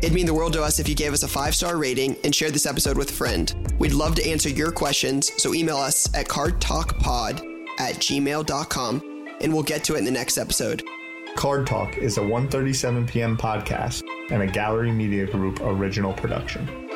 It'd 0.00 0.12
mean 0.12 0.26
the 0.26 0.34
world 0.34 0.52
to 0.52 0.62
us 0.62 0.78
if 0.78 0.88
you 0.88 0.94
gave 0.94 1.12
us 1.12 1.24
a 1.24 1.28
five 1.28 1.54
star 1.54 1.76
rating 1.76 2.16
and 2.22 2.34
shared 2.34 2.54
this 2.54 2.66
episode 2.66 2.96
with 2.96 3.10
a 3.10 3.14
friend. 3.14 3.74
We'd 3.78 3.92
love 3.92 4.14
to 4.16 4.26
answer 4.28 4.48
your 4.48 4.70
questions, 4.70 5.32
so 5.42 5.54
email 5.54 5.78
us 5.78 6.12
at 6.14 6.28
cardtalkpod 6.28 7.57
at 7.78 7.96
gmail.com 7.96 9.26
and 9.40 9.52
we'll 9.52 9.62
get 9.62 9.84
to 9.84 9.94
it 9.94 9.98
in 9.98 10.04
the 10.04 10.10
next 10.10 10.38
episode. 10.38 10.82
Card 11.36 11.66
Talk 11.66 11.96
is 11.98 12.18
a 12.18 12.20
1:37 12.20 13.06
p.m. 13.08 13.36
podcast 13.36 14.02
and 14.30 14.42
a 14.42 14.46
Gallery 14.46 14.90
Media 14.90 15.26
Group 15.26 15.60
original 15.60 16.12
production. 16.12 16.87